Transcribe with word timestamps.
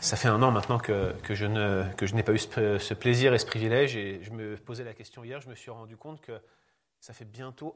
Ça 0.00 0.16
fait 0.16 0.28
un 0.28 0.42
an 0.42 0.50
maintenant 0.50 0.78
que, 0.78 1.14
je, 1.28 1.44
n'ai 1.44 2.22
pas 2.22 2.32
eu 2.32 2.38
ce, 2.38 2.94
plaisir 2.94 3.34
et 3.34 3.38
ce 3.38 3.44
privilège. 3.46 3.96
Et 3.96 4.20
je 4.22 4.30
me 4.30 4.56
posais 4.56 4.82
la 4.84 4.94
question 4.94 5.22
hier, 5.24 5.40
je 5.40 5.48
me 5.48 5.54
suis 5.54 5.70
rendu 5.70 5.96
compte 5.96 6.20
que 6.22 6.32
ça 7.00 7.12
fait 7.12 7.26
bientôt, 7.26 7.74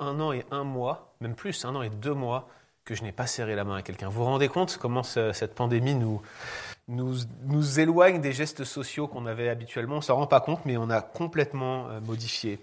un 0.00 0.20
an 0.20 0.32
et 0.32 0.44
un 0.50 0.64
mois, 0.64 1.14
même 1.20 1.34
plus, 1.34 1.64
un 1.64 1.74
an 1.76 1.82
et 1.82 1.90
deux 1.90 2.14
mois, 2.14 2.48
que 2.84 2.96
je 2.96 3.04
n'ai 3.04 3.12
pas 3.12 3.28
serré 3.28 3.54
la 3.54 3.62
main 3.62 3.76
à 3.76 3.82
quelqu'un. 3.82 4.08
Vous 4.08 4.18
vous 4.18 4.24
rendez 4.24 4.48
compte 4.48 4.76
comment 4.78 5.04
ce- 5.04 5.32
cette 5.32 5.54
pandémie 5.54 5.94
nous 5.94 7.80
éloigne 7.80 8.20
des 8.20 8.32
gestes 8.32 8.64
sociaux 8.64 9.06
qu'on 9.06 9.26
avait 9.26 9.48
habituellement? 9.48 9.94
On 9.94 9.98
ne 9.98 10.04
s'en 10.04 10.16
rend 10.16 10.26
pas 10.26 10.40
compte, 10.40 10.64
mais 10.66 10.76
on 10.76 10.90
a 10.90 11.00
complètement 11.00 11.88
euh, 11.88 12.00
modifié 12.00 12.58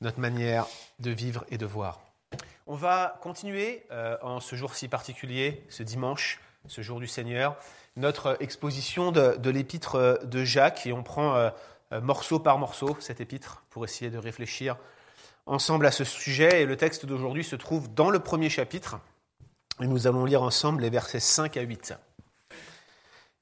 notre 0.00 0.20
manière 0.20 0.66
de 1.00 1.10
vivre 1.10 1.44
et 1.50 1.58
de 1.58 1.66
voir. 1.66 2.00
On 2.68 2.76
va 2.76 3.18
continuer 3.22 3.84
euh, 3.90 4.16
en 4.22 4.38
ce 4.38 4.54
jour 4.54 4.74
si 4.76 4.86
particulier, 4.86 5.64
ce 5.68 5.82
dimanche, 5.82 6.40
ce 6.68 6.82
jour 6.82 7.00
du 7.00 7.06
Seigneur, 7.06 7.56
notre 7.96 8.36
exposition 8.40 9.12
de, 9.12 9.36
de 9.36 9.50
l'épître 9.50 10.20
de 10.24 10.44
Jacques 10.44 10.86
et 10.86 10.92
on 10.92 11.02
prend 11.02 11.34
euh, 11.34 11.50
euh, 11.92 12.00
morceau 12.00 12.38
par 12.38 12.58
morceau 12.58 12.96
cette 13.00 13.20
épître 13.20 13.64
pour 13.70 13.84
essayer 13.84 14.10
de 14.10 14.18
réfléchir 14.18 14.76
ensemble 15.46 15.86
à 15.86 15.92
ce 15.92 16.04
sujet. 16.04 16.62
Et 16.62 16.66
le 16.66 16.76
texte 16.76 17.06
d'aujourd'hui 17.06 17.44
se 17.44 17.56
trouve 17.56 17.92
dans 17.94 18.10
le 18.10 18.18
premier 18.18 18.50
chapitre 18.50 18.98
et 19.80 19.86
nous 19.86 20.06
allons 20.06 20.24
lire 20.24 20.42
ensemble 20.42 20.82
les 20.82 20.90
versets 20.90 21.20
5 21.20 21.56
à 21.56 21.62
8. 21.62 21.94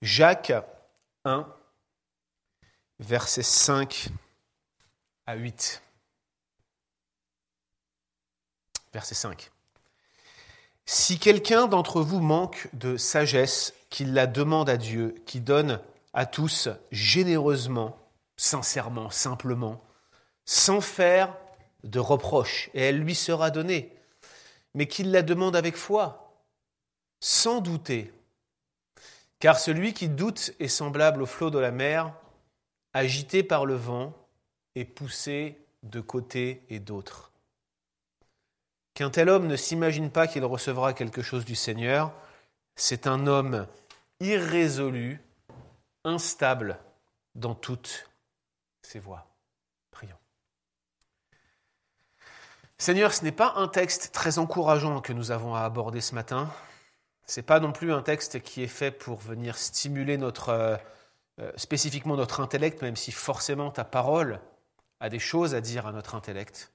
Jacques 0.03 0.53
1, 1.25 1.47
versets 2.99 3.43
5 3.43 4.09
à 5.27 5.37
8. 5.37 5.83
Verset 8.93 9.15
5. 9.15 9.51
Si 10.87 11.19
quelqu'un 11.19 11.67
d'entre 11.67 12.03
vous 12.03 12.21
manque 12.21 12.69
de 12.75 12.97
sagesse, 12.97 13.75
qu'il 13.89 14.13
la 14.13 14.27
demande 14.27 14.69
à 14.69 14.77
Dieu, 14.77 15.15
qui 15.25 15.41
donne 15.41 15.81
à 16.13 16.27
tous 16.27 16.69
généreusement, 16.91 17.97
sincèrement, 18.37 19.11
simplement, 19.11 19.83
sans 20.45 20.81
faire 20.81 21.35
de 21.85 21.99
reproches, 21.99 22.71
et 22.75 22.83
elle 22.83 22.99
lui 22.99 23.15
sera 23.15 23.51
donnée, 23.51 23.93
mais 24.75 24.87
qu'il 24.87 25.11
la 25.11 25.23
demande 25.23 25.57
avec 25.57 25.77
foi, 25.77 26.35
sans 27.21 27.61
douter. 27.61 28.13
Car 29.39 29.59
celui 29.59 29.95
qui 29.95 30.09
doute 30.09 30.53
est 30.61 30.69
semblable 30.69 31.23
au 31.23 31.27
flot 31.27 31.51
de 31.51 31.59
la 31.59 31.71
mer, 31.71 32.13
agité 32.93 33.43
par 33.43 33.67
le 33.67 33.75
vent 33.75 34.13
et 34.75 34.85
poussé 34.85 35.59
de 35.83 36.01
côté 36.01 36.63
et 36.69 36.79
d'autre. 36.79 37.34
Qu'un 38.95 39.11
tel 39.11 39.29
homme 39.29 39.49
ne 39.49 39.57
s'imagine 39.57 40.11
pas 40.11 40.29
qu'il 40.29 40.45
recevra 40.45 40.93
quelque 40.93 41.21
chose 41.21 41.45
du 41.45 41.57
Seigneur, 41.57 42.13
c'est 42.77 43.09
un 43.09 43.27
homme 43.27 43.67
irrésolu, 44.21 45.21
instable 46.05 46.79
dans 47.35 47.55
toutes 47.55 48.09
ses 48.83 49.01
voies. 49.01 49.27
Prions. 49.91 50.19
Seigneur, 52.79 53.13
ce 53.13 53.25
n'est 53.25 53.33
pas 53.33 53.55
un 53.57 53.67
texte 53.67 54.13
très 54.13 54.39
encourageant 54.39 55.01
que 55.01 55.13
nous 55.13 55.33
avons 55.33 55.55
à 55.55 55.63
aborder 55.63 56.01
ce 56.01 56.15
matin. 56.15 56.53
Ce 57.27 57.41
n'est 57.41 57.45
pas 57.45 57.59
non 57.59 57.73
plus 57.73 57.93
un 57.93 58.03
texte 58.03 58.43
qui 58.43 58.63
est 58.63 58.69
fait 58.69 58.93
pour 58.93 59.19
venir 59.19 59.57
stimuler 59.57 60.19
notre, 60.19 60.51
euh, 60.51 60.77
euh, 61.41 61.51
spécifiquement 61.57 62.17
notre 62.17 62.41
intellect, 62.41 62.83
même 62.83 62.97
si 62.97 63.11
forcément 63.11 63.71
ta 63.71 63.85
parole 63.85 64.41
a 65.01 65.09
des 65.09 65.19
choses 65.19 65.55
à 65.55 65.61
dire 65.61 65.87
à 65.87 65.93
notre 65.93 66.15
intellect. 66.15 66.74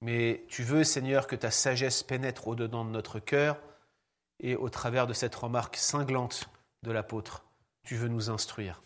Mais 0.00 0.44
tu 0.48 0.62
veux, 0.62 0.84
Seigneur, 0.84 1.26
que 1.26 1.36
ta 1.36 1.50
sagesse 1.50 2.02
pénètre 2.02 2.48
au-dedans 2.48 2.84
de 2.84 2.90
notre 2.90 3.18
cœur 3.18 3.58
et 4.40 4.56
au 4.56 4.68
travers 4.68 5.06
de 5.06 5.12
cette 5.12 5.34
remarque 5.34 5.76
cinglante 5.76 6.48
de 6.82 6.92
l'apôtre, 6.92 7.44
tu 7.84 7.96
veux 7.96 8.08
nous 8.08 8.30
instruire. 8.30 8.82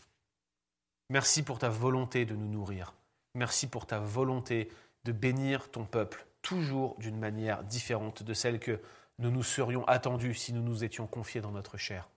Merci 1.11 1.43
pour 1.43 1.59
ta 1.59 1.69
volonté 1.69 2.25
de 2.25 2.35
nous 2.35 2.49
nourrir. 2.49 2.95
Merci 3.35 3.69
pour 3.69 3.87
ta 3.87 3.99
volonté 3.99 4.71
de 5.05 5.13
bénir 5.13 5.71
ton 5.71 5.85
peuple, 5.85 6.27
toujours 6.43 6.97
d'une 6.99 7.19
manière 7.19 7.65
différente 7.65 8.23
de 8.23 8.35
celle 8.35 8.59
que 8.59 8.81
nous 9.19 9.31
nous 9.31 9.43
serions 9.43 9.87
attendus 9.87 10.35
si 10.35 10.53
nous 10.53 10.63
nous 10.63 10.85
étions 10.85 11.07
confiés 11.07 11.41
dans 11.41 11.51
notre 11.51 11.77
chair. 11.77 12.09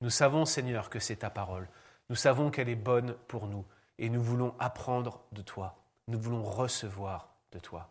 Nous 0.00 0.10
savons, 0.10 0.44
Seigneur, 0.44 0.90
que 0.90 1.00
c'est 1.00 1.16
ta 1.16 1.30
parole. 1.30 1.68
Nous 2.08 2.16
savons 2.16 2.50
qu'elle 2.50 2.68
est 2.68 2.76
bonne 2.76 3.14
pour 3.26 3.46
nous 3.46 3.64
et 3.98 4.08
nous 4.08 4.22
voulons 4.22 4.54
apprendre 4.58 5.20
de 5.32 5.42
toi. 5.42 5.76
Nous 6.06 6.18
voulons 6.18 6.42
recevoir 6.42 7.34
de 7.52 7.58
toi. 7.58 7.90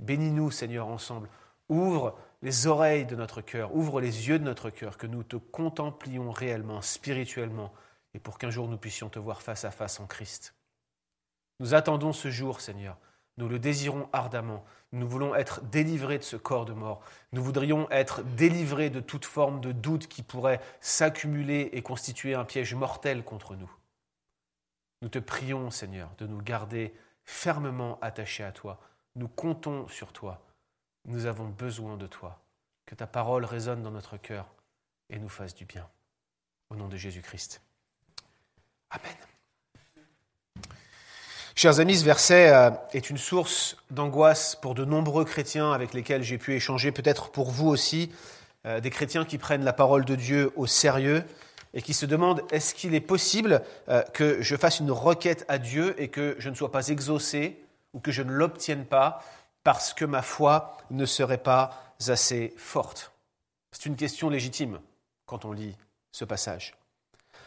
Bénis-nous, 0.00 0.50
Seigneur, 0.50 0.88
ensemble. 0.88 1.28
Ouvre 1.68 2.16
les 2.42 2.66
oreilles 2.66 3.06
de 3.06 3.16
notre 3.16 3.40
cœur, 3.40 3.74
ouvre 3.74 4.00
les 4.00 4.28
yeux 4.28 4.38
de 4.38 4.44
notre 4.44 4.70
cœur, 4.70 4.98
que 4.98 5.06
nous 5.06 5.22
te 5.22 5.36
contemplions 5.36 6.30
réellement, 6.30 6.80
spirituellement, 6.82 7.72
et 8.14 8.18
pour 8.18 8.38
qu'un 8.38 8.50
jour 8.50 8.68
nous 8.68 8.78
puissions 8.78 9.08
te 9.08 9.18
voir 9.18 9.42
face 9.42 9.64
à 9.64 9.70
face 9.70 10.00
en 10.00 10.06
Christ. 10.06 10.54
Nous 11.60 11.74
attendons 11.74 12.12
ce 12.12 12.30
jour, 12.30 12.60
Seigneur. 12.60 12.98
Nous 13.38 13.48
le 13.48 13.58
désirons 13.58 14.08
ardemment. 14.12 14.64
Nous 14.92 15.08
voulons 15.08 15.34
être 15.34 15.62
délivrés 15.64 16.18
de 16.18 16.24
ce 16.24 16.36
corps 16.36 16.64
de 16.64 16.72
mort. 16.72 17.02
Nous 17.32 17.42
voudrions 17.42 17.90
être 17.90 18.22
délivrés 18.22 18.88
de 18.88 19.00
toute 19.00 19.24
forme 19.24 19.60
de 19.60 19.72
doute 19.72 20.06
qui 20.06 20.22
pourrait 20.22 20.60
s'accumuler 20.80 21.70
et 21.72 21.82
constituer 21.82 22.34
un 22.34 22.44
piège 22.44 22.74
mortel 22.74 23.24
contre 23.24 23.54
nous. 23.56 23.70
Nous 25.02 25.08
te 25.08 25.18
prions, 25.18 25.70
Seigneur, 25.70 26.10
de 26.18 26.26
nous 26.26 26.40
garder 26.40 26.94
fermement 27.24 27.98
attachés 28.00 28.44
à 28.44 28.52
toi. 28.52 28.80
Nous 29.16 29.28
comptons 29.28 29.88
sur 29.88 30.12
toi. 30.12 30.42
Nous 31.06 31.24
avons 31.24 31.46
besoin 31.46 31.96
de 31.96 32.06
toi. 32.06 32.38
Que 32.84 32.94
ta 32.94 33.06
parole 33.06 33.46
résonne 33.46 33.82
dans 33.82 33.90
notre 33.90 34.18
cœur 34.18 34.46
et 35.08 35.18
nous 35.18 35.30
fasse 35.30 35.54
du 35.54 35.64
bien. 35.64 35.88
Au 36.68 36.76
nom 36.76 36.86
de 36.86 36.98
Jésus-Christ. 36.98 37.62
Amen. 38.90 39.16
Chers 41.54 41.80
amis, 41.80 41.96
ce 41.96 42.04
verset 42.04 42.52
euh, 42.52 42.70
est 42.92 43.08
une 43.08 43.16
source 43.16 43.78
d'angoisse 43.90 44.54
pour 44.54 44.74
de 44.74 44.84
nombreux 44.84 45.24
chrétiens 45.24 45.72
avec 45.72 45.94
lesquels 45.94 46.22
j'ai 46.22 46.36
pu 46.36 46.54
échanger, 46.54 46.92
peut-être 46.92 47.30
pour 47.30 47.50
vous 47.50 47.68
aussi, 47.68 48.12
euh, 48.66 48.80
des 48.80 48.90
chrétiens 48.90 49.24
qui 49.24 49.38
prennent 49.38 49.64
la 49.64 49.72
parole 49.72 50.04
de 50.04 50.14
Dieu 50.14 50.52
au 50.56 50.66
sérieux 50.66 51.24
et 51.72 51.80
qui 51.80 51.94
se 51.94 52.04
demandent 52.04 52.42
est-ce 52.50 52.74
qu'il 52.74 52.94
est 52.94 53.00
possible 53.00 53.62
euh, 53.88 54.02
que 54.12 54.42
je 54.42 54.56
fasse 54.56 54.80
une 54.80 54.90
requête 54.90 55.46
à 55.48 55.56
Dieu 55.56 55.94
et 56.00 56.08
que 56.08 56.36
je 56.38 56.50
ne 56.50 56.54
sois 56.54 56.70
pas 56.70 56.88
exaucé 56.88 57.58
ou 57.96 58.00
que 58.00 58.12
je 58.12 58.22
ne 58.22 58.30
l'obtienne 58.30 58.84
pas 58.84 59.24
parce 59.64 59.94
que 59.94 60.04
ma 60.04 60.22
foi 60.22 60.76
ne 60.90 61.06
serait 61.06 61.42
pas 61.42 61.82
assez 62.08 62.52
forte 62.58 63.10
C'est 63.72 63.86
une 63.86 63.96
question 63.96 64.28
légitime 64.28 64.78
quand 65.24 65.46
on 65.46 65.52
lit 65.52 65.74
ce 66.12 66.26
passage. 66.26 66.74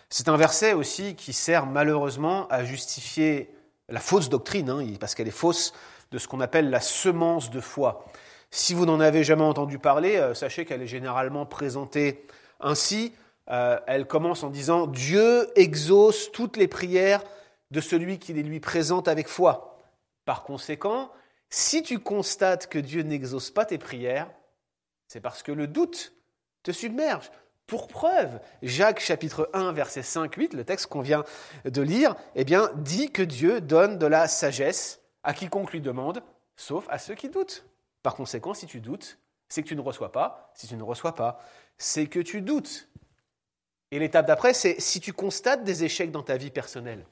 C'est 0.10 0.28
un 0.28 0.38
verset 0.38 0.74
aussi 0.74 1.16
qui 1.16 1.34
sert 1.34 1.68
malheureusement 1.68 2.48
à 2.48 2.64
justifier 2.64 3.54
la 3.90 4.00
fausse 4.00 4.28
doctrine, 4.28 4.70
hein, 4.72 4.84
parce 5.00 5.14
qu'elle 5.14 5.28
est 5.28 5.32
fausse, 5.32 5.72
de 6.12 6.18
ce 6.18 6.28
qu'on 6.28 6.42
appelle 6.42 6.72
la 6.72 6.82
semence 6.82 7.52
de 7.52 7.62
foi. 7.62 8.04
Si 8.50 8.74
vous 8.74 8.88
n'en 8.88 9.00
avez 9.00 9.24
jamais 9.24 9.44
entendu 9.44 9.78
parler, 9.78 10.18
euh, 10.18 10.34
sachez 10.34 10.66
qu'elle 10.66 10.82
est 10.82 10.88
généralement 10.88 11.46
présentée 11.46 12.26
ainsi. 12.60 13.14
Euh, 13.52 13.80
elle 13.86 14.08
commence 14.08 14.44
en 14.44 14.50
disant 14.50 14.88
Dieu 14.88 15.48
exauce 15.56 16.32
toutes 16.32 16.58
les 16.58 16.68
prières 16.68 17.22
de 17.70 17.82
celui 17.82 18.18
qui 18.18 18.34
les 18.34 18.42
lui 18.42 18.60
présente 18.60 19.08
avec 19.08 19.28
foi. 19.28 19.69
Par 20.30 20.44
conséquent, 20.44 21.12
si 21.50 21.82
tu 21.82 21.98
constates 21.98 22.68
que 22.68 22.78
Dieu 22.78 23.02
n'exauce 23.02 23.50
pas 23.50 23.66
tes 23.66 23.80
prières, 23.80 24.30
c'est 25.08 25.22
parce 25.22 25.42
que 25.42 25.52
le 25.52 25.66
doute 25.66 26.14
te 26.62 26.72
submerge. 26.72 27.32
Pour 27.66 27.88
preuve, 27.88 28.40
Jacques 28.62 29.00
chapitre 29.00 29.50
1 29.54 29.72
verset 29.72 30.02
5-8, 30.02 30.56
le 30.56 30.64
texte 30.64 30.86
qu'on 30.86 31.02
vient 31.02 31.24
de 31.66 31.82
lire, 31.82 32.16
eh 32.36 32.44
bien, 32.44 32.70
dit 32.76 33.12
que 33.12 33.24
Dieu 33.24 33.60
donne 33.60 33.98
de 33.98 34.06
la 34.06 34.28
sagesse 34.28 35.02
à 35.24 35.34
quiconque 35.34 35.72
lui 35.72 35.82
demande, 35.82 36.22
sauf 36.56 36.86
à 36.90 37.00
ceux 37.00 37.16
qui 37.16 37.30
doutent. 37.30 37.66
Par 38.04 38.14
conséquent, 38.14 38.54
si 38.54 38.68
tu 38.68 38.82
doutes, 38.82 39.18
c'est 39.48 39.64
que 39.64 39.68
tu 39.68 39.76
ne 39.76 39.82
reçois 39.82 40.12
pas. 40.12 40.52
Si 40.54 40.68
tu 40.68 40.76
ne 40.76 40.84
reçois 40.84 41.16
pas, 41.16 41.44
c'est 41.80 42.06
que 42.06 42.20
tu 42.20 42.44
doutes. 42.44 42.88
Et 43.90 43.98
l'étape 43.98 44.28
d'après, 44.28 44.54
c'est 44.54 44.80
si 44.80 45.00
tu 45.00 45.12
constates 45.12 45.64
des 45.64 45.86
échecs 45.86 46.12
dans 46.12 46.22
ta 46.22 46.38
vie 46.38 46.52
personnelle, 46.52 47.04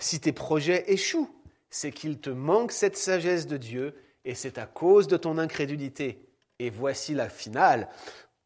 si 0.00 0.18
tes 0.18 0.32
projets 0.32 0.92
échouent, 0.92 1.30
c'est 1.74 1.90
qu'il 1.90 2.20
te 2.20 2.30
manque 2.30 2.70
cette 2.70 2.96
sagesse 2.96 3.48
de 3.48 3.56
Dieu 3.56 3.96
et 4.24 4.36
c'est 4.36 4.58
à 4.58 4.64
cause 4.64 5.08
de 5.08 5.16
ton 5.16 5.38
incrédulité. 5.38 6.24
Et 6.60 6.70
voici 6.70 7.14
la 7.14 7.28
finale. 7.28 7.88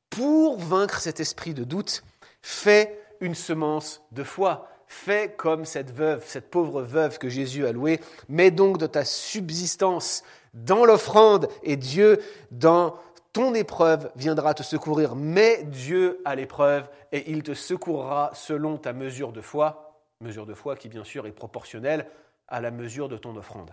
Pour 0.09 0.59
vaincre 0.59 0.99
cet 0.99 1.21
esprit 1.21 1.53
de 1.53 1.63
doute, 1.63 2.05
fais 2.41 2.99
une 3.21 3.35
semence 3.35 4.01
de 4.13 4.25
foi. 4.25 4.67
Fais 4.87 5.35
comme 5.37 5.67
cette 5.67 5.91
veuve, 5.91 6.25
cette 6.27 6.49
pauvre 6.49 6.81
veuve 6.81 7.19
que 7.19 7.29
Jésus 7.29 7.67
a 7.67 7.73
louée. 7.73 8.01
Mets 8.31 8.51
donc 8.51 8.79
de 8.79 8.87
ta 8.87 9.05
subsistance 9.05 10.23
dans 10.55 10.87
l'offrande 10.87 11.49
et 11.63 11.77
Dieu, 11.77 12.23
dans 12.51 12.97
ton 13.35 13.53
épreuve, 13.53 14.11
viendra 14.17 14.55
te 14.55 14.63
secourir. 14.63 15.15
Mets 15.17 15.65
Dieu 15.65 16.23
à 16.25 16.35
l'épreuve 16.35 16.89
et 17.13 17.31
il 17.31 17.43
te 17.43 17.53
secourra 17.53 18.31
selon 18.33 18.79
ta 18.79 18.95
mesure 18.95 19.33
de 19.33 19.43
foi. 19.43 20.01
Mesure 20.23 20.47
de 20.47 20.55
foi 20.55 20.77
qui, 20.77 20.89
bien 20.89 21.05
sûr, 21.05 21.27
est 21.27 21.33
proportionnelle 21.33 22.07
à 22.49 22.61
la 22.61 22.71
mesure 22.71 23.09
de 23.09 23.17
ton 23.17 23.37
offrande. 23.37 23.73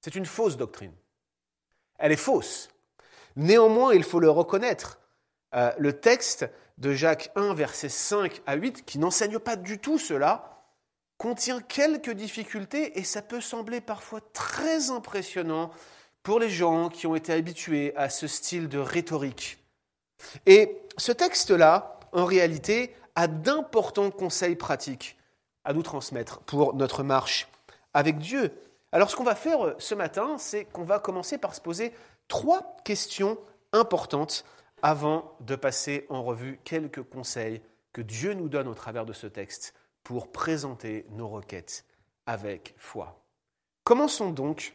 C'est 0.00 0.14
une 0.14 0.26
fausse 0.26 0.56
doctrine. 0.56 0.92
Elle 1.98 2.12
est 2.12 2.16
fausse. 2.16 2.68
Néanmoins, 3.36 3.94
il 3.94 4.04
faut 4.04 4.20
le 4.20 4.30
reconnaître. 4.30 4.98
Euh, 5.54 5.72
le 5.78 5.98
texte 6.00 6.48
de 6.78 6.92
Jacques 6.92 7.30
1, 7.36 7.54
versets 7.54 7.88
5 7.88 8.42
à 8.46 8.54
8, 8.54 8.84
qui 8.84 8.98
n'enseigne 8.98 9.38
pas 9.38 9.56
du 9.56 9.78
tout 9.78 9.98
cela, 9.98 10.62
contient 11.18 11.60
quelques 11.60 12.10
difficultés 12.10 12.98
et 12.98 13.04
ça 13.04 13.22
peut 13.22 13.40
sembler 13.40 13.80
parfois 13.80 14.20
très 14.32 14.90
impressionnant 14.90 15.70
pour 16.22 16.40
les 16.40 16.50
gens 16.50 16.88
qui 16.88 17.06
ont 17.06 17.14
été 17.14 17.32
habitués 17.32 17.96
à 17.96 18.10
ce 18.10 18.26
style 18.26 18.68
de 18.68 18.78
rhétorique. 18.78 19.58
Et 20.44 20.82
ce 20.98 21.12
texte-là, 21.12 22.00
en 22.12 22.24
réalité, 22.24 22.94
a 23.14 23.28
d'importants 23.28 24.10
conseils 24.10 24.56
pratiques 24.56 25.16
à 25.64 25.72
nous 25.72 25.82
transmettre 25.82 26.40
pour 26.40 26.74
notre 26.74 27.02
marche 27.02 27.48
avec 27.96 28.18
Dieu. 28.18 28.52
Alors 28.92 29.10
ce 29.10 29.16
qu'on 29.16 29.24
va 29.24 29.34
faire 29.34 29.74
ce 29.78 29.94
matin, 29.94 30.36
c'est 30.36 30.66
qu'on 30.66 30.84
va 30.84 30.98
commencer 30.98 31.38
par 31.38 31.54
se 31.54 31.62
poser 31.62 31.94
trois 32.28 32.76
questions 32.84 33.38
importantes 33.72 34.44
avant 34.82 35.34
de 35.40 35.56
passer 35.56 36.04
en 36.10 36.22
revue 36.22 36.60
quelques 36.62 37.02
conseils 37.02 37.62
que 37.94 38.02
Dieu 38.02 38.34
nous 38.34 38.50
donne 38.50 38.68
au 38.68 38.74
travers 38.74 39.06
de 39.06 39.14
ce 39.14 39.26
texte 39.26 39.72
pour 40.04 40.30
présenter 40.30 41.06
nos 41.12 41.26
requêtes 41.26 41.86
avec 42.26 42.74
foi. 42.76 43.24
Commençons 43.82 44.30
donc 44.30 44.74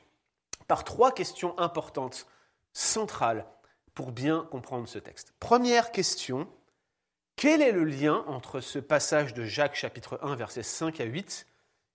par 0.67 0.83
trois 0.83 1.11
questions 1.11 1.57
importantes, 1.59 2.25
centrales, 2.73 3.45
pour 3.93 4.11
bien 4.11 4.47
comprendre 4.49 4.87
ce 4.87 4.97
texte. 4.97 5.35
Première 5.39 5.91
question, 5.91 6.47
quel 7.35 7.61
est 7.61 7.71
le 7.71 7.83
lien 7.83 8.23
entre 8.25 8.61
ce 8.61 8.79
passage 8.79 9.35
de 9.35 9.43
Jacques 9.43 9.75
chapitre 9.75 10.17
1 10.23 10.35
versets 10.35 10.63
5 10.63 10.99
à 11.01 11.03
8 11.03 11.45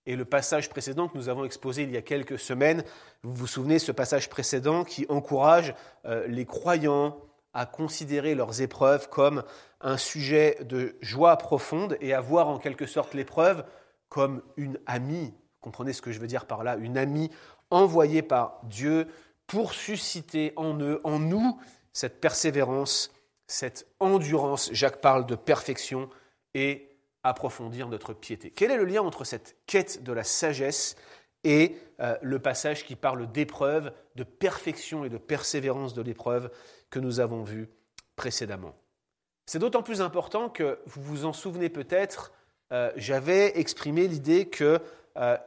et 0.07 0.15
le 0.15 0.25
passage 0.25 0.69
précédent 0.69 1.09
que 1.09 1.17
nous 1.17 1.29
avons 1.29 1.43
exposé 1.43 1.83
il 1.83 1.91
y 1.91 1.97
a 1.97 2.01
quelques 2.01 2.39
semaines 2.39 2.83
Vous 3.23 3.33
vous 3.33 3.47
souvenez 3.47 3.77
ce 3.77 3.91
passage 3.91 4.29
précédent 4.29 4.83
qui 4.83 5.05
encourage 5.09 5.75
euh, 6.05 6.25
les 6.27 6.45
croyants 6.45 7.17
à 7.53 7.65
considérer 7.65 8.33
leurs 8.33 8.61
épreuves 8.61 9.09
comme 9.09 9.43
un 9.81 9.97
sujet 9.97 10.57
de 10.61 10.95
joie 11.01 11.37
profonde 11.37 11.97
et 12.01 12.13
à 12.13 12.21
voir 12.21 12.47
en 12.47 12.57
quelque 12.57 12.85
sorte 12.85 13.13
l'épreuve 13.13 13.65
comme 14.09 14.41
une 14.55 14.79
amie. 14.85 15.33
Comprenez 15.59 15.91
ce 15.91 16.01
que 16.01 16.11
je 16.11 16.19
veux 16.19 16.27
dire 16.27 16.45
par 16.45 16.63
là? 16.63 16.77
Une 16.77 16.97
amie 16.97 17.29
envoyée 17.69 18.21
par 18.21 18.61
Dieu 18.63 19.07
pour 19.45 19.73
susciter 19.73 20.53
en 20.55 20.79
eux, 20.79 21.01
en 21.03 21.19
nous, 21.19 21.59
cette 21.91 22.21
persévérance, 22.21 23.11
cette 23.47 23.87
endurance. 23.99 24.69
Jacques 24.71 25.01
parle 25.01 25.25
de 25.25 25.35
perfection 25.35 26.09
et 26.53 26.86
approfondir 27.29 27.87
notre 27.87 28.13
piété. 28.13 28.51
Quel 28.51 28.71
est 28.71 28.77
le 28.77 28.85
lien 28.85 29.01
entre 29.01 29.23
cette 29.23 29.57
quête 29.65 30.03
de 30.03 30.11
la 30.13 30.23
sagesse 30.23 30.95
et 31.43 31.77
euh, 31.99 32.17
le 32.21 32.39
passage 32.39 32.85
qui 32.85 32.95
parle 32.95 33.31
d'épreuve, 33.31 33.91
de 34.15 34.23
perfection 34.23 35.05
et 35.05 35.09
de 35.09 35.17
persévérance 35.17 35.93
de 35.93 36.01
l'épreuve 36.01 36.51
que 36.89 36.99
nous 36.99 37.19
avons 37.19 37.43
vu 37.43 37.69
précédemment? 38.15 38.75
C'est 39.45 39.59
d'autant 39.59 39.83
plus 39.83 40.01
important 40.01 40.49
que 40.49 40.79
vous 40.85 41.01
vous 41.01 41.25
en 41.25 41.33
souvenez 41.33 41.69
peut-être, 41.69 42.33
euh, 42.73 42.91
j'avais 42.97 43.57
exprimé 43.59 44.07
l'idée 44.07 44.49
que 44.49 44.81
euh, 45.15 45.37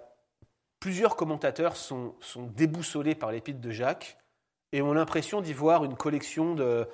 plusieurs 0.80 1.16
commentateurs 1.16 1.76
sont, 1.76 2.14
déboussolés 2.54 3.14
par 3.14 3.30
l'épître 3.30 3.60
de 3.60 3.70
Jacques 3.70 4.16
et 4.72 4.82
ont 4.82 4.94
l'impression 4.94 5.40
d'y 5.40 5.52
voir 5.52 5.84
une 5.84 5.96
collection 5.96 6.54
de, 6.54 6.86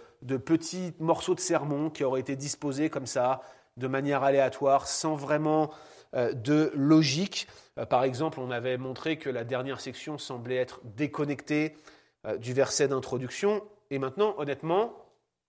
petits 0.44 0.94
morceaux 0.98 1.34
de 1.34 1.40
sermons 1.40 1.90
qui 1.90 2.02
auraient 2.02 2.20
été 2.20 2.34
disposés 2.34 2.90
comme 2.90 3.06
ça, 3.06 3.40
de 3.76 3.86
manière 3.86 4.22
aléatoire, 4.22 4.86
sans 4.86 5.16
vraiment 5.16 5.70
euh, 6.14 6.32
de 6.32 6.70
logique. 6.74 7.48
par 7.90 8.04
exemple, 8.04 8.40
on 8.40 8.50
avait 8.50 8.78
montré 8.78 9.18
que 9.18 9.28
la 9.28 9.44
dernière 9.44 9.80
section 9.80 10.18
semblait 10.18 10.56
être 10.56 10.80
déconnectée 10.84 11.76
du 12.38 12.54
verset 12.54 12.88
d'introduction. 12.88 13.62
Et 13.90 13.98
maintenant, 13.98 14.34
honnêtement, 14.38 14.94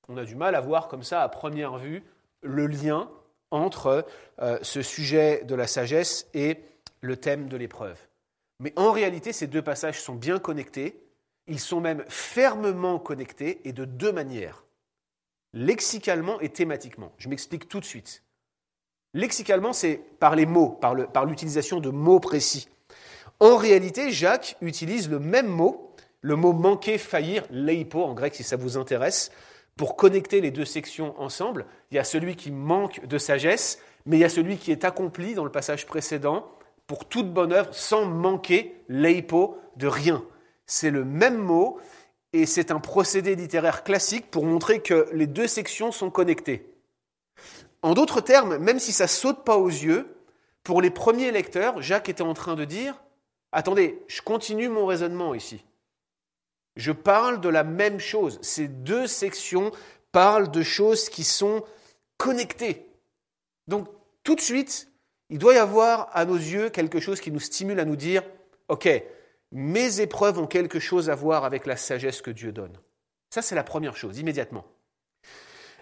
on 0.09 0.17
a 0.17 0.25
du 0.25 0.35
mal 0.35 0.55
à 0.55 0.61
voir 0.61 0.87
comme 0.87 1.03
ça, 1.03 1.23
à 1.23 1.29
première 1.29 1.77
vue, 1.77 2.03
le 2.41 2.67
lien 2.67 3.09
entre 3.51 4.05
euh, 4.41 4.59
ce 4.61 4.81
sujet 4.81 5.43
de 5.45 5.55
la 5.55 5.67
sagesse 5.67 6.27
et 6.33 6.63
le 7.01 7.17
thème 7.17 7.47
de 7.47 7.57
l'épreuve. 7.57 7.99
Mais 8.59 8.73
en 8.75 8.91
réalité, 8.91 9.33
ces 9.33 9.47
deux 9.47 9.61
passages 9.61 10.01
sont 10.01 10.15
bien 10.15 10.39
connectés, 10.39 11.01
ils 11.47 11.59
sont 11.59 11.79
même 11.79 12.03
fermement 12.07 12.99
connectés 12.99 13.61
et 13.67 13.71
de 13.71 13.85
deux 13.85 14.11
manières, 14.11 14.65
lexicalement 15.53 16.39
et 16.39 16.49
thématiquement. 16.49 17.11
Je 17.17 17.29
m'explique 17.29 17.67
tout 17.67 17.79
de 17.79 17.85
suite. 17.85 18.23
Lexicalement, 19.13 19.73
c'est 19.73 20.01
par 20.19 20.35
les 20.35 20.45
mots, 20.45 20.69
par 20.69 21.25
l'utilisation 21.25 21.79
de 21.79 21.89
mots 21.89 22.19
précis. 22.19 22.67
En 23.39 23.57
réalité, 23.57 24.11
Jacques 24.11 24.57
utilise 24.61 25.09
le 25.09 25.19
même 25.19 25.47
mot 25.47 25.87
le 26.21 26.35
mot 26.35 26.53
manquer, 26.53 26.97
faillir, 26.97 27.43
leipo 27.49 28.03
en 28.03 28.13
grec 28.13 28.35
si 28.35 28.43
ça 28.43 28.57
vous 28.57 28.77
intéresse, 28.77 29.31
pour 29.75 29.95
connecter 29.95 30.41
les 30.41 30.51
deux 30.51 30.65
sections 30.65 31.19
ensemble. 31.19 31.65
Il 31.91 31.95
y 31.95 31.99
a 31.99 32.03
celui 32.03 32.35
qui 32.35 32.51
manque 32.51 33.05
de 33.05 33.17
sagesse, 33.17 33.79
mais 34.05 34.17
il 34.17 34.21
y 34.21 34.25
a 34.25 34.29
celui 34.29 34.57
qui 34.57 34.71
est 34.71 34.83
accompli 34.85 35.35
dans 35.35 35.45
le 35.45 35.51
passage 35.51 35.85
précédent 35.85 36.49
pour 36.87 37.05
toute 37.05 37.31
bonne 37.31 37.53
œuvre 37.53 37.73
sans 37.73 38.05
manquer, 38.05 38.75
leipo, 38.87 39.57
de 39.75 39.87
rien. 39.87 40.23
C'est 40.65 40.89
le 40.89 41.05
même 41.05 41.37
mot 41.37 41.79
et 42.33 42.45
c'est 42.45 42.71
un 42.71 42.79
procédé 42.79 43.35
littéraire 43.35 43.83
classique 43.83 44.29
pour 44.29 44.45
montrer 44.45 44.81
que 44.81 45.09
les 45.13 45.27
deux 45.27 45.47
sections 45.47 45.91
sont 45.91 46.09
connectées. 46.09 46.69
En 47.81 47.93
d'autres 47.93 48.21
termes, 48.21 48.57
même 48.57 48.79
si 48.79 48.91
ça 48.91 49.07
saute 49.07 49.43
pas 49.43 49.57
aux 49.57 49.69
yeux, 49.69 50.17
pour 50.63 50.81
les 50.81 50.89
premiers 50.89 51.31
lecteurs, 51.31 51.81
Jacques 51.81 52.09
était 52.09 52.23
en 52.23 52.33
train 52.33 52.55
de 52.55 52.65
dire 52.65 53.01
Attendez, 53.53 54.03
je 54.07 54.21
continue 54.21 54.67
mon 54.67 54.85
raisonnement 54.85 55.33
ici. 55.33 55.63
Je 56.75 56.91
parle 56.91 57.39
de 57.39 57.49
la 57.49 57.63
même 57.63 57.99
chose. 57.99 58.39
Ces 58.41 58.67
deux 58.67 59.07
sections 59.07 59.71
parlent 60.11 60.51
de 60.51 60.63
choses 60.63 61.09
qui 61.09 61.23
sont 61.23 61.63
connectées. 62.17 62.85
Donc 63.67 63.87
tout 64.23 64.35
de 64.35 64.41
suite, 64.41 64.91
il 65.29 65.39
doit 65.39 65.53
y 65.53 65.57
avoir 65.57 66.09
à 66.13 66.25
nos 66.25 66.35
yeux 66.35 66.69
quelque 66.69 66.99
chose 66.99 67.21
qui 67.21 67.31
nous 67.31 67.39
stimule 67.39 67.79
à 67.79 67.85
nous 67.85 67.95
dire, 67.95 68.23
OK, 68.67 68.87
mes 69.51 70.01
épreuves 70.01 70.39
ont 70.39 70.47
quelque 70.47 70.79
chose 70.79 71.09
à 71.09 71.15
voir 71.15 71.45
avec 71.45 71.65
la 71.65 71.77
sagesse 71.77 72.21
que 72.21 72.31
Dieu 72.31 72.51
donne. 72.51 72.77
Ça, 73.29 73.41
c'est 73.41 73.55
la 73.55 73.63
première 73.63 73.95
chose, 73.95 74.19
immédiatement. 74.19 74.65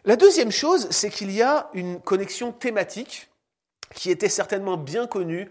La 0.03 0.15
deuxième 0.15 0.51
chose, 0.51 0.88
c'est 0.91 1.09
qu'il 1.09 1.31
y 1.31 1.41
a 1.41 1.69
une 1.73 2.00
connexion 2.00 2.51
thématique 2.51 3.29
qui 3.94 4.12
était 4.12 4.29
certainement 4.29 4.77
bien 4.77 5.07
connue 5.07 5.50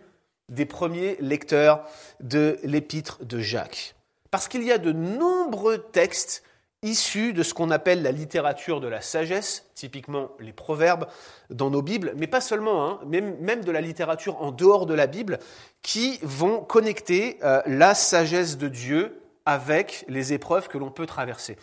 des 0.49 0.66
premiers 0.66 1.16
lecteurs 1.20 1.88
de 2.20 2.58
l'épître 2.62 3.25
de 3.25 3.40
Jacques. 3.40 3.94
Parce 4.31 4.49
qu'il 4.49 4.62
y 4.62 4.72
a 4.72 4.78
de 4.78 4.93
nombreux 4.93 5.78
textes 5.78 6.44
issus 6.85 7.33
de 7.33 7.43
ce 7.43 7.55
qu'on 7.55 7.71
appelle 7.71 8.03
la 8.03 8.13
littérature 8.13 8.81
de 8.81 8.87
la 8.87 9.01
sagesse, 9.01 9.67
typiquement 9.75 10.31
les 10.39 10.53
proverbes 10.53 11.07
dans 11.51 11.71
nos 11.71 11.83
Bibles, 11.83 12.13
mais 12.17 12.27
pas 12.27 12.41
seulement, 12.41 12.87
hein, 12.87 13.01
même, 13.07 13.65
de 13.65 13.73
la 13.73 13.81
littérature 13.81 14.41
en 14.41 14.53
dehors 14.53 14.87
de 14.87 14.95
la 14.95 15.07
Bible, 15.07 15.38
qui 15.83 16.21
vont 16.23 16.61
connecter 16.61 17.38
euh, 17.43 17.62
la 17.67 17.95
sagesse 17.95 18.59
de 18.59 18.69
Dieu 18.69 19.21
avec 19.47 20.05
les 20.09 20.33
épreuves 20.33 20.69
que 20.69 20.79
l'on 20.79 20.91
peut 20.91 21.07
traverser. 21.07 21.57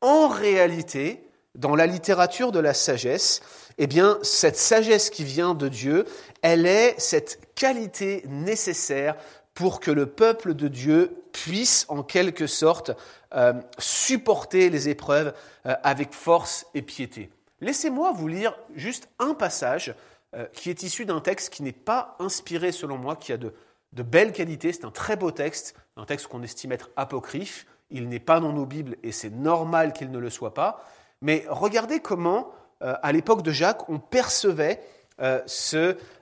En 0.00 0.28
réalité, 0.28 1.22
dans 1.54 1.76
la 1.76 1.86
littérature 1.86 2.50
de 2.50 2.58
la 2.58 2.74
sagesse, 2.74 3.42
eh 3.78 3.86
bien, 3.86 4.18
cette 4.22 4.56
sagesse 4.56 5.10
qui 5.10 5.24
vient 5.24 5.54
de 5.54 5.68
Dieu, 5.68 6.06
elle 6.40 6.66
est 6.66 6.94
cette 6.98 7.54
qualité 7.54 8.24
nécessaire 8.26 9.16
pour 9.54 9.80
que 9.80 9.90
le 9.90 10.06
peuple 10.06 10.54
de 10.54 10.68
Dieu 10.68 11.22
puisse 11.32 11.86
en 11.88 12.02
quelque 12.02 12.46
sorte 12.46 12.92
euh, 13.34 13.54
supporter 13.78 14.70
les 14.70 14.88
épreuves 14.88 15.34
euh, 15.66 15.74
avec 15.82 16.12
force 16.12 16.66
et 16.74 16.82
piété. 16.82 17.30
Laissez-moi 17.60 18.12
vous 18.12 18.28
lire 18.28 18.56
juste 18.74 19.08
un 19.18 19.34
passage 19.34 19.94
euh, 20.34 20.46
qui 20.52 20.70
est 20.70 20.82
issu 20.82 21.04
d'un 21.04 21.20
texte 21.20 21.52
qui 21.52 21.62
n'est 21.62 21.72
pas 21.72 22.16
inspiré 22.18 22.72
selon 22.72 22.96
moi, 22.96 23.16
qui 23.16 23.32
a 23.32 23.36
de, 23.36 23.52
de 23.92 24.02
belles 24.02 24.32
qualités. 24.32 24.72
C'est 24.72 24.84
un 24.84 24.90
très 24.90 25.16
beau 25.16 25.30
texte, 25.30 25.74
un 25.96 26.04
texte 26.04 26.26
qu'on 26.26 26.42
estime 26.42 26.72
être 26.72 26.90
apocryphe. 26.96 27.66
Il 27.90 28.08
n'est 28.08 28.20
pas 28.20 28.40
dans 28.40 28.52
nos 28.52 28.64
Bibles 28.64 28.96
et 29.02 29.12
c'est 29.12 29.30
normal 29.30 29.92
qu'il 29.92 30.10
ne 30.10 30.18
le 30.18 30.30
soit 30.30 30.54
pas. 30.54 30.84
Mais 31.20 31.44
regardez 31.48 32.00
comment, 32.00 32.50
à 32.80 33.12
l'époque 33.12 33.42
de 33.42 33.52
Jacques, 33.52 33.88
on 33.88 33.98
percevait 33.98 34.80
euh, 35.22 35.40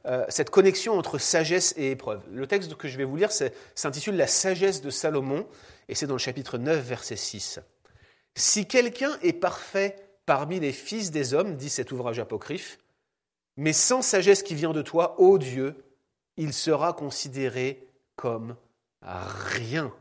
euh, 0.07 0.25
cette 0.29 0.51
connexion 0.51 0.99
entre 0.99 1.19
sagesse 1.19 1.75
et 1.77 1.91
épreuve. 1.91 2.23
Le 2.31 2.47
texte 2.47 2.75
que 2.75 2.89
je 2.89 2.99
vais 2.99 3.05
vous 3.05 3.17
lire 3.17 3.31
s'intitule 3.75 4.17
La 4.17 4.27
sagesse 4.27 4.83
de 4.83 4.91
Salomon, 4.91 5.47
et 5.89 5.95
c'est 5.95 6.07
dans 6.07 6.15
le 6.15 6.19
chapitre 6.19 6.59
9, 6.59 6.79
verset 6.85 7.17
6. 7.17 7.61
Si 8.35 8.67
quelqu'un 8.67 9.19
est 9.23 9.33
parfait 9.33 9.97
parmi 10.27 10.61
les 10.61 10.73
fils 10.73 11.11
des 11.11 11.35
hommes, 11.35 11.57
dit 11.57 11.71
cet 11.71 11.93
ouvrage 11.93 12.19
apocryphe, 12.19 12.79
mais 13.57 13.73
sans 13.73 14.03
sagesse 14.03 14.43
qui 14.43 14.55
vient 14.55 14.73
de 14.73 14.83
toi, 14.83 15.21
ô 15.21 15.39
Dieu, 15.39 15.77
il 16.37 16.53
sera 16.53 16.93
considéré 16.93 17.87
comme 18.17 18.57
rien. 19.03 19.93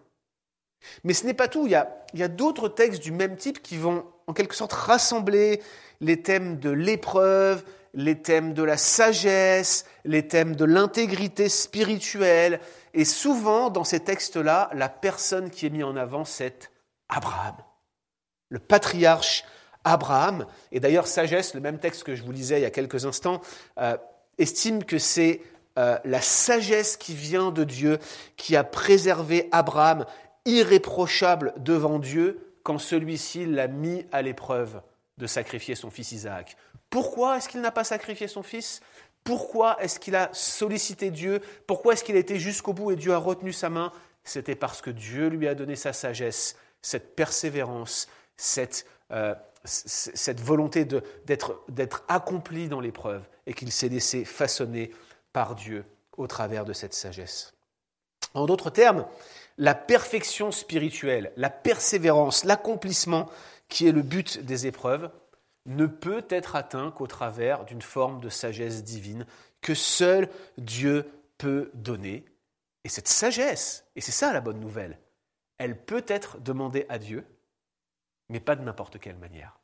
Mais 1.03 1.13
ce 1.13 1.25
n'est 1.25 1.33
pas 1.33 1.47
tout, 1.47 1.65
il 1.65 1.71
y 1.71 1.75
a, 1.75 2.05
il 2.13 2.19
y 2.19 2.23
a 2.23 2.27
d'autres 2.27 2.69
textes 2.69 3.01
du 3.01 3.11
même 3.11 3.37
type 3.37 3.61
qui 3.61 3.77
vont 3.77 4.05
en 4.27 4.33
quelque 4.33 4.55
sorte 4.55 4.73
rassembler 4.73 5.61
les 6.01 6.21
thèmes 6.21 6.59
de 6.59 6.69
l'épreuve, 6.69 7.63
les 7.93 8.21
thèmes 8.21 8.53
de 8.53 8.63
la 8.63 8.77
sagesse, 8.77 9.85
les 10.05 10.27
thèmes 10.27 10.55
de 10.55 10.65
l'intégrité 10.65 11.49
spirituelle. 11.49 12.59
Et 12.93 13.05
souvent, 13.05 13.69
dans 13.69 13.83
ces 13.83 13.99
textes-là, 13.99 14.69
la 14.73 14.89
personne 14.89 15.49
qui 15.49 15.65
est 15.65 15.69
mise 15.69 15.83
en 15.83 15.95
avant, 15.95 16.25
c'est 16.25 16.71
Abraham, 17.09 17.55
le 18.49 18.59
patriarche 18.59 19.43
Abraham, 19.83 20.45
et 20.71 20.79
d'ailleurs 20.79 21.07
sagesse, 21.07 21.53
le 21.53 21.61
même 21.61 21.79
texte 21.79 22.03
que 22.03 22.15
je 22.15 22.23
vous 22.23 22.31
lisais 22.31 22.59
il 22.59 22.63
y 22.63 22.65
a 22.65 22.71
quelques 22.71 23.05
instants, 23.05 23.41
euh, 23.79 23.97
estime 24.37 24.83
que 24.83 24.97
c'est 24.97 25.41
euh, 25.77 25.97
la 26.03 26.21
sagesse 26.21 26.97
qui 26.97 27.13
vient 27.13 27.51
de 27.51 27.63
Dieu 27.63 27.99
qui 28.35 28.55
a 28.55 28.63
préservé 28.63 29.47
Abraham 29.51 30.05
irréprochable 30.45 31.53
devant 31.57 31.99
Dieu 31.99 32.53
quand 32.63 32.77
celui-ci 32.77 33.45
l'a 33.45 33.67
mis 33.67 34.05
à 34.11 34.21
l'épreuve 34.21 34.81
de 35.19 35.27
sacrifier 35.27 35.75
son 35.75 35.91
fils 35.91 36.13
Isaac. 36.13 36.57
Pourquoi 36.89 37.37
est-ce 37.37 37.49
qu'il 37.49 37.61
n'a 37.61 37.71
pas 37.71 37.83
sacrifié 37.83 38.27
son 38.27 38.41
fils? 38.41 38.81
Pourquoi 39.23 39.81
est-ce 39.83 39.99
qu'il 39.99 40.15
a 40.15 40.29
sollicité 40.33 41.11
Dieu? 41.11 41.41
Pourquoi 41.67 41.93
est-ce 41.93 42.03
qu'il 42.03 42.15
a 42.15 42.19
été 42.19 42.39
jusqu'au 42.39 42.73
bout 42.73 42.91
et 42.91 42.95
Dieu 42.95 43.13
a 43.13 43.17
retenu 43.17 43.53
sa 43.53 43.69
main? 43.69 43.91
C'était 44.23 44.55
parce 44.55 44.81
que 44.81 44.89
Dieu 44.89 45.27
lui 45.27 45.47
a 45.47 45.55
donné 45.55 45.75
sa 45.75 45.93
sagesse, 45.93 46.55
cette 46.81 47.15
persévérance, 47.15 48.07
cette, 48.37 48.85
euh, 49.11 49.35
cette 49.65 50.39
volonté 50.39 50.85
d'être 50.85 52.03
accompli 52.07 52.69
dans 52.69 52.79
l'épreuve 52.79 53.23
et 53.45 53.53
qu'il 53.53 53.71
s'est 53.71 53.89
laissé 53.89 54.23
façonner 54.23 54.91
par 55.33 55.55
Dieu 55.55 55.85
au 56.15 56.27
travers 56.27 56.63
de 56.63 56.73
cette 56.73 56.93
sagesse. 56.93 57.53
En 58.33 58.45
d'autres 58.45 58.69
termes, 58.69 59.05
la 59.57 59.75
perfection 59.75 60.51
spirituelle, 60.51 61.33
la 61.35 61.49
persévérance, 61.49 62.45
l'accomplissement 62.45 63.29
qui 63.69 63.87
est 63.87 63.91
le 63.91 64.01
but 64.01 64.39
des 64.39 64.67
épreuves, 64.67 65.09
ne 65.65 65.85
peut 65.85 66.25
être 66.29 66.55
atteint 66.55 66.91
qu'au 66.91 67.07
travers 67.07 67.65
d'une 67.65 67.81
forme 67.81 68.19
de 68.19 68.29
sagesse 68.29 68.83
divine 68.83 69.25
que 69.61 69.73
seul 69.73 70.29
Dieu 70.57 71.09
peut 71.37 71.71
donner. 71.73 72.25
Et 72.83 72.89
cette 72.89 73.07
sagesse, 73.07 73.85
et 73.95 74.01
c'est 74.01 74.11
ça 74.11 74.33
la 74.33 74.41
bonne 74.41 74.59
nouvelle, 74.59 74.99
elle 75.57 75.77
peut 75.77 76.05
être 76.07 76.39
demandée 76.39 76.85
à 76.89 76.97
Dieu, 76.97 77.25
mais 78.29 78.39
pas 78.39 78.55
de 78.55 78.63
n'importe 78.63 78.99
quelle 78.99 79.17
manière. 79.17 79.59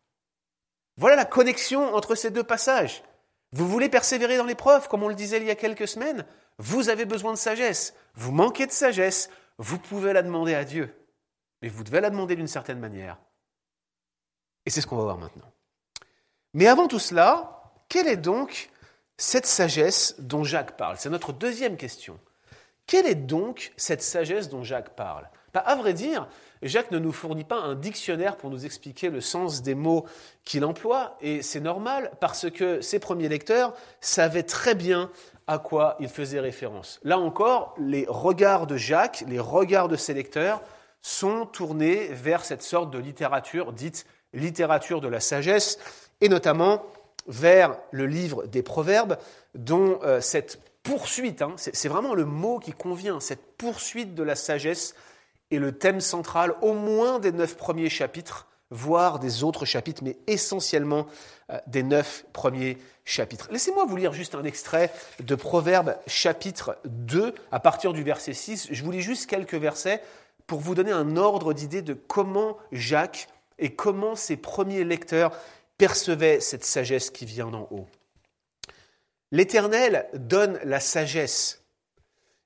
Voilà 0.98 1.16
la 1.16 1.26
connexion 1.26 1.94
entre 1.96 2.16
ces 2.16 2.32
deux 2.32 2.44
passages. 2.44 3.04
Vous 3.52 3.68
voulez 3.68 3.90
persévérer 3.90 4.38
dans 4.38 4.46
l'épreuve, 4.46 4.88
comme 4.88 5.04
on 5.04 5.08
le 5.08 5.16
disait 5.16 5.38
il 5.38 5.46
y 5.46 5.52
a 5.52 5.56
quelques 5.56 5.88
semaines? 5.88 6.26
Vous 6.58 6.90
avez 6.90 7.06
besoin 7.06 7.34
de 7.34 7.38
sagesse. 7.38 7.94
Vous 8.16 8.32
manquez 8.32 8.66
de 8.66 8.72
sagesse. 8.72 9.30
Vous 9.58 9.80
pouvez 9.80 10.14
la 10.14 10.24
demander 10.24 10.56
à 10.56 10.66
Dieu. 10.66 10.94
Mais 11.62 11.70
vous 11.70 11.84
devez 11.84 12.02
la 12.02 12.10
demander 12.10 12.36
d'une 12.36 12.48
certaine 12.48 12.80
manière. 12.80 13.18
Et 14.66 14.70
c'est 14.70 14.82
ce 14.82 14.88
qu'on 14.88 14.98
va 14.98 15.04
voir 15.04 15.18
maintenant. 15.18 15.52
Mais 16.54 16.68
avant 16.68 16.88
tout 16.88 17.00
cela, 17.00 17.72
quelle 17.90 18.08
est 18.08 18.18
donc 18.18 18.70
cette 19.18 19.46
sagesse 19.46 20.16
dont 20.20 20.44
Jacques 20.44 20.78
parle? 20.78 20.98
C'est 20.98 21.10
notre 21.10 21.34
deuxième 21.34 21.78
question. 21.78 22.20
Quelle 22.88 23.08
est 23.08 23.16
donc 23.16 23.74
cette 23.78 24.02
sagesse 24.02 24.50
dont 24.50 24.64
Jacques 24.64 24.96
parle? 24.96 25.28
Bah, 25.54 25.62
À 25.62 25.76
vrai 25.76 25.94
dire, 25.94 26.28
Jacques 26.62 26.92
ne 26.92 27.00
nous 27.00 27.12
fournit 27.12 27.44
pas 27.44 27.58
un 27.58 27.76
dictionnaire 27.76 28.38
pour 28.38 28.50
nous 28.50 28.66
expliquer 28.66 29.10
le 29.10 29.22
sens 29.22 29.62
des 29.62 29.76
mots 29.76 30.06
qu'il 30.44 30.66
emploie, 30.66 31.18
et 31.22 31.42
c'est 31.42 31.60
normal 31.60 32.12
parce 32.20 32.50
que 32.50 32.82
ses 32.82 33.00
premiers 33.00 33.30
lecteurs 33.30 33.74
savaient 34.02 34.44
très 34.44 34.76
bien 34.76 35.12
à 35.48 35.60
quoi 35.60 35.96
il 36.00 36.10
faisait 36.10 36.40
référence. 36.40 37.00
Là 37.04 37.20
encore, 37.20 37.76
les 37.78 38.06
regards 38.08 38.68
de 38.68 38.78
Jacques, 38.78 39.24
les 39.28 39.40
regards 39.40 39.88
de 39.88 39.96
ses 39.96 40.14
lecteurs 40.14 40.62
sont 41.02 41.46
tournés 41.46 42.08
vers 42.08 42.44
cette 42.44 42.64
sorte 42.64 42.90
de 42.92 42.98
littérature 42.98 43.74
dite 43.74 44.06
littérature 44.36 45.02
de 45.02 45.08
la 45.08 45.20
sagesse, 45.20 45.80
et 46.22 46.30
notamment 46.30 46.86
vers 47.28 47.78
le 47.92 48.06
livre 48.06 48.46
des 48.46 48.62
Proverbes, 48.62 49.18
dont 49.56 50.00
euh, 50.04 50.22
cette 50.22 50.60
poursuite, 50.84 51.42
hein, 51.42 51.54
c'est 51.58 51.88
vraiment 51.88 52.14
le 52.14 52.26
mot 52.26 52.60
qui 52.60 52.72
convient, 52.72 53.20
cette 53.20 53.58
poursuite 53.58 54.14
de 54.14 54.22
la 54.22 54.36
sagesse 54.36 54.94
est 55.52 55.58
le 55.58 55.72
thème 55.72 56.02
central 56.02 56.54
au 56.62 56.74
moins 56.74 57.20
des 57.20 57.32
neuf 57.32 57.58
premiers 57.58 57.90
chapitres, 57.90 58.48
voire 58.70 59.20
des 59.20 59.44
autres 59.44 59.66
chapitres, 59.66 60.04
mais 60.04 60.18
essentiellement 60.28 61.08
euh, 61.52 61.58
des 61.68 61.84
neuf 61.84 62.26
premiers 62.34 62.78
chapitres. 63.04 63.48
Laissez-moi 63.52 63.86
vous 63.86 63.96
lire 63.96 64.14
juste 64.14 64.36
un 64.36 64.44
extrait 64.44 64.92
de 65.20 65.36
Proverbes 65.36 65.98
chapitre 66.08 66.78
2 66.86 67.34
à 67.52 67.60
partir 67.60 67.94
du 67.94 68.04
verset 68.04 68.34
6. 68.34 68.68
Je 68.72 68.84
vous 68.84 68.92
lis 68.92 69.02
juste 69.02 69.28
quelques 69.28 69.56
versets 69.56 70.02
pour 70.48 70.60
vous 70.60 70.76
donner 70.76 70.92
un 70.92 71.18
ordre 71.18 71.54
d'idée 71.54 71.82
de 71.82 71.94
comment 71.94 72.58
Jacques 72.72 73.28
et 73.58 73.76
comment 73.76 74.16
ses 74.16 74.38
premiers 74.38 74.84
lecteurs 74.84 75.38
percevaient 75.78 76.40
cette 76.40 76.66
sagesse 76.66 77.10
qui 77.10 77.26
vient 77.26 77.52
d'en 77.52 77.68
haut. 77.72 77.88
L'Éternel 79.32 80.08
donne 80.14 80.60
la 80.64 80.80
sagesse. 80.80 81.64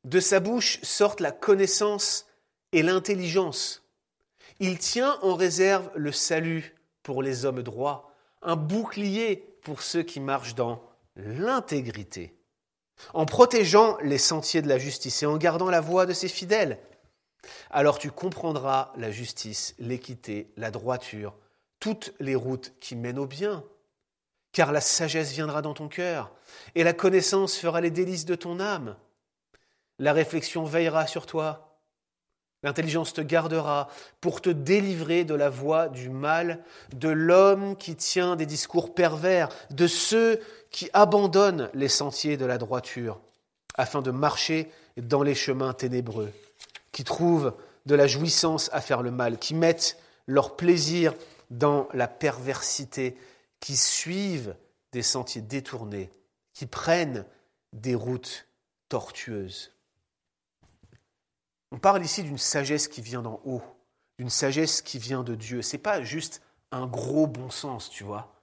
De 0.06 0.20
sa 0.20 0.40
bouche 0.40 0.80
sortent 0.82 1.20
la 1.20 1.32
connaissance 1.32 2.26
et 2.72 2.82
l'intelligence. 2.84 3.84
Il 4.60 4.78
tient 4.78 5.18
en 5.22 5.36
réserve 5.36 5.90
le 5.96 6.12
salut 6.12 6.76
pour 7.04 7.22
les 7.22 7.46
hommes 7.46 7.64
droits, 7.64 8.14
un 8.42 8.56
bouclier 8.56 9.38
pour 9.62 9.82
ceux 9.82 10.04
qui 10.04 10.20
marchent 10.20 10.56
dans 10.56 10.82
l'intégrité, 11.16 12.34
en 13.14 13.26
protégeant 13.26 13.98
les 14.02 14.18
sentiers 14.18 14.62
de 14.62 14.68
la 14.68 14.78
justice 14.78 15.24
et 15.24 15.26
en 15.26 15.38
gardant 15.38 15.70
la 15.70 15.82
voie 15.82 16.06
de 16.06 16.14
ses 16.14 16.28
fidèles. 16.28 16.80
Alors 17.70 18.00
tu 18.00 18.12
comprendras 18.12 18.92
la 18.98 19.12
justice, 19.12 19.76
l'équité, 19.80 20.52
la 20.58 20.72
droiture, 20.72 21.36
toutes 21.80 22.14
les 22.20 22.36
routes 22.36 22.74
qui 22.80 22.96
mènent 22.96 23.20
au 23.20 23.28
bien, 23.28 23.64
car 24.52 24.72
la 24.72 24.82
sagesse 24.82 25.32
viendra 25.32 25.62
dans 25.62 25.74
ton 25.74 25.88
cœur, 25.88 26.32
et 26.76 26.84
la 26.84 26.94
connaissance 26.94 27.58
fera 27.58 27.82
les 27.82 27.92
délices 27.92 28.26
de 28.26 28.36
ton 28.36 28.60
âme. 28.60 28.96
La 30.00 30.14
réflexion 30.14 30.64
veillera 30.64 31.08
sur 31.08 31.26
toi, 31.26 31.70
L'intelligence 32.62 33.14
te 33.14 33.22
gardera 33.22 33.88
pour 34.20 34.42
te 34.42 34.50
délivrer 34.50 35.24
de 35.24 35.34
la 35.34 35.50
voie 35.50 35.88
du 35.88 36.10
mal, 36.10 36.64
de 36.94 37.08
l'homme 37.08 37.78
qui 37.78 37.96
tient 37.96 38.36
des 38.36 38.46
discours 38.46 38.94
pervers, 38.94 39.50
de 39.70 39.88
ceux 39.88 40.42
qui 40.70 40.90
abandonnent 40.94 41.70
les 41.74 41.88
sentiers 41.88 42.36
de 42.36 42.46
la 42.46 42.58
droiture, 42.58 43.22
afin 43.76 44.02
de 44.02 44.12
marcher 44.12 44.70
dans 44.98 45.24
les 45.24 45.36
chemins 45.36 45.74
ténébreux, 45.74 46.34
qui 46.92 47.04
trouvent 47.04 47.56
de 47.86 47.96
la 47.96 48.08
jouissance 48.08 48.70
à 48.74 48.82
faire 48.82 49.02
le 49.02 49.12
mal, 49.12 49.40
qui 49.40 49.54
mettent 49.54 49.98
leur 50.28 50.56
plaisir 50.56 51.14
dans 51.50 51.88
la 51.94 52.08
perversité, 52.08 53.18
qui 53.60 53.76
suivent 53.76 54.56
des 54.92 55.02
sentiers 55.02 55.42
détournés, 55.42 56.12
qui 56.54 56.66
prennent 56.66 57.26
des 57.74 57.96
routes 57.96 58.48
tortueuses. 58.90 59.72
On 61.72 61.78
parle 61.78 62.04
ici 62.04 62.24
d'une 62.24 62.38
sagesse 62.38 62.88
qui 62.88 63.02
vient 63.02 63.22
d'en 63.22 63.42
haut, 63.46 63.62
d'une 64.18 64.30
sagesse 64.30 64.82
qui 64.82 64.98
vient 64.98 65.24
de 65.24 65.36
Dieu. 65.36 65.62
Ce 65.62 65.76
n'est 65.76 65.82
pas 65.82 66.02
juste 66.02 66.42
un 66.72 66.88
gros 66.88 67.28
bon 67.28 67.50
sens, 67.50 67.90
tu 67.90 68.04
vois. 68.04 68.34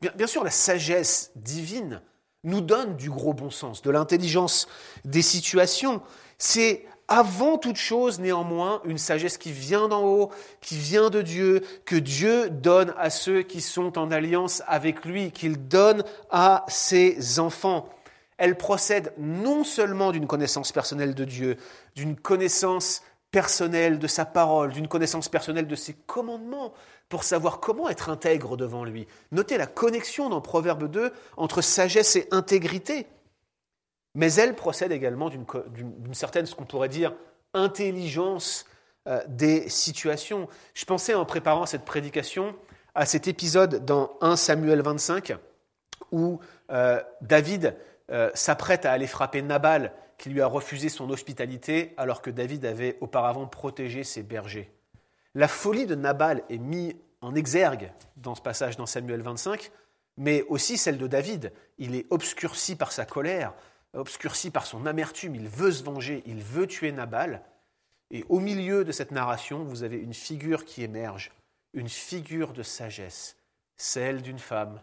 Bien, 0.00 0.12
bien, 0.14 0.26
sûr, 0.26 0.44
la 0.44 0.50
sagesse 0.50 1.32
divine 1.34 2.02
nous 2.44 2.60
donne 2.60 2.96
du 2.96 3.10
gros 3.10 3.34
bon 3.34 3.50
sens, 3.50 3.82
de 3.82 3.90
l'intelligence 3.90 4.68
des 5.04 5.22
situations. 5.22 6.02
C'est 6.38 6.86
avant 7.08 7.58
toute 7.58 7.76
chose, 7.76 8.20
néanmoins, 8.20 8.80
une 8.84 8.98
sagesse 8.98 9.38
qui 9.38 9.50
vient 9.50 9.88
d'en 9.88 10.04
haut, 10.04 10.30
qui 10.60 10.76
vient 10.76 11.10
de 11.10 11.22
Dieu, 11.22 11.62
que 11.84 11.96
Dieu 11.96 12.50
donne 12.50 12.94
à 12.98 13.10
ceux 13.10 13.42
qui 13.42 13.60
sont 13.60 13.98
en 13.98 14.10
alliance 14.10 14.62
avec 14.66 15.04
lui, 15.04 15.32
qu'il 15.32 15.68
donne 15.68 16.04
à 16.30 16.64
ses 16.68 17.38
enfants 17.38 17.88
elle 18.38 18.56
procède 18.56 19.12
non 19.18 19.64
seulement 19.64 20.12
d'une 20.12 20.26
connaissance 20.26 20.72
personnelle 20.72 21.14
de 21.14 21.24
Dieu, 21.24 21.56
d'une 21.96 22.16
connaissance 22.16 23.02
personnelle 23.30 23.98
de 23.98 24.06
sa 24.06 24.24
parole, 24.24 24.72
d'une 24.72 24.88
connaissance 24.88 25.28
personnelle 25.28 25.66
de 25.66 25.74
ses 25.74 25.92
commandements, 25.92 26.72
pour 27.08 27.24
savoir 27.24 27.60
comment 27.60 27.88
être 27.88 28.10
intègre 28.10 28.56
devant 28.56 28.84
lui. 28.84 29.06
Notez 29.32 29.58
la 29.58 29.66
connexion 29.66 30.28
dans 30.28 30.40
Proverbe 30.40 30.90
2 30.90 31.12
entre 31.36 31.62
sagesse 31.62 32.16
et 32.16 32.28
intégrité. 32.30 33.06
Mais 34.18 34.34
elle 34.34 34.56
procède 34.56 34.90
également 34.90 35.30
d'une 35.30 36.12
certaine, 36.12 36.44
ce 36.44 36.56
qu'on 36.56 36.64
pourrait 36.64 36.88
dire, 36.88 37.14
intelligence 37.54 38.66
euh, 39.06 39.22
des 39.28 39.68
situations. 39.68 40.48
Je 40.74 40.84
pensais 40.84 41.14
en 41.14 41.24
préparant 41.24 41.66
cette 41.66 41.84
prédication 41.84 42.56
à 42.96 43.06
cet 43.06 43.28
épisode 43.28 43.84
dans 43.84 44.10
1 44.20 44.34
Samuel 44.34 44.82
25 44.82 45.36
où 46.10 46.40
euh, 46.72 47.00
David 47.20 47.76
euh, 48.10 48.28
s'apprête 48.34 48.86
à 48.86 48.90
aller 48.90 49.06
frapper 49.06 49.40
Nabal, 49.40 49.92
qui 50.18 50.30
lui 50.30 50.40
a 50.40 50.48
refusé 50.48 50.88
son 50.88 51.10
hospitalité 51.10 51.94
alors 51.96 52.20
que 52.20 52.30
David 52.30 52.66
avait 52.66 52.98
auparavant 53.00 53.46
protégé 53.46 54.02
ses 54.02 54.24
bergers. 54.24 54.68
La 55.36 55.46
folie 55.46 55.86
de 55.86 55.94
Nabal 55.94 56.42
est 56.50 56.58
mise 56.58 56.96
en 57.20 57.36
exergue 57.36 57.92
dans 58.16 58.34
ce 58.34 58.42
passage 58.42 58.76
dans 58.76 58.86
Samuel 58.86 59.22
25, 59.22 59.70
mais 60.16 60.42
aussi 60.48 60.76
celle 60.76 60.98
de 60.98 61.06
David. 61.06 61.52
Il 61.78 61.94
est 61.94 62.06
obscurci 62.10 62.74
par 62.74 62.90
sa 62.90 63.04
colère, 63.04 63.54
obscurci 63.94 64.50
par 64.50 64.66
son 64.66 64.86
amertume, 64.86 65.34
il 65.34 65.48
veut 65.48 65.72
se 65.72 65.82
venger, 65.82 66.22
il 66.26 66.42
veut 66.42 66.66
tuer 66.66 66.92
Nabal. 66.92 67.42
Et 68.10 68.24
au 68.28 68.40
milieu 68.40 68.84
de 68.84 68.92
cette 68.92 69.10
narration, 69.10 69.64
vous 69.64 69.82
avez 69.82 69.98
une 69.98 70.14
figure 70.14 70.64
qui 70.64 70.82
émerge, 70.82 71.32
une 71.74 71.88
figure 71.88 72.52
de 72.52 72.62
sagesse, 72.62 73.36
celle 73.76 74.22
d'une 74.22 74.38
femme, 74.38 74.80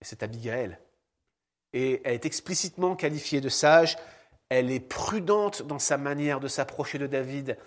et 0.00 0.04
c'est 0.04 0.22
Abigail 0.22 0.78
et 1.76 2.00
elle 2.04 2.14
est 2.14 2.24
explicitement 2.24 2.96
qualifiée 2.96 3.42
de 3.42 3.50
sage. 3.50 3.98
Elle 4.48 4.70
est 4.70 4.80
prudente 4.80 5.62
dans 5.62 5.78
sa 5.78 5.98
manière 5.98 6.40
de 6.40 6.48
s'approcher 6.48 6.98
de 6.98 7.06
David. 7.06 7.58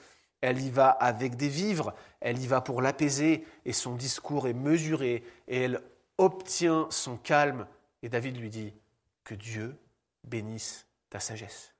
elle 0.41 0.59
y 0.61 0.71
va 0.71 0.89
avec 0.89 1.35
des 1.35 1.49
vivres, 1.49 1.93
elle 2.21 2.39
y 2.39 2.47
va 2.47 2.61
pour 2.61 2.81
l'apaiser, 2.81 3.45
et 3.65 3.73
son 3.73 3.95
discours 3.95 4.47
est 4.47 4.53
mesuré, 4.53 5.23
et 5.49 5.63
elle 5.63 5.81
obtient 6.17 6.87
son 6.91 7.17
calme. 7.17 7.67
Et 8.01 8.09
David 8.09 8.37
lui 8.37 8.49
dit, 8.49 8.73
que 9.25 9.35
Dieu 9.35 9.75
bénisse 10.29 10.85
ta 11.09 11.19
sagesse. 11.19 11.73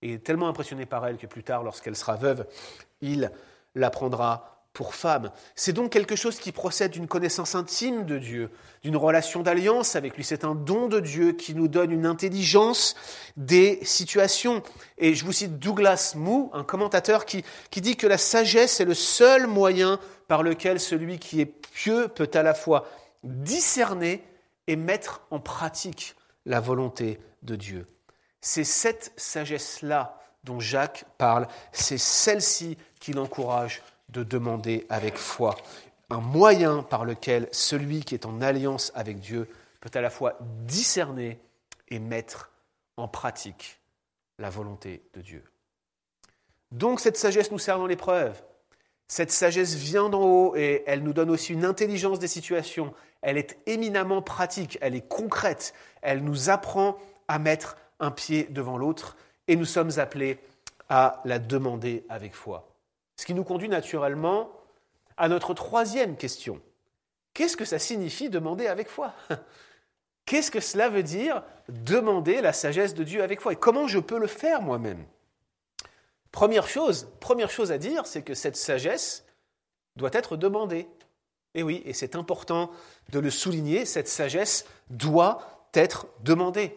Et 0.00 0.08
il 0.08 0.14
est 0.14 0.24
tellement 0.24 0.48
impressionné 0.48 0.86
par 0.86 1.06
elle 1.06 1.16
que 1.16 1.26
plus 1.26 1.44
tard, 1.44 1.62
lorsqu'elle 1.62 1.96
sera 1.96 2.16
veuve, 2.16 2.46
il 3.00 3.30
la 3.74 3.90
prendra 3.90 4.52
pour 4.72 4.94
femme. 4.94 5.30
C'est 5.54 5.74
donc 5.74 5.92
quelque 5.92 6.16
chose 6.16 6.38
qui 6.38 6.50
procède 6.50 6.92
d'une 6.92 7.06
connaissance 7.06 7.54
intime 7.54 8.06
de 8.06 8.18
Dieu, 8.18 8.50
d'une 8.82 8.96
relation 8.96 9.42
d'alliance 9.42 9.96
avec 9.96 10.16
lui. 10.16 10.24
C'est 10.24 10.44
un 10.44 10.54
don 10.54 10.88
de 10.88 10.98
Dieu 10.98 11.32
qui 11.32 11.54
nous 11.54 11.68
donne 11.68 11.90
une 11.90 12.06
intelligence 12.06 12.96
des 13.36 13.78
situations. 13.82 14.62
Et 14.96 15.14
je 15.14 15.24
vous 15.24 15.32
cite 15.32 15.58
Douglas 15.58 16.14
Moo, 16.16 16.50
un 16.54 16.64
commentateur 16.64 17.26
qui, 17.26 17.44
qui 17.70 17.82
dit 17.82 17.96
que 17.96 18.06
la 18.06 18.18
sagesse 18.18 18.80
est 18.80 18.86
le 18.86 18.94
seul 18.94 19.46
moyen 19.46 20.00
par 20.26 20.42
lequel 20.42 20.80
celui 20.80 21.18
qui 21.18 21.42
est 21.42 21.46
pieux 21.46 22.08
peut 22.08 22.30
à 22.32 22.42
la 22.42 22.54
fois 22.54 22.88
discerner 23.22 24.24
et 24.68 24.76
mettre 24.76 25.22
en 25.30 25.38
pratique 25.38 26.14
la 26.46 26.60
volonté 26.60 27.18
de 27.42 27.56
Dieu. 27.56 27.86
C'est 28.40 28.64
cette 28.64 29.12
sagesse-là 29.16 30.18
dont 30.44 30.60
Jacques 30.60 31.04
parle, 31.18 31.46
c'est 31.72 31.98
celle-ci 31.98 32.76
qui 33.00 33.12
l'encourage 33.12 33.82
de 34.08 34.22
demander 34.22 34.86
avec 34.88 35.16
foi, 35.16 35.56
un 36.10 36.20
moyen 36.20 36.82
par 36.82 37.04
lequel 37.04 37.48
celui 37.52 38.00
qui 38.00 38.14
est 38.14 38.26
en 38.26 38.42
alliance 38.42 38.92
avec 38.94 39.20
Dieu 39.20 39.48
peut 39.80 39.90
à 39.94 40.00
la 40.00 40.10
fois 40.10 40.36
discerner 40.66 41.40
et 41.88 41.98
mettre 41.98 42.50
en 42.96 43.08
pratique 43.08 43.80
la 44.38 44.50
volonté 44.50 45.02
de 45.14 45.20
Dieu. 45.20 45.44
Donc 46.70 47.00
cette 47.00 47.16
sagesse 47.16 47.50
nous 47.50 47.58
sert 47.58 47.78
dans 47.78 47.86
l'épreuve. 47.86 48.42
Cette 49.08 49.30
sagesse 49.30 49.74
vient 49.74 50.08
d'en 50.08 50.22
haut 50.22 50.56
et 50.56 50.82
elle 50.86 51.02
nous 51.02 51.12
donne 51.12 51.30
aussi 51.30 51.52
une 51.52 51.64
intelligence 51.64 52.18
des 52.18 52.28
situations. 52.28 52.94
Elle 53.20 53.36
est 53.36 53.58
éminemment 53.66 54.22
pratique, 54.22 54.78
elle 54.80 54.94
est 54.94 55.06
concrète, 55.06 55.74
elle 56.00 56.24
nous 56.24 56.50
apprend 56.50 56.98
à 57.32 57.38
mettre 57.38 57.78
un 57.98 58.10
pied 58.10 58.46
devant 58.50 58.76
l'autre 58.76 59.16
et 59.48 59.56
nous 59.56 59.64
sommes 59.64 59.98
appelés 59.98 60.38
à 60.90 61.22
la 61.24 61.38
demander 61.38 62.04
avec 62.10 62.34
foi. 62.34 62.68
Ce 63.16 63.24
qui 63.24 63.32
nous 63.32 63.42
conduit 63.42 63.70
naturellement 63.70 64.50
à 65.16 65.30
notre 65.30 65.54
troisième 65.54 66.18
question. 66.18 66.60
Qu'est-ce 67.32 67.56
que 67.56 67.64
ça 67.64 67.78
signifie 67.78 68.28
demander 68.28 68.66
avec 68.66 68.90
foi? 68.90 69.14
Qu'est-ce 70.26 70.50
que 70.50 70.60
cela 70.60 70.90
veut 70.90 71.02
dire 71.02 71.42
demander 71.70 72.42
la 72.42 72.52
sagesse 72.52 72.92
de 72.92 73.02
Dieu 73.02 73.22
avec 73.22 73.40
foi? 73.40 73.54
Et 73.54 73.56
comment 73.56 73.88
je 73.88 73.98
peux 73.98 74.18
le 74.18 74.26
faire 74.26 74.60
moi-même? 74.60 75.02
Première 76.32 76.68
chose, 76.68 77.08
première 77.18 77.50
chose 77.50 77.72
à 77.72 77.78
dire, 77.78 78.04
c'est 78.04 78.22
que 78.22 78.34
cette 78.34 78.56
sagesse 78.56 79.24
doit 79.96 80.10
être 80.12 80.36
demandée. 80.36 80.86
Et 81.54 81.62
oui, 81.62 81.82
et 81.86 81.94
c'est 81.94 82.14
important 82.14 82.70
de 83.08 83.20
le 83.20 83.30
souligner, 83.30 83.86
cette 83.86 84.08
sagesse 84.08 84.66
doit 84.90 85.68
être 85.72 86.08
demandée. 86.20 86.76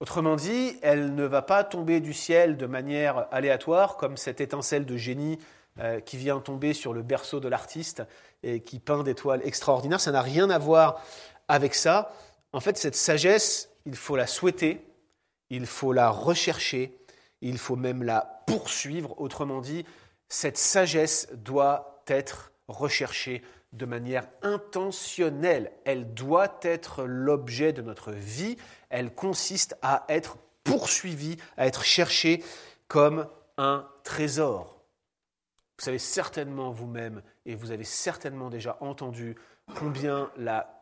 Autrement 0.00 0.36
dit, 0.36 0.78
elle 0.82 1.14
ne 1.16 1.24
va 1.24 1.42
pas 1.42 1.64
tomber 1.64 1.98
du 2.00 2.14
ciel 2.14 2.56
de 2.56 2.66
manière 2.66 3.26
aléatoire, 3.32 3.96
comme 3.96 4.16
cette 4.16 4.40
étincelle 4.40 4.86
de 4.86 4.96
génie 4.96 5.38
euh, 5.80 6.00
qui 6.00 6.16
vient 6.16 6.38
tomber 6.38 6.72
sur 6.72 6.92
le 6.92 7.02
berceau 7.02 7.40
de 7.40 7.48
l'artiste 7.48 8.04
et 8.44 8.60
qui 8.60 8.78
peint 8.78 9.02
des 9.02 9.16
toiles 9.16 9.40
extraordinaires. 9.44 10.00
Ça 10.00 10.12
n'a 10.12 10.22
rien 10.22 10.50
à 10.50 10.58
voir 10.58 11.02
avec 11.48 11.74
ça. 11.74 12.12
En 12.52 12.60
fait, 12.60 12.78
cette 12.78 12.94
sagesse, 12.94 13.70
il 13.86 13.96
faut 13.96 14.14
la 14.14 14.28
souhaiter, 14.28 14.86
il 15.50 15.66
faut 15.66 15.92
la 15.92 16.10
rechercher, 16.10 16.96
il 17.40 17.58
faut 17.58 17.76
même 17.76 18.04
la 18.04 18.42
poursuivre. 18.46 19.20
Autrement 19.20 19.60
dit, 19.60 19.84
cette 20.28 20.58
sagesse 20.58 21.28
doit 21.32 22.02
être 22.06 22.52
recherchée 22.68 23.42
de 23.72 23.86
manière 23.86 24.28
intentionnelle. 24.42 25.72
Elle 25.84 26.14
doit 26.14 26.58
être 26.62 27.04
l'objet 27.04 27.72
de 27.72 27.82
notre 27.82 28.12
vie. 28.12 28.56
Elle 28.88 29.14
consiste 29.14 29.76
à 29.82 30.04
être 30.08 30.38
poursuivie, 30.64 31.36
à 31.56 31.66
être 31.66 31.84
cherchée 31.84 32.42
comme 32.88 33.28
un 33.56 33.88
trésor. 34.04 34.82
Vous 35.78 35.84
savez 35.84 35.98
certainement 35.98 36.70
vous-même, 36.70 37.22
et 37.46 37.54
vous 37.54 37.70
avez 37.70 37.84
certainement 37.84 38.50
déjà 38.50 38.76
entendu 38.80 39.36
combien 39.76 40.30
la 40.36 40.77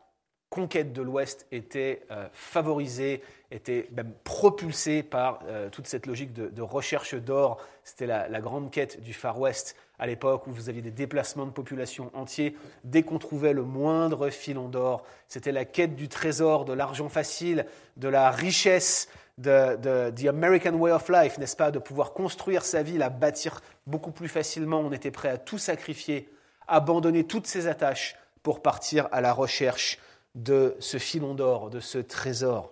conquête 0.49 0.93
de 0.93 1.01
l'Ouest 1.01 1.45
était 1.51 2.03
euh, 2.11 2.27
favorisée, 2.31 3.21
était 3.51 3.89
même 3.91 4.13
propulsée 4.23 5.03
par 5.03 5.39
euh, 5.47 5.69
toute 5.69 5.87
cette 5.87 6.05
logique 6.05 6.33
de, 6.33 6.61
recherche 6.61 7.15
d'or. 7.15 7.61
C'était 7.83 8.07
la, 8.07 8.41
grande 8.41 8.71
quête 8.71 9.01
du 9.01 9.13
Far 9.13 9.39
West 9.39 9.75
à 9.99 10.07
l'époque 10.07 10.47
où 10.47 10.51
vous 10.51 10.69
aviez 10.69 10.81
des 10.81 10.91
déplacements 10.91 11.45
de 11.45 11.51
population 11.51 12.11
entiers. 12.13 12.55
Dès 12.83 13.03
qu'on 13.03 13.19
trouvait 13.19 13.53
le 13.53 13.63
moindre 13.63 14.29
filon 14.29 14.69
d'or, 14.69 15.03
c'était 15.27 15.51
la 15.51 15.65
quête 15.65 15.95
du 15.95 16.07
trésor, 16.07 16.65
de 16.65 16.73
l'argent 16.73 17.09
facile, 17.09 17.65
de 17.97 18.07
la 18.07 18.31
richesse, 18.31 19.09
de, 19.37 20.11
the 20.11 20.27
American 20.27 20.73
way 20.73 20.91
of 20.91 21.09
life, 21.09 21.37
n'est-ce 21.37 21.55
pas, 21.55 21.71
de 21.71 21.79
pouvoir 21.79 22.13
construire 22.13 22.63
sa 22.63 22.83
vie, 22.83 22.97
la 22.97 23.09
bâtir 23.09 23.61
beaucoup 23.85 24.11
plus 24.11 24.27
facilement. 24.27 24.79
On 24.79 24.91
était 24.91 25.11
prêt 25.11 25.29
à 25.29 25.37
tout 25.37 25.57
sacrifier, 25.57 26.29
abandonner 26.67 27.23
toutes 27.25 27.47
ses 27.47 27.67
attaches 27.67 28.15
pour 28.43 28.61
partir 28.61 29.07
à 29.11 29.21
la 29.21 29.33
recherche 29.33 29.99
de 30.37 30.75
ce 30.79 30.97
filon 30.97 31.33
d'or, 31.33 31.69
de 31.69 31.79
ce 31.79 31.97
trésor. 31.97 32.71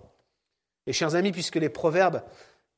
Et 0.88 0.94
chers 0.94 1.16
amis, 1.16 1.32
puisque 1.32 1.56
les 1.56 1.70
proverbes 1.70 2.22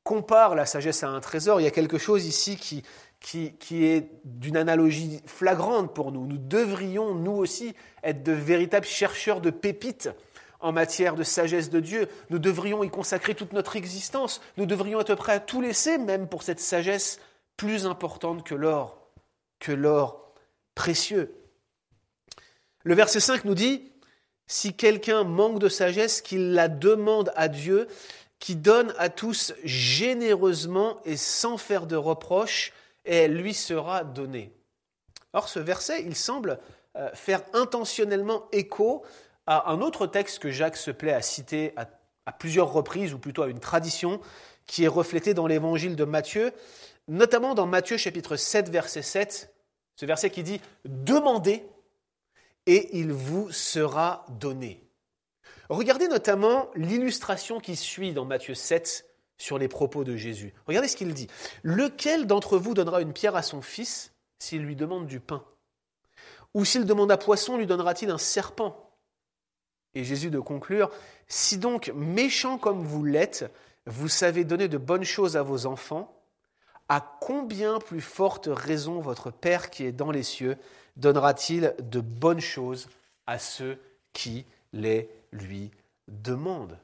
comparent 0.04 0.56
la 0.56 0.66
sagesse 0.66 1.04
à 1.04 1.10
un 1.10 1.20
trésor, 1.20 1.60
il 1.60 1.66
y 1.66 1.68
a 1.68 1.72
quelque 1.72 1.98
chose 1.98 2.26
ici 2.26 2.56
qui, 2.56 2.84
qui, 3.20 3.54
qui 3.58 3.86
est 3.86 4.10
d'une 4.24 4.56
analogie 4.56 5.22
flagrante 5.26 5.94
pour 5.94 6.14
nous. 6.14 6.26
Nous 6.26 6.38
devrions, 6.38 7.14
nous 7.14 7.34
aussi, 7.34 7.76
être 8.02 8.24
de 8.24 8.32
véritables 8.32 8.86
chercheurs 8.86 9.42
de 9.42 9.50
pépites 9.50 10.10
en 10.62 10.72
matière 10.72 11.16
de 11.16 11.24
sagesse 11.24 11.70
de 11.70 11.82
Dieu. 11.82 12.08
Nous 12.30 12.40
devrions 12.40 12.82
y 12.82 12.90
consacrer 12.90 13.36
toute 13.36 13.52
notre 13.52 13.76
existence. 13.76 14.42
Nous 14.56 14.66
devrions 14.66 15.02
être 15.02 15.16
prêts 15.16 15.34
à 15.34 15.40
tout 15.42 15.60
laisser, 15.60 15.98
même 15.98 16.30
pour 16.30 16.44
cette 16.44 16.62
sagesse 16.62 17.20
plus 17.58 17.86
importante 17.86 18.46
que 18.46 18.56
l'or, 18.56 19.10
que 19.60 19.74
l'or 19.74 20.34
précieux. 20.76 21.36
Le 22.84 22.96
verset 22.96 23.20
5 23.20 23.44
nous 23.44 23.56
dit, 23.56 23.92
si 24.48 24.74
quelqu'un 24.74 25.24
manque 25.24 25.60
de 25.60 25.70
sagesse, 25.70 26.22
qu'il 26.22 26.54
la 26.54 26.70
demande 26.70 27.32
à 27.36 27.48
Dieu, 27.50 27.88
qui 28.40 28.56
donne 28.56 28.94
à 28.98 29.10
tous 29.10 29.54
généreusement 29.64 31.00
et 31.06 31.18
sans 31.18 31.58
faire 31.58 31.86
de 31.86 31.96
reproches, 31.96 32.74
et 33.06 33.16
elle 33.16 33.36
lui 33.36 33.54
sera 33.54 34.04
donnée. 34.04 34.52
Or, 35.34 35.50
ce 35.50 35.60
verset, 35.60 36.04
il 36.04 36.16
semble 36.16 36.60
euh, 36.96 37.10
faire 37.14 37.42
intentionnellement 37.54 38.48
écho 38.52 39.04
à 39.46 39.72
un 39.72 39.82
autre 39.82 40.08
texte 40.08 40.40
que 40.40 40.52
Jacques 40.52 40.78
se 40.78 40.92
plaît 40.92 41.14
à 41.14 41.22
citer 41.22 41.74
à, 41.76 41.88
plusieurs 42.34 42.72
reprises, 42.74 43.14
ou 43.14 43.20
plutôt 43.20 43.44
à 43.44 43.48
une 43.48 43.60
tradition, 43.60 44.20
qui 44.66 44.84
est 44.84 44.90
reflétée 44.90 45.34
dans 45.34 45.48
l'évangile 45.48 45.96
de 45.96 46.04
Matthieu, 46.04 46.52
notamment 47.08 47.56
dans 47.56 47.66
Matthieu 47.66 47.96
chapitre 47.96 48.36
7, 48.36 48.70
verset 48.70 49.02
7, 49.02 49.54
ce 49.96 50.06
verset 50.06 50.30
qui 50.30 50.44
dit 50.44 50.60
Demandez 50.84 51.66
et 52.68 53.00
il 53.00 53.12
vous 53.12 53.52
sera 53.52 54.26
donné. 54.40 54.84
Regardez 55.70 56.08
notamment 56.08 56.70
l'illustration 56.76 57.60
qui 57.60 57.76
suit 57.76 58.14
dans 58.14 58.26
Matthieu 58.26 58.54
7 58.54 59.06
sur 59.38 59.58
les 59.58 59.68
propos 59.68 60.04
de 60.04 60.16
Jésus. 60.16 60.54
Regardez 60.68 60.88
ce 60.88 60.96
qu'il 60.96 61.14
dit. 61.14 61.28
Lequel 61.64 62.28
d'entre 62.28 62.58
vous 62.58 62.74
donnera 62.74 63.02
une 63.02 63.14
pierre 63.14 63.36
à 63.36 63.42
son 63.42 63.62
fils 63.62 64.14
s'il 64.40 64.62
lui 64.62 64.76
demande 64.76 65.08
du 65.08 65.20
pain? 65.20 65.44
Ou 66.54 66.66
s'il 66.66 66.86
demande 66.86 67.12
à 67.12 67.18
poisson, 67.18 67.58
lui 67.58 67.68
donnera-t-il 67.68 68.12
un 68.12 68.18
serpent? 68.18 68.92
Et 69.96 70.04
Jésus 70.04 70.30
de 70.30 70.40
conclure, 70.40 70.92
Si 71.28 71.58
donc, 71.58 71.92
méchant 71.96 72.58
comme 72.58 72.84
vous 72.84 73.04
l'êtes, 73.04 73.52
vous 73.86 74.10
savez 74.10 74.44
donner 74.44 74.68
de 74.68 74.78
bonnes 74.78 75.04
choses 75.04 75.38
à 75.38 75.44
vos 75.44 75.66
enfants, 75.66 76.14
à 76.90 77.02
combien 77.22 77.80
plus 77.80 78.02
forte 78.02 78.50
raison 78.52 79.00
votre 79.00 79.32
Père 79.32 79.70
qui 79.70 79.86
est 79.86 79.92
dans 79.92 80.12
les 80.12 80.24
cieux 80.24 80.58
donnera-t-il 80.98 81.74
de 81.80 82.02
bonnes 82.02 82.42
choses 82.42 82.90
à 83.26 83.40
ceux 83.40 83.80
qui 84.14 84.46
les 84.74 85.10
lui 85.32 85.72
demandent? 86.08 86.78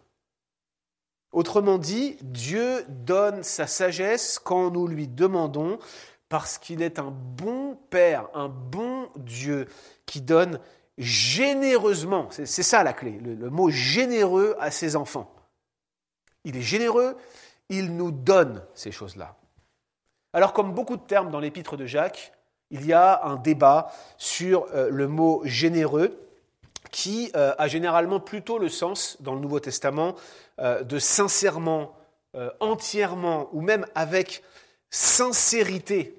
Autrement 1.32 1.80
dit, 1.80 2.18
Dieu 2.22 2.86
donne 2.88 3.44
sa 3.44 3.66
sagesse 3.68 4.40
quand 4.40 4.70
nous 4.70 4.88
lui 4.88 5.08
demandons, 5.08 5.80
parce 6.30 6.58
qu'il 6.58 6.82
est 6.82 7.00
un 7.00 7.12
bon 7.12 7.78
Père, 7.90 8.30
un 8.34 8.50
bon 8.50 9.10
Dieu 9.18 9.68
qui 10.06 10.22
donne 10.22 10.60
généreusement, 10.98 12.30
c'est 12.32 12.46
ça 12.46 12.84
la 12.84 12.94
clé, 12.94 13.20
le, 13.20 13.50
mot 13.50 13.70
généreux 13.70 14.56
à 14.60 14.72
ses 14.72 14.96
enfants. 14.96 15.32
Il 16.44 16.56
est 16.56 16.62
généreux, 16.62 17.18
il 17.70 17.96
nous 17.96 18.12
donne 18.12 18.64
ces 18.76 18.92
choses-là. 18.92 19.36
Alors 20.34 20.54
comme 20.54 20.74
beaucoup 20.74 20.98
de 20.98 21.02
termes 21.02 21.32
dans 21.32 21.40
l'épître 21.40 21.78
de 21.78 21.86
Jacques, 21.86 22.34
il 22.74 22.86
y 22.88 22.92
a 22.92 23.24
un 23.24 23.38
débat 23.38 23.94
sur 24.18 24.66
euh, 24.74 24.90
le 24.90 25.08
mot 25.08 25.42
généreux 25.46 26.20
qui 26.92 27.32
euh, 27.36 27.54
a 27.58 27.68
généralement 27.68 28.20
plutôt 28.20 28.58
le 28.58 28.68
sens 28.68 29.18
dans 29.22 29.36
le 29.36 29.40
Nouveau 29.40 29.60
Testament 29.60 30.16
euh, 30.60 30.84
de 30.84 31.00
sincèrement, 31.00 31.96
entièrement 32.60 33.48
ou 33.52 33.62
même 33.62 33.86
avec 33.94 34.42
sincérité 34.90 36.16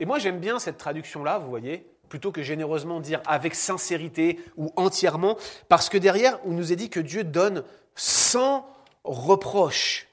Et 0.00 0.06
moi 0.06 0.18
j'aime 0.18 0.40
bien 0.40 0.58
cette 0.58 0.78
traduction-là, 0.78 1.36
vous 1.36 1.50
voyez, 1.50 1.86
plutôt 2.08 2.32
que 2.32 2.42
généreusement 2.42 3.00
dire 3.00 3.20
avec 3.26 3.54
sincérité 3.54 4.40
ou 4.56 4.72
entièrement, 4.76 5.36
parce 5.68 5.90
que 5.90 5.98
derrière, 5.98 6.38
on 6.46 6.52
nous 6.52 6.72
est 6.72 6.76
dit 6.76 6.88
que 6.88 7.00
Dieu 7.00 7.22
donne 7.22 7.64
sans 7.94 8.66
reproche. 9.04 10.08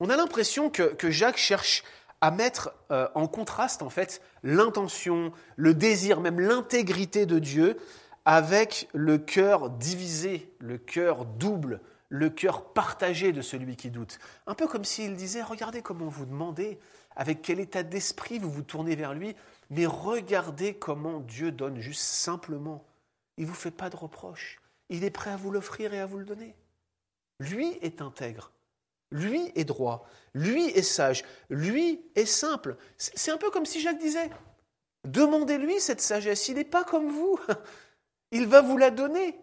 On 0.00 0.08
a 0.08 0.16
l'impression 0.16 0.70
que, 0.70 1.10
Jacques 1.10 1.36
cherche 1.36 1.84
à 2.20 2.30
mettre 2.30 2.74
euh, 2.90 3.08
en 3.14 3.28
contraste 3.28 3.82
en 3.82 3.90
fait 3.90 4.22
l'intention, 4.42 5.32
le 5.56 5.74
désir, 5.74 6.20
même 6.20 6.40
l'intégrité 6.40 7.26
de 7.26 7.38
Dieu 7.38 7.76
avec 8.24 8.88
le 8.92 9.18
cœur 9.18 9.70
divisé, 9.70 10.52
le 10.58 10.78
cœur 10.78 11.24
double, 11.24 11.80
le 12.08 12.28
cœur 12.28 12.72
partagé 12.72 13.32
de 13.32 13.40
celui 13.40 13.76
qui 13.76 13.90
doute. 13.90 14.18
Un 14.46 14.54
peu 14.54 14.66
comme 14.66 14.84
s'il 14.84 15.14
disait, 15.14 15.42
regardez 15.42 15.82
comment 15.82 16.08
vous 16.08 16.26
demandez, 16.26 16.78
avec 17.14 17.40
quel 17.40 17.60
état 17.60 17.82
d'esprit 17.82 18.38
vous 18.38 18.50
vous 18.50 18.62
tournez 18.62 18.96
vers 18.96 19.14
lui, 19.14 19.36
mais 19.70 19.86
regardez 19.86 20.74
comment 20.74 21.20
Dieu 21.20 21.52
donne 21.52 21.80
juste 21.80 22.02
simplement. 22.02 22.84
Il 23.36 23.44
ne 23.44 23.48
vous 23.48 23.54
fait 23.54 23.70
pas 23.70 23.90
de 23.90 23.96
reproches. 23.96 24.60
Il 24.88 25.04
est 25.04 25.10
prêt 25.10 25.30
à 25.30 25.36
vous 25.36 25.50
l'offrir 25.50 25.94
et 25.94 26.00
à 26.00 26.06
vous 26.06 26.18
le 26.18 26.24
donner. 26.24 26.54
Lui 27.38 27.78
est 27.82 28.02
intègre. 28.02 28.52
Lui 29.10 29.52
est 29.54 29.64
droit. 29.64 30.06
Lui 30.34 30.66
est 30.66 30.82
sage. 30.82 31.24
Lui 31.48 32.02
est 32.14 32.26
simple. 32.26 32.76
C'est 32.96 33.30
un 33.30 33.36
peu 33.36 33.50
comme 33.50 33.66
si 33.66 33.80
Jacques 33.80 33.98
disait, 33.98 34.30
demandez-lui 35.04 35.80
cette 35.80 36.00
sagesse. 36.00 36.48
Il 36.48 36.56
n'est 36.56 36.64
pas 36.64 36.84
comme 36.84 37.10
vous. 37.10 37.38
Il 38.32 38.46
va 38.46 38.60
vous 38.60 38.76
la 38.76 38.90
donner. 38.90 39.38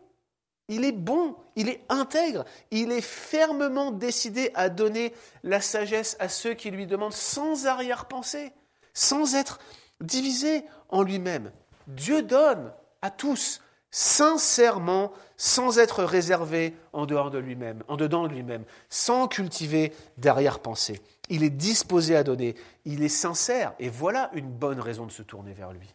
Il 0.69 0.85
est 0.85 0.93
bon, 0.93 1.35
il 1.57 1.67
est 1.67 1.83
intègre, 1.89 2.45
il 2.71 2.93
est 2.93 3.01
fermement 3.01 3.91
décidé 3.91 4.49
à 4.53 4.69
donner 4.69 5.13
la 5.43 5.59
sagesse 5.59 6.15
à 6.19 6.29
ceux 6.29 6.53
qui 6.53 6.71
lui 6.71 6.87
demandent 6.87 7.11
sans 7.11 7.67
arrière-pensée, 7.67 8.53
sans 8.93 9.35
être 9.35 9.59
divisé 9.99 10.63
en 10.87 11.03
lui-même. 11.03 11.51
Dieu 11.87 12.21
donne 12.21 12.73
à 13.01 13.11
tous, 13.11 13.61
sincèrement, 13.93 15.13
sans 15.37 15.77
être 15.77 16.03
réservé 16.03 16.75
en 16.93 17.05
dehors 17.05 17.29
de 17.29 17.37
lui-même, 17.37 17.83
en 17.87 17.95
dedans 17.95 18.23
de 18.23 18.33
lui-même, 18.33 18.65
sans 18.89 19.27
cultiver 19.27 19.93
d'arrière-pensée. 20.17 20.99
Il 21.29 21.43
est 21.43 21.51
disposé 21.51 22.15
à 22.15 22.23
donner, 22.23 22.55
il 22.85 23.03
est 23.03 23.07
sincère, 23.07 23.73
et 23.77 23.89
voilà 23.89 24.31
une 24.33 24.49
bonne 24.49 24.79
raison 24.79 25.05
de 25.05 25.11
se 25.11 25.21
tourner 25.21 25.53
vers 25.53 25.71
lui. 25.71 25.93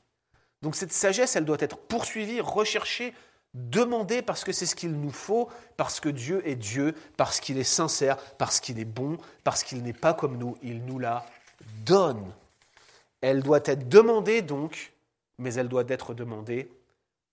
Donc 0.62 0.76
cette 0.76 0.92
sagesse, 0.92 1.34
elle 1.34 1.44
doit 1.44 1.56
être 1.58 1.76
poursuivie, 1.76 2.40
recherchée, 2.40 3.12
demandée 3.52 4.22
parce 4.22 4.44
que 4.44 4.52
c'est 4.52 4.66
ce 4.66 4.76
qu'il 4.76 4.92
nous 4.92 5.10
faut, 5.10 5.48
parce 5.76 5.98
que 5.98 6.08
Dieu 6.08 6.46
est 6.48 6.54
Dieu, 6.54 6.94
parce 7.16 7.40
qu'il 7.40 7.58
est 7.58 7.64
sincère, 7.64 8.16
parce 8.38 8.60
qu'il 8.60 8.78
est 8.78 8.84
bon, 8.84 9.18
parce 9.42 9.64
qu'il 9.64 9.82
n'est 9.82 9.92
pas 9.92 10.14
comme 10.14 10.38
nous, 10.38 10.56
il 10.62 10.84
nous 10.84 11.00
la 11.00 11.26
donne. 11.84 12.32
Elle 13.22 13.42
doit 13.42 13.60
être 13.64 13.88
demandée 13.88 14.40
donc, 14.40 14.92
mais 15.38 15.54
elle 15.54 15.68
doit 15.68 15.84
être 15.88 16.14
demandée 16.14 16.70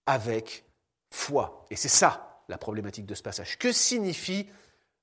avec 0.06 0.66
foi. 1.12 1.66
Et 1.70 1.76
c'est 1.76 1.88
ça 1.90 2.44
la 2.48 2.58
problématique 2.58 3.06
de 3.06 3.16
ce 3.16 3.24
passage. 3.24 3.58
Que 3.58 3.72
signifie 3.72 4.48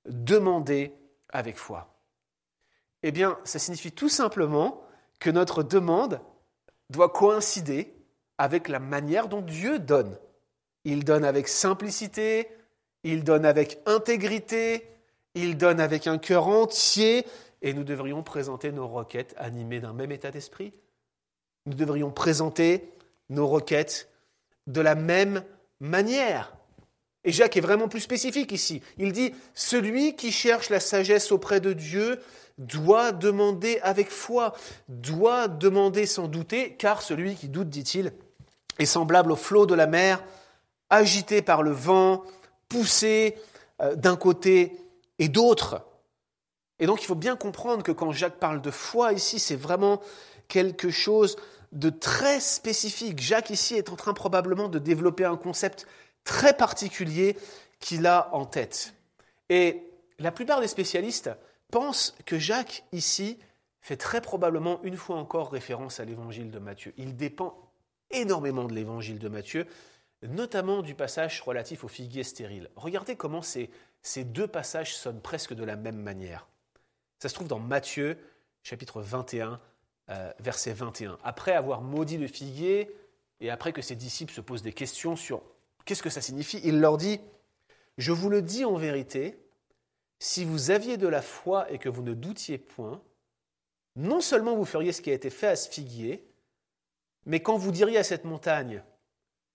demander 0.07 0.95
avec 1.31 1.57
foi? 1.57 1.95
Eh 3.03 3.11
bien, 3.11 3.39
ça 3.45 3.59
signifie 3.59 3.93
tout 3.93 4.09
simplement 4.09 4.83
que 5.19 5.31
notre 5.31 5.63
demande 5.63 6.21
doit 6.91 7.09
coïncider 7.09 7.95
avec 8.39 8.69
la 8.69 8.79
manière 8.79 9.29
dont 9.29 9.41
Dieu 9.41 9.79
donne. 9.79 10.19
Il 10.85 11.05
donne 11.05 11.25
avec 11.25 11.49
simplicité, 11.49 12.49
il 13.05 13.25
donne 13.25 13.45
avec 13.45 13.81
intégrité, 13.87 14.87
il 15.35 15.57
donne 15.57 15.81
avec 15.81 16.07
un 16.07 16.19
cœur 16.19 16.49
entier, 16.49 17.27
et 17.63 17.73
nous 17.73 17.85
devrions 17.85 18.23
présenter 18.23 18.73
nos 18.73 18.89
requêtes 18.89 19.35
animées 19.39 19.81
d'un 19.81 19.93
même 19.93 20.13
état 20.13 20.31
d'esprit. 20.31 20.73
Nous 21.67 21.75
devrions 21.75 22.11
présenter 22.11 22.93
nos 23.29 23.47
requêtes 23.47 24.12
de 24.67 24.81
la 24.81 24.95
même 24.95 25.43
manière. 25.81 26.57
Et 27.25 27.33
Jacques 27.33 27.57
est 27.57 27.61
vraiment 27.61 27.89
plus 27.89 28.01
spécifique 28.01 28.53
ici. 28.53 28.83
Il 28.99 29.13
dit, 29.13 29.33
celui 29.55 30.17
qui 30.17 30.33
cherche 30.33 30.71
la 30.71 30.81
sagesse 30.81 31.31
auprès 31.31 31.61
de 31.61 31.73
Dieu 31.73 32.21
doit 32.59 33.13
demander 33.13 33.79
avec 33.83 34.11
foi, 34.11 34.55
doit 34.89 35.49
demander 35.49 36.07
sans 36.07 36.29
douter, 36.29 36.75
car 36.75 37.03
celui 37.03 37.35
qui 37.37 37.49
doute, 37.49 37.69
dit-il, 37.69 38.13
est 38.79 38.87
semblable 38.87 39.33
au 39.33 39.37
flot 39.37 39.67
de 39.67 39.75
la 39.75 39.87
mer, 39.87 40.23
agité 40.91 41.43
par 41.43 41.63
le 41.63 41.71
vent, 41.71 42.23
poussé 42.69 43.37
euh, 43.81 43.95
d'un 43.95 44.17
côté 44.17 44.77
et 45.19 45.29
d'autre. 45.29 45.83
Et 46.79 46.87
donc 46.87 47.03
il 47.03 47.07
faut 47.07 47.15
bien 47.15 47.37
comprendre 47.37 47.83
que 47.83 47.93
quand 47.93 48.13
Jacques 48.13 48.39
parle 48.39 48.61
de 48.61 48.71
foi 48.71 49.13
ici, 49.13 49.39
c'est 49.39 49.57
vraiment 49.57 50.01
quelque 50.49 50.91
chose 50.91 51.37
de 51.73 51.91
très 51.91 52.41
spécifique. 52.41 53.21
Jacques 53.21 53.51
ici 53.51 53.75
est 53.75 53.91
en 53.91 53.97
train 53.97 54.15
probablement 54.15 54.69
de 54.69 54.79
développer 54.79 55.25
un 55.25 55.37
concept 55.37 55.87
très 56.25 56.57
particulier 56.57 57.37
qu'il 57.81 58.07
a 58.07 58.29
en 58.33 58.45
tête. 58.45 58.95
Et 59.49 59.83
la 60.19 60.31
plupart 60.31 60.61
des 60.61 60.69
spécialistes 60.69 61.31
pensent 61.71 62.15
que 62.27 62.39
Jacques 62.39 62.85
ici 62.93 63.39
fait 63.81 63.97
très 63.97 64.21
probablement 64.21 64.81
une 64.85 64.97
fois 64.97 65.17
encore 65.17 65.51
référence 65.51 65.99
à 65.99 66.05
l'évangile 66.05 66.51
de 66.51 66.59
Matthieu. 66.59 66.93
Il 66.97 67.17
dépend 67.17 67.59
énormément 68.11 68.65
de 68.65 68.75
l'évangile 68.75 69.19
de 69.19 69.29
Matthieu, 69.29 69.67
notamment 70.23 70.83
du 70.83 70.95
passage 70.95 71.41
relatif 71.41 71.83
au 71.83 71.89
figuier 71.89 72.23
stérile. 72.23 72.71
Regardez 72.77 73.17
comment 73.17 73.43
ces, 73.43 73.71
ces 74.03 74.23
deux 74.23 74.47
passages 74.47 74.95
sonnent 74.95 75.21
presque 75.21 75.55
de 75.55 75.65
la 75.65 75.75
même 75.75 75.97
manière. 75.97 76.47
Ça 77.19 77.29
se 77.29 77.35
trouve 77.35 77.49
dans 77.49 77.59
Matthieu, 77.59 78.19
chapitre 78.63 79.01
21, 79.01 79.61
euh, 80.11 80.33
verset 80.41 80.73
21. 80.73 81.19
Après 81.23 81.53
avoir 81.53 81.81
maudit 81.81 82.19
le 82.19 82.27
figuier, 82.27 82.95
et 83.41 83.51
après 83.51 83.73
que 83.73 83.83
ses 83.83 83.97
disciples 83.97 84.33
se 84.33 84.41
posent 84.41 84.63
des 84.63 84.73
questions 84.73 85.17
sur 85.17 85.43
qu'est-ce 85.85 86.03
que 86.03 86.11
ça 86.11 86.21
signifie, 86.21 86.61
il 86.65 86.81
leur 86.81 86.97
dit, 86.97 87.21
je 87.99 88.13
vous 88.13 88.31
le 88.31 88.43
dis 88.43 88.65
en 88.65 88.77
vérité, 88.77 89.39
si 90.19 90.45
vous 90.45 90.71
aviez 90.71 90.97
de 90.97 91.09
la 91.09 91.23
foi 91.23 91.71
et 91.71 91.79
que 91.79 91.89
vous 91.89 92.03
ne 92.03 92.15
doutiez 92.15 92.59
point, 92.59 93.03
non 93.97 94.21
seulement 94.21 94.57
vous 94.57 94.65
feriez 94.65 94.93
ce 94.93 95.03
qui 95.03 95.11
a 95.11 95.15
été 95.15 95.31
fait 95.31 95.49
à 95.49 95.57
ce 95.57 95.69
figuier, 95.69 96.25
mais 97.27 97.41
quand 97.41 97.57
vous 97.57 97.73
diriez 97.73 97.99
à 97.99 98.05
cette 98.05 98.25
montagne, 98.25 98.83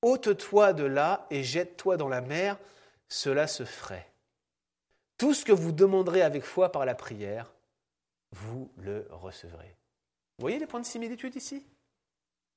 ôte-toi 0.02 0.74
de 0.74 0.84
là 0.84 1.26
et 1.30 1.44
jette-toi 1.44 1.98
dans 1.98 2.10
la 2.10 2.22
mer, 2.22 2.58
cela 3.08 3.48
se 3.48 3.64
ferait. 3.64 4.12
Tout 5.18 5.34
ce 5.34 5.46
que 5.46 5.52
vous 5.52 5.72
demanderez 5.72 6.22
avec 6.22 6.44
foi 6.44 6.72
par 6.72 6.86
la 6.86 6.96
prière, 6.96 7.54
vous 8.32 8.72
le 8.78 9.08
recevrez. 9.10 9.76
Vous 10.38 10.44
voyez 10.44 10.60
les 10.60 10.68
points 10.68 10.80
de 10.80 10.86
similitude 10.86 11.36
ici? 11.36 11.66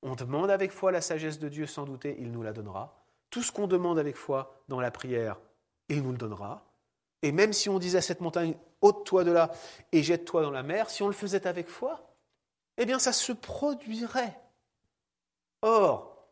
On 0.03 0.15
demande 0.15 0.51
avec 0.51 0.71
foi 0.71 0.91
la 0.91 1.01
sagesse 1.01 1.39
de 1.39 1.49
Dieu 1.49 1.65
sans 1.65 1.85
douter, 1.85 2.15
il 2.19 2.31
nous 2.31 2.43
la 2.43 2.53
donnera. 2.53 3.03
Tout 3.29 3.41
ce 3.41 3.51
qu'on 3.51 3.67
demande 3.67 3.97
avec 3.97 4.15
foi 4.15 4.63
dans 4.67 4.79
la 4.79 4.91
prière, 4.91 5.39
il 5.89 6.03
nous 6.03 6.11
le 6.11 6.17
donnera. 6.17 6.63
Et 7.23 7.31
même 7.31 7.53
si 7.53 7.69
on 7.69 7.79
disait 7.79 7.99
à 7.99 8.01
cette 8.01 8.21
montagne, 8.21 8.55
ôte-toi 8.81 9.23
de 9.23 9.31
là 9.31 9.51
et 9.91 10.03
jette-toi 10.03 10.41
dans 10.41 10.51
la 10.51 10.63
mer, 10.63 10.89
si 10.89 11.01
on 11.01 11.07
le 11.07 11.13
faisait 11.13 11.47
avec 11.47 11.67
foi, 11.67 12.15
eh 12.77 12.85
bien 12.85 12.99
ça 12.99 13.13
se 13.13 13.31
produirait. 13.31 14.39
Or, 15.61 16.27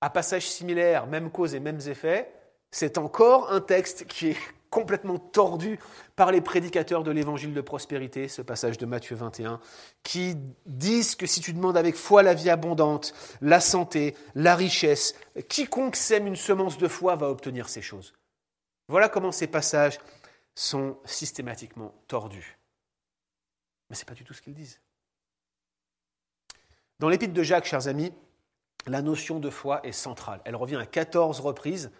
à 0.00 0.10
passage 0.10 0.48
similaire, 0.48 1.06
même 1.06 1.30
cause 1.30 1.54
et 1.54 1.60
mêmes 1.60 1.80
effets, 1.86 2.32
c'est 2.70 2.98
encore 2.98 3.50
un 3.52 3.60
texte 3.60 4.06
qui 4.06 4.28
est 4.28 4.38
complètement 4.76 5.18
tordu 5.18 5.80
par 6.16 6.30
les 6.30 6.42
prédicateurs 6.42 7.02
de 7.02 7.10
l'évangile 7.10 7.54
de 7.54 7.62
prospérité, 7.62 8.28
ce 8.28 8.42
passage 8.42 8.76
de 8.76 8.84
Matthieu 8.84 9.16
21, 9.16 9.58
qui 10.02 10.36
disent 10.66 11.14
que 11.14 11.24
si 11.24 11.40
tu 11.40 11.54
demandes 11.54 11.78
avec 11.78 11.96
foi 11.96 12.22
la 12.22 12.34
vie 12.34 12.50
abondante, 12.50 13.14
la 13.40 13.60
santé, 13.60 14.14
la 14.34 14.54
richesse, 14.54 15.14
quiconque 15.48 15.96
sème 15.96 16.26
une 16.26 16.36
semence 16.36 16.76
de 16.76 16.88
foi 16.88 17.16
va 17.16 17.30
obtenir 17.30 17.70
ces 17.70 17.80
choses. 17.80 18.12
Voilà 18.88 19.08
comment 19.08 19.32
ces 19.32 19.46
passages 19.46 19.98
sont 20.54 20.98
systématiquement 21.06 21.94
tordus. 22.06 22.58
Mais 23.88 23.96
ce 23.96 24.02
n'est 24.02 24.06
pas 24.08 24.12
du 24.12 24.24
tout 24.24 24.34
ce 24.34 24.42
qu'ils 24.42 24.52
disent. 24.52 24.78
Dans 26.98 27.08
l'épître 27.08 27.32
de 27.32 27.42
Jacques, 27.42 27.64
chers 27.64 27.88
amis, 27.88 28.12
la 28.86 29.00
notion 29.00 29.40
de 29.40 29.48
foi 29.48 29.80
est 29.86 29.92
centrale. 29.92 30.42
Elle 30.44 30.54
revient 30.54 30.76
à 30.76 30.84
14 30.84 31.40
reprises. 31.40 31.90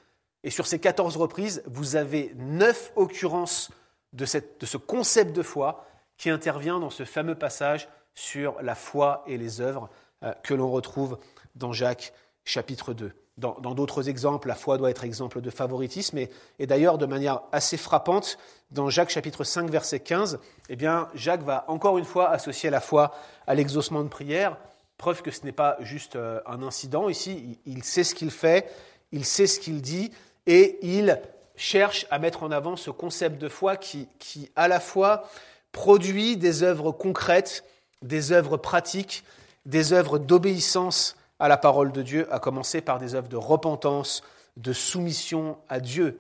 Et 0.47 0.51
sur 0.51 0.69
ces 0.69 0.79
14 0.79 1.17
reprises, 1.17 1.61
vous 1.67 1.97
avez 1.97 2.33
9 2.37 2.93
occurrences 2.95 3.73
de, 4.13 4.25
ce 4.25 4.77
concept 4.77 5.35
de 5.35 5.43
foi 5.43 5.85
qui 6.17 6.31
intervient 6.31 6.79
dans 6.79 6.89
ce 6.89 7.05
fameux 7.05 7.35
passage 7.35 7.89
sur 8.15 8.63
la 8.63 8.77
foi 8.77 9.25
et 9.27 9.39
les 9.39 9.61
œuvres 9.61 9.91
euh, 10.23 10.33
que 10.45 10.55
l'on 10.55 10.71
retrouve 10.71 11.19
dans 11.57 11.73
Jacques 11.73 12.13
chapitre 12.45 12.95
2. 12.95 13.13
Dans 13.39 13.75
d'autres 13.75 14.09
exemples, 14.09 14.47
la 14.47 14.55
foi 14.55 14.79
doit 14.79 14.89
être 14.89 15.03
exemple 15.03 15.41
de 15.41 15.51
favoritisme. 15.51 16.17
Et, 16.17 16.31
et 16.61 16.67
d'ailleurs, 16.67 16.97
de 16.97 17.07
manière 17.07 17.43
assez 17.51 17.77
frappante, 17.77 18.39
dans 18.71 18.89
Jacques 18.89 19.11
chapitre 19.11 19.43
5, 19.43 19.69
verset 19.69 19.99
15, 19.99 20.39
eh 20.71 20.77
Jacques 21.15 21.43
va 21.43 21.65
encore 21.67 21.99
une 21.99 22.05
fois 22.05 22.31
associer 22.31 22.71
la 22.71 22.81
foi 22.81 23.13
à 23.49 23.55
l'exaucement 23.57 24.05
de 24.05 24.09
prière. 24.09 24.57
Preuve 24.97 25.23
que 25.23 25.33
ce 25.33 25.45
n'est 25.45 25.53
pas 25.53 25.77
juste 25.81 26.15
euh, 26.15 26.41
un 26.47 26.63
incident 26.63 27.09
ici, 27.09 27.59
il 27.67 27.83
sait 27.83 28.05
ce 28.05 28.15
qu'il 28.15 28.31
fait, 28.31 28.71
il 29.13 29.25
sait 29.25 29.47
ce 29.47 29.61
qu'il 29.61 29.83
dit, 29.83 30.13
et 30.47 30.79
il 30.83 31.21
cherche 31.57 32.07
à 32.11 32.19
mettre 32.19 32.43
en 32.43 32.51
avant 32.51 32.77
ce 32.77 32.91
concept 32.91 33.39
de 33.39 33.49
foi 33.49 33.77
qui, 33.77 34.09
à 34.57 34.69
la 34.69 34.81
fois 34.81 35.29
produit 35.73 36.37
des 36.37 36.63
œuvres 36.63 36.93
concrètes, 36.93 37.65
des 38.03 38.33
œuvres 38.33 38.57
pratiques, 38.57 39.25
des 39.67 39.93
œuvres 39.93 40.19
d'obéissance 40.19 41.17
à 41.39 41.49
la 41.49 41.57
parole 41.57 41.93
de 41.93 42.03
Dieu, 42.03 42.33
à 42.33 42.39
commencer 42.39 42.81
par 42.81 42.99
des 42.99 43.15
œuvres 43.15 43.29
de 43.29 43.37
repentance, 43.37 44.23
de 44.57 44.73
soumission 44.73 45.59
à 45.69 45.81
Dieu. 45.81 46.19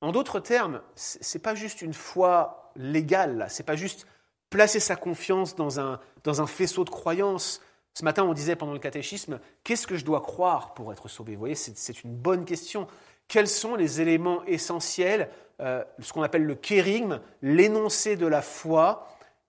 En 0.00 0.12
d'autres 0.12 0.38
termes, 0.38 0.80
ce 0.94 1.18
n'est 1.18 1.42
pas 1.42 1.54
juste 1.54 1.82
une 1.82 1.94
foi 1.94 2.70
légale, 2.76 3.46
ce 3.50 3.58
n'est 3.58 3.66
pas 3.66 3.76
juste 3.76 4.06
placer 4.50 4.78
sa 4.78 4.94
confiance 4.94 5.56
dans 5.56 5.80
un, 5.80 5.98
dans 6.22 6.40
un 6.40 6.46
faisceau 6.46 6.84
de 6.84 6.90
croyances. 6.90 7.60
Ce 7.94 8.04
matin, 8.04 8.24
on 8.24 8.34
disait 8.34 8.56
pendant 8.56 8.74
le 8.74 8.78
catéchisme, 8.78 9.40
qu'est-ce 9.64 9.86
que 9.86 9.96
je 9.96 10.04
dois 10.04 10.20
croire 10.20 10.74
pour 10.74 10.92
être 10.92 11.08
sauvé? 11.08 11.32
Vous 11.32 11.40
voyez, 11.40 11.54
c'est 11.54 12.04
une 12.04 12.14
bonne 12.14 12.44
question. 12.44 12.86
Quels 13.28 13.48
sont 13.48 13.74
les 13.74 14.00
éléments 14.00 14.44
essentiels, 14.44 15.30
euh, 15.60 15.84
ce 16.00 16.12
qu'on 16.12 16.22
appelle 16.22 16.44
le 16.44 16.54
kérigme, 16.54 17.20
l'énoncé 17.42 18.16
de 18.16 18.26
la 18.26 18.42
foi 18.42 19.08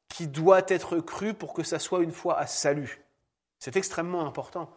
qui 0.09 0.27
doit 0.27 0.63
être 0.67 0.99
cru 0.99 1.33
pour 1.33 1.53
que 1.53 1.63
ça 1.63 1.79
soit 1.79 2.01
une 2.01 2.11
foi 2.11 2.39
à 2.39 2.47
salut 2.47 3.01
C'est 3.59 3.75
extrêmement 3.75 4.25
important. 4.25 4.69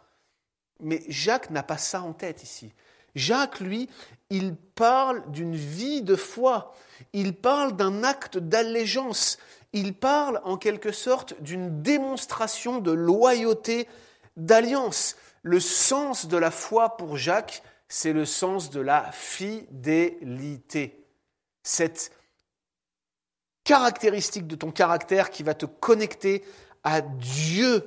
Mais 0.81 1.03
Jacques 1.09 1.51
n'a 1.51 1.63
pas 1.63 1.79
ça 1.79 2.03
en 2.03 2.13
tête 2.13 2.43
ici. 2.43 2.73
Jacques, 3.15 3.61
lui, 3.61 3.89
il 4.31 4.55
parle 4.55 5.29
d'une 5.31 5.57
vie 5.57 6.03
de 6.03 6.17
foi, 6.17 6.75
il 7.13 7.35
parle 7.35 7.77
d'un 7.77 8.05
acte 8.05 8.39
d'allégeance, 8.39 9.39
il 9.73 9.95
parle 9.95 10.41
en 10.45 10.57
quelque 10.57 10.93
sorte 10.93 11.41
d'une 11.43 11.83
démonstration 11.83 12.79
de 12.79 12.93
loyauté, 12.93 13.89
d'alliance. 14.37 15.17
Le 15.43 15.61
sens 15.61 16.27
de 16.27 16.37
la 16.37 16.51
foi 16.51 16.97
pour 16.97 17.17
Jacques, 17.17 17.63
c'est 17.91 18.15
le 18.15 18.25
sens 18.25 18.71
de 18.71 18.81
la 18.81 19.13
fidélité. 19.13 21.05
Cette 21.63 22.13
caractéristique 23.65 24.47
de 24.47 24.57
ton 24.57 24.71
caractère 24.71 25.29
qui 25.31 25.43
va 25.43 25.53
te 25.53 25.67
connecter 25.67 26.43
à 26.83 27.03
Dieu 27.03 27.87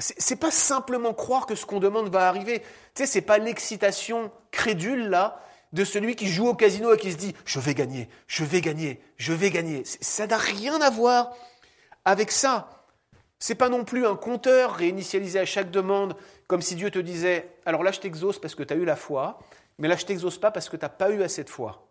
c'est 0.00 0.36
pas 0.36 0.50
simplement 0.50 1.14
croire 1.14 1.46
que 1.46 1.54
ce 1.54 1.66
qu'on 1.66 1.78
demande 1.78 2.08
va 2.08 2.28
arriver. 2.28 2.60
Tu 2.60 2.66
sais, 2.96 3.06
c'est 3.06 3.20
pas 3.20 3.38
l'excitation 3.38 4.32
crédule 4.50 5.08
là 5.08 5.40
de 5.72 5.84
celui 5.84 6.16
qui 6.16 6.26
joue 6.26 6.48
au 6.48 6.54
casino 6.54 6.92
et 6.92 6.98
qui 6.98 7.12
se 7.12 7.16
dit 7.16 7.34
je 7.44 7.60
vais 7.60 7.74
gagner, 7.74 8.08
je 8.26 8.44
vais 8.44 8.60
gagner, 8.60 9.00
je 9.16 9.32
vais 9.32 9.50
gagner. 9.50 9.84
Ça 9.84 10.26
n'a 10.26 10.36
rien 10.36 10.80
à 10.80 10.90
voir 10.90 11.32
avec 12.04 12.32
ça. 12.32 12.73
C'est 13.38 13.54
pas 13.54 13.68
non 13.68 13.84
plus 13.84 14.06
un 14.06 14.16
compteur 14.16 14.74
réinitialisé 14.74 15.38
à 15.38 15.44
chaque 15.44 15.70
demande, 15.70 16.16
comme 16.46 16.62
si 16.62 16.74
Dieu 16.76 16.90
te 16.90 16.98
disait 16.98 17.50
alors 17.66 17.82
là 17.82 17.92
je 17.92 18.00
t'exauce 18.00 18.38
parce 18.38 18.54
que 18.54 18.62
tu 18.62 18.72
as 18.72 18.76
eu 18.76 18.84
la 18.84 18.96
foi, 18.96 19.38
mais 19.78 19.88
là 19.88 19.96
je 19.96 20.06
t'exauce 20.06 20.38
pas 20.38 20.50
parce 20.50 20.68
que 20.68 20.76
tu 20.76 20.84
n'as 20.84 20.90
pas 20.90 21.10
eu 21.10 21.22
assez 21.22 21.44
de 21.44 21.50
foi. 21.50 21.88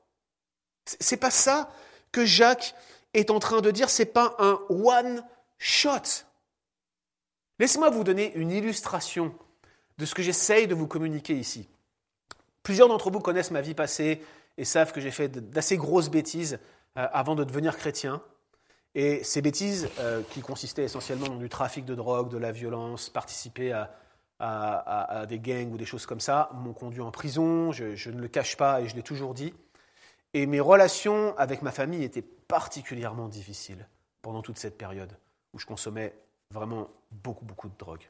C'est 0.85 1.17
pas 1.17 1.31
ça 1.31 1.69
que 2.11 2.25
Jacques 2.25 2.75
est 3.13 3.29
en 3.29 3.39
train 3.39 3.61
de 3.61 3.71
dire, 3.71 3.89
c'est 3.89 4.05
pas 4.05 4.35
un 4.39 4.59
one 4.69 5.23
shot. 5.57 6.25
Laissez-moi 7.59 7.89
vous 7.89 8.03
donner 8.03 8.33
une 8.35 8.51
illustration 8.51 9.33
de 9.97 10.05
ce 10.05 10.15
que 10.15 10.23
j'essaye 10.23 10.67
de 10.67 10.75
vous 10.75 10.87
communiquer 10.87 11.33
ici. 11.33 11.69
Plusieurs 12.63 12.87
d'entre 12.87 13.11
vous 13.11 13.19
connaissent 13.19 13.51
ma 13.51 13.61
vie 13.61 13.75
passée 13.75 14.21
et 14.57 14.65
savent 14.65 14.91
que 14.91 15.01
j'ai 15.01 15.11
fait 15.11 15.29
d'assez 15.29 15.77
grosses 15.77 16.09
bêtises 16.09 16.59
euh, 16.97 17.07
avant 17.11 17.35
de 17.35 17.43
devenir 17.43 17.77
chrétien. 17.77 18.21
Et 18.95 19.23
ces 19.23 19.41
bêtises, 19.41 19.89
euh, 19.99 20.21
qui 20.29 20.41
consistaient 20.41 20.83
essentiellement 20.83 21.27
dans 21.27 21.37
du 21.37 21.49
trafic 21.49 21.85
de 21.85 21.95
drogue, 21.95 22.29
de 22.29 22.37
la 22.37 22.51
violence, 22.51 23.09
participer 23.09 23.71
à, 23.71 25.25
des 25.29 25.39
gangs 25.39 25.71
ou 25.71 25.77
des 25.77 25.85
choses 25.85 26.05
comme 26.05 26.19
ça, 26.19 26.49
m'ont 26.53 26.73
conduit 26.73 26.99
en 26.99 27.11
prison, 27.11 27.71
je, 27.71 27.95
je 27.95 28.11
ne 28.11 28.19
le 28.19 28.27
cache 28.27 28.57
pas 28.57 28.81
et 28.81 28.89
je 28.89 28.95
l'ai 28.95 29.01
toujours 29.01 29.33
dit. 29.33 29.53
Et 30.33 30.45
mes 30.47 30.59
relations 30.59 31.33
avec 31.37 31.61
ma 31.61 31.71
famille 31.71 32.03
étaient 32.03 32.23
particulièrement 32.23 33.29
difficiles 33.29 33.87
pendant 34.21 34.41
toute 34.41 34.57
cette 34.57 34.77
période 34.77 35.15
où 35.53 35.59
je 35.59 35.65
consommais 35.65 36.13
vraiment 36.51 36.89
beaucoup, 37.11 37.45
beaucoup 37.45 37.69
de 37.69 37.77
drogue. 37.77 38.09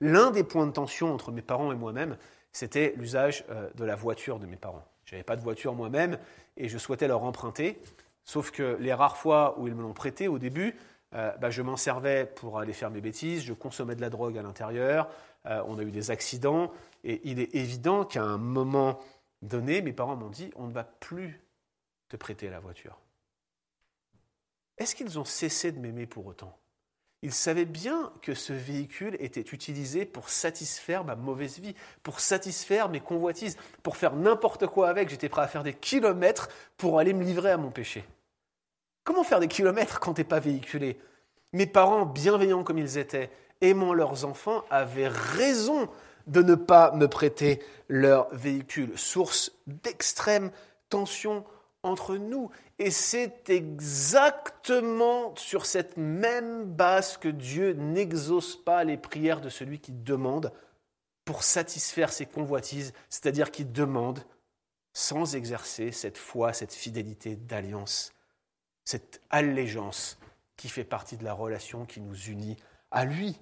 L'un 0.00 0.30
des 0.30 0.44
points 0.44 0.66
de 0.66 0.72
tension 0.72 1.12
entre 1.12 1.30
mes 1.30 1.42
parents 1.42 1.72
et 1.72 1.76
moi-même, 1.76 2.16
c'était 2.52 2.94
l'usage 2.96 3.44
euh, 3.50 3.68
de 3.74 3.84
la 3.84 3.96
voiture 3.96 4.38
de 4.38 4.46
mes 4.46 4.56
parents. 4.56 4.84
Je 5.04 5.14
n'avais 5.14 5.24
pas 5.24 5.36
de 5.36 5.42
voiture 5.42 5.74
moi-même 5.74 6.18
et 6.56 6.68
je 6.68 6.78
souhaitais 6.78 7.08
leur 7.08 7.22
emprunter, 7.22 7.80
sauf 8.24 8.50
que 8.50 8.76
les 8.80 8.92
rares 8.92 9.16
fois 9.16 9.58
où 9.58 9.66
ils 9.66 9.74
me 9.74 9.82
l'ont 9.82 9.92
prêté 9.92 10.28
au 10.28 10.38
début, 10.38 10.76
euh, 11.14 11.36
bah, 11.38 11.50
je 11.50 11.62
m'en 11.62 11.76
servais 11.76 12.26
pour 12.26 12.58
aller 12.58 12.72
faire 12.72 12.90
mes 12.90 13.00
bêtises, 13.00 13.42
je 13.42 13.52
consommais 13.52 13.96
de 13.96 14.00
la 14.00 14.10
drogue 14.10 14.38
à 14.38 14.42
l'intérieur, 14.42 15.08
euh, 15.46 15.62
on 15.66 15.78
a 15.78 15.82
eu 15.82 15.90
des 15.90 16.10
accidents, 16.10 16.70
et 17.02 17.20
il 17.24 17.40
est 17.40 17.54
évident 17.54 18.04
qu'à 18.04 18.22
un 18.22 18.38
moment 18.38 19.00
donné, 19.42 19.82
mes 19.82 19.92
parents 19.92 20.16
m'ont 20.16 20.30
dit, 20.30 20.52
on 20.54 20.66
ne 20.66 20.72
va 20.72 20.84
plus 20.84 21.40
te 22.08 22.16
prêter 22.16 22.48
la 22.50 22.60
voiture. 22.60 22.98
Est-ce 24.78 24.94
qu'ils 24.94 25.18
ont 25.18 25.24
cessé 25.24 25.72
de 25.72 25.78
m'aimer 25.78 26.06
pour 26.06 26.26
autant? 26.26 26.59
Il 27.22 27.32
savait 27.32 27.66
bien 27.66 28.12
que 28.22 28.34
ce 28.34 28.52
véhicule 28.52 29.16
était 29.20 29.40
utilisé 29.40 30.06
pour 30.06 30.30
satisfaire 30.30 31.04
ma 31.04 31.16
mauvaise 31.16 31.58
vie, 31.58 31.74
pour 32.02 32.20
satisfaire 32.20 32.88
mes 32.88 33.00
convoitises, 33.00 33.58
pour 33.82 33.96
faire 33.96 34.16
n'importe 34.16 34.66
quoi 34.66 34.88
avec. 34.88 35.10
J'étais 35.10 35.28
prêt 35.28 35.42
à 35.42 35.48
faire 35.48 35.62
des 35.62 35.74
kilomètres 35.74 36.48
pour 36.78 36.98
aller 36.98 37.12
me 37.12 37.24
livrer 37.24 37.50
à 37.50 37.58
mon 37.58 37.70
péché. 37.70 38.04
Comment 39.04 39.24
faire 39.24 39.40
des 39.40 39.48
kilomètres 39.48 40.00
quand 40.00 40.14
tu 40.14 40.22
n'es 40.22 40.26
pas 40.26 40.40
véhiculé? 40.40 40.98
Mes 41.52 41.66
parents, 41.66 42.06
bienveillants 42.06 42.64
comme 42.64 42.78
ils 42.78 42.96
étaient, 42.96 43.30
aimant 43.60 43.92
leurs 43.92 44.24
enfants, 44.24 44.64
avaient 44.70 45.08
raison 45.08 45.88
de 46.26 46.42
ne 46.42 46.54
pas 46.54 46.92
me 46.92 47.08
prêter 47.08 47.62
leur 47.88 48.34
véhicule, 48.34 48.96
source 48.96 49.52
d'extrême 49.66 50.50
tension 50.88 51.44
entre 51.82 52.16
nous. 52.16 52.50
Et 52.78 52.90
c'est 52.90 53.48
exactement 53.50 55.34
sur 55.36 55.66
cette 55.66 55.96
même 55.96 56.64
base 56.64 57.16
que 57.16 57.28
Dieu 57.28 57.72
n'exauce 57.72 58.56
pas 58.56 58.84
les 58.84 58.96
prières 58.96 59.40
de 59.40 59.48
celui 59.48 59.80
qui 59.80 59.92
demande 59.92 60.52
pour 61.24 61.42
satisfaire 61.42 62.12
ses 62.12 62.26
convoitises, 62.26 62.92
c'est-à-dire 63.08 63.50
qui 63.50 63.64
demande 63.64 64.24
sans 64.92 65.36
exercer 65.36 65.92
cette 65.92 66.18
foi, 66.18 66.52
cette 66.52 66.74
fidélité 66.74 67.36
d'alliance, 67.36 68.12
cette 68.84 69.20
allégeance 69.30 70.18
qui 70.56 70.68
fait 70.68 70.84
partie 70.84 71.16
de 71.16 71.24
la 71.24 71.32
relation 71.32 71.86
qui 71.86 72.00
nous 72.00 72.16
unit 72.16 72.56
à 72.90 73.04
lui. 73.04 73.38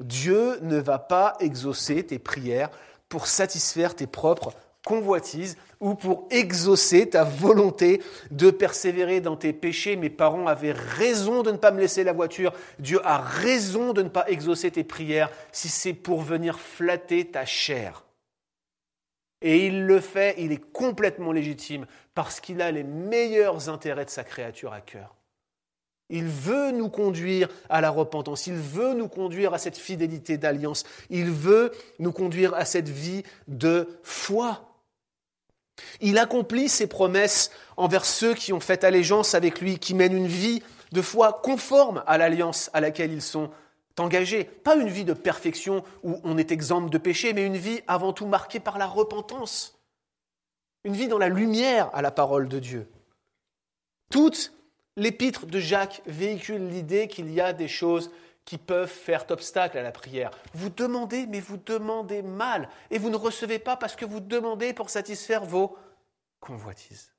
Dieu 0.00 0.60
ne 0.60 0.78
va 0.78 0.98
pas 0.98 1.36
exaucer 1.40 2.06
tes 2.06 2.18
prières 2.18 2.70
pour 3.08 3.26
satisfaire 3.26 3.96
tes 3.96 4.06
propres 4.06 4.54
convoitise 4.86 5.58
ou 5.80 5.96
pour 5.96 6.28
exaucer 6.30 7.10
ta 7.10 7.24
volonté 7.24 8.00
de 8.30 8.52
persévérer 8.52 9.20
dans 9.20 9.36
tes 9.36 9.52
péchés. 9.52 9.96
Mes 9.96 10.10
parents 10.10 10.46
avaient 10.46 10.72
raison 10.72 11.42
de 11.42 11.50
ne 11.50 11.56
pas 11.56 11.72
me 11.72 11.80
laisser 11.80 12.04
la 12.04 12.12
voiture. 12.12 12.52
Dieu 12.78 13.00
a 13.04 13.18
raison 13.18 13.92
de 13.92 14.02
ne 14.02 14.08
pas 14.08 14.24
exaucer 14.28 14.70
tes 14.70 14.84
prières 14.84 15.30
si 15.50 15.68
c'est 15.68 15.92
pour 15.92 16.22
venir 16.22 16.60
flatter 16.60 17.24
ta 17.24 17.44
chair. 17.44 18.04
Et 19.42 19.66
il 19.66 19.86
le 19.86 20.00
fait, 20.00 20.36
il 20.38 20.52
est 20.52 20.72
complètement 20.72 21.32
légitime 21.32 21.86
parce 22.14 22.38
qu'il 22.38 22.62
a 22.62 22.70
les 22.70 22.84
meilleurs 22.84 23.68
intérêts 23.68 24.04
de 24.04 24.10
sa 24.10 24.22
créature 24.22 24.72
à 24.72 24.80
cœur. 24.80 25.16
Il 26.08 26.26
veut 26.26 26.70
nous 26.70 26.88
conduire 26.88 27.48
à 27.68 27.80
la 27.80 27.90
repentance, 27.90 28.46
il 28.46 28.54
veut 28.54 28.94
nous 28.94 29.08
conduire 29.08 29.52
à 29.52 29.58
cette 29.58 29.76
fidélité 29.76 30.38
d'alliance, 30.38 30.84
il 31.10 31.32
veut 31.32 31.72
nous 31.98 32.12
conduire 32.12 32.54
à 32.54 32.64
cette 32.64 32.88
vie 32.88 33.24
de 33.48 33.98
foi. 34.04 34.65
Il 36.00 36.18
accomplit 36.18 36.68
ses 36.68 36.86
promesses 36.86 37.50
envers 37.76 38.04
ceux 38.04 38.34
qui 38.34 38.52
ont 38.52 38.60
fait 38.60 38.84
allégeance 38.84 39.34
avec 39.34 39.60
lui, 39.60 39.78
qui 39.78 39.94
mènent 39.94 40.16
une 40.16 40.26
vie 40.26 40.62
de 40.92 41.02
foi 41.02 41.40
conforme 41.42 42.02
à 42.06 42.18
l'alliance 42.18 42.70
à 42.72 42.80
laquelle 42.80 43.12
ils 43.12 43.22
sont 43.22 43.50
engagés. 43.98 44.44
Pas 44.44 44.76
une 44.76 44.88
vie 44.88 45.04
de 45.04 45.12
perfection 45.12 45.84
où 46.02 46.20
on 46.24 46.38
est 46.38 46.52
exempt 46.52 46.88
de 46.88 46.98
péché, 46.98 47.32
mais 47.32 47.44
une 47.44 47.56
vie 47.56 47.80
avant 47.86 48.12
tout 48.12 48.26
marquée 48.26 48.60
par 48.60 48.78
la 48.78 48.86
repentance. 48.86 49.78
Une 50.84 50.94
vie 50.94 51.08
dans 51.08 51.18
la 51.18 51.28
lumière 51.28 51.90
à 51.92 52.02
la 52.02 52.10
parole 52.10 52.48
de 52.48 52.58
Dieu. 52.58 52.88
Toute 54.10 54.52
l'épître 54.96 55.46
de 55.46 55.58
Jacques 55.58 56.02
véhicule 56.06 56.68
l'idée 56.68 57.08
qu'il 57.08 57.32
y 57.32 57.40
a 57.40 57.52
des 57.52 57.68
choses 57.68 58.10
qui 58.46 58.56
peuvent 58.56 58.88
faire 58.88 59.26
obstacle 59.28 59.76
à 59.76 59.82
la 59.82 59.92
prière. 59.92 60.30
Vous 60.54 60.70
demandez, 60.70 61.26
mais 61.26 61.40
vous 61.40 61.58
demandez 61.58 62.22
mal. 62.22 62.70
Et 62.90 62.98
vous 62.98 63.10
ne 63.10 63.16
recevez 63.16 63.58
pas 63.58 63.76
parce 63.76 63.96
que 63.96 64.06
vous 64.06 64.20
demandez 64.20 64.72
pour 64.72 64.88
satisfaire 64.88 65.44
vos 65.44 65.76
convoitises. 66.40 67.10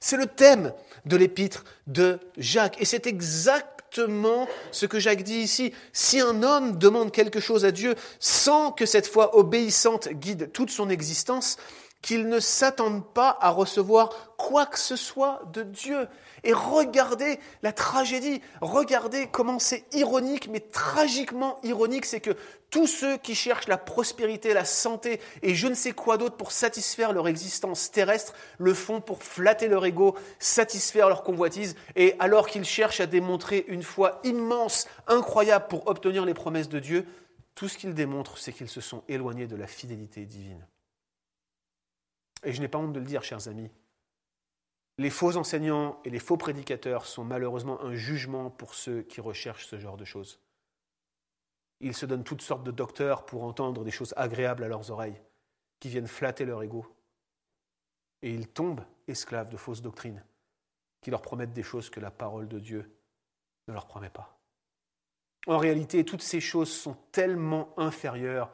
C'est 0.00 0.16
le 0.16 0.26
thème 0.26 0.72
de 1.04 1.16
l'épître 1.16 1.64
de 1.86 2.18
Jacques. 2.36 2.80
Et 2.80 2.86
c'est 2.86 3.06
exactement 3.06 4.48
ce 4.70 4.86
que 4.86 4.98
Jacques 4.98 5.22
dit 5.22 5.38
ici. 5.38 5.72
Si 5.92 6.18
un 6.18 6.42
homme 6.42 6.78
demande 6.78 7.12
quelque 7.12 7.40
chose 7.40 7.64
à 7.64 7.70
Dieu 7.70 7.94
sans 8.18 8.72
que 8.72 8.86
cette 8.86 9.06
foi 9.06 9.36
obéissante 9.36 10.08
guide 10.08 10.50
toute 10.52 10.70
son 10.70 10.88
existence, 10.88 11.58
qu'ils 12.04 12.28
ne 12.28 12.38
s'attendent 12.38 13.06
pas 13.14 13.38
à 13.40 13.48
recevoir 13.48 14.10
quoi 14.36 14.66
que 14.66 14.78
ce 14.78 14.94
soit 14.94 15.40
de 15.54 15.62
Dieu. 15.62 16.06
Et 16.42 16.52
regardez 16.52 17.40
la 17.62 17.72
tragédie, 17.72 18.42
regardez 18.60 19.26
comment 19.26 19.58
c'est 19.58 19.86
ironique, 19.94 20.50
mais 20.50 20.60
tragiquement 20.60 21.58
ironique, 21.62 22.04
c'est 22.04 22.20
que 22.20 22.36
tous 22.68 22.86
ceux 22.86 23.16
qui 23.16 23.34
cherchent 23.34 23.68
la 23.68 23.78
prospérité, 23.78 24.52
la 24.52 24.66
santé 24.66 25.18
et 25.40 25.54
je 25.54 25.66
ne 25.66 25.72
sais 25.72 25.92
quoi 25.92 26.18
d'autre 26.18 26.36
pour 26.36 26.52
satisfaire 26.52 27.14
leur 27.14 27.26
existence 27.26 27.90
terrestre 27.90 28.34
le 28.58 28.74
font 28.74 29.00
pour 29.00 29.22
flatter 29.22 29.68
leur 29.68 29.86
ego, 29.86 30.14
satisfaire 30.38 31.08
leur 31.08 31.22
convoitise, 31.22 31.74
et 31.96 32.16
alors 32.18 32.48
qu'ils 32.48 32.66
cherchent 32.66 33.00
à 33.00 33.06
démontrer 33.06 33.64
une 33.68 33.82
foi 33.82 34.20
immense, 34.24 34.86
incroyable 35.06 35.68
pour 35.70 35.88
obtenir 35.88 36.26
les 36.26 36.34
promesses 36.34 36.68
de 36.68 36.80
Dieu, 36.80 37.06
tout 37.54 37.68
ce 37.68 37.78
qu'ils 37.78 37.94
démontrent, 37.94 38.36
c'est 38.36 38.52
qu'ils 38.52 38.68
se 38.68 38.82
sont 38.82 39.04
éloignés 39.08 39.46
de 39.46 39.56
la 39.56 39.66
fidélité 39.66 40.26
divine. 40.26 40.66
Et 42.44 42.52
je 42.52 42.60
n'ai 42.60 42.68
pas 42.68 42.78
honte 42.78 42.92
de 42.92 43.00
le 43.00 43.06
dire, 43.06 43.22
chers 43.22 43.48
amis, 43.48 43.70
les 44.98 45.10
faux 45.10 45.36
enseignants 45.36 46.00
et 46.04 46.10
les 46.10 46.20
faux 46.20 46.36
prédicateurs 46.36 47.06
sont 47.06 47.24
malheureusement 47.24 47.82
un 47.82 47.94
jugement 47.94 48.50
pour 48.50 48.74
ceux 48.74 49.02
qui 49.02 49.20
recherchent 49.20 49.66
ce 49.66 49.78
genre 49.78 49.96
de 49.96 50.04
choses. 50.04 50.40
Ils 51.80 51.94
se 51.94 52.06
donnent 52.06 52.24
toutes 52.24 52.42
sortes 52.42 52.64
de 52.64 52.70
docteurs 52.70 53.26
pour 53.26 53.42
entendre 53.44 53.82
des 53.82 53.90
choses 53.90 54.14
agréables 54.16 54.62
à 54.62 54.68
leurs 54.68 54.90
oreilles, 54.90 55.20
qui 55.80 55.88
viennent 55.88 56.06
flatter 56.06 56.44
leur 56.44 56.62
ego. 56.62 56.86
Et 58.22 58.32
ils 58.32 58.48
tombent 58.48 58.84
esclaves 59.08 59.48
de 59.48 59.56
fausses 59.56 59.82
doctrines, 59.82 60.24
qui 61.00 61.10
leur 61.10 61.22
promettent 61.22 61.52
des 61.52 61.62
choses 61.62 61.90
que 61.90 62.00
la 62.00 62.12
parole 62.12 62.46
de 62.46 62.60
Dieu 62.60 62.96
ne 63.66 63.72
leur 63.74 63.86
promet 63.86 64.10
pas. 64.10 64.38
En 65.46 65.58
réalité, 65.58 66.04
toutes 66.04 66.22
ces 66.22 66.40
choses 66.40 66.72
sont 66.72 66.96
tellement 67.10 67.74
inférieures 67.78 68.50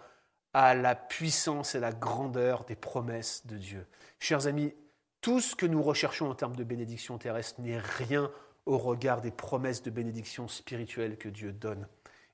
à 0.53 0.75
la 0.75 0.95
puissance 0.95 1.75
et 1.75 1.81
la 1.81 1.93
grandeur 1.93 2.65
des 2.65 2.77
promesses 2.77 3.47
de 3.47 3.57
Dieu. 3.57 3.87
Chers 4.19 4.47
amis, 4.47 4.75
tout 5.21 5.41
ce 5.41 5.55
que 5.55 5.67
nous 5.67 5.83
recherchons 5.83 6.31
en 6.31 6.35
termes 6.35 6.57
de 6.57 6.65
bénédiction 6.65 7.19
terrestre 7.19 7.61
n'est 7.61 7.79
rien 7.79 8.31
au 8.67 8.79
regard 8.79 9.21
des 9.21 9.31
promesses 9.31 9.83
de 9.83 9.91
bénédiction 9.91 10.49
spirituelle 10.49 11.17
que 11.19 11.29
Dieu 11.29 11.53
donne. 11.53 11.87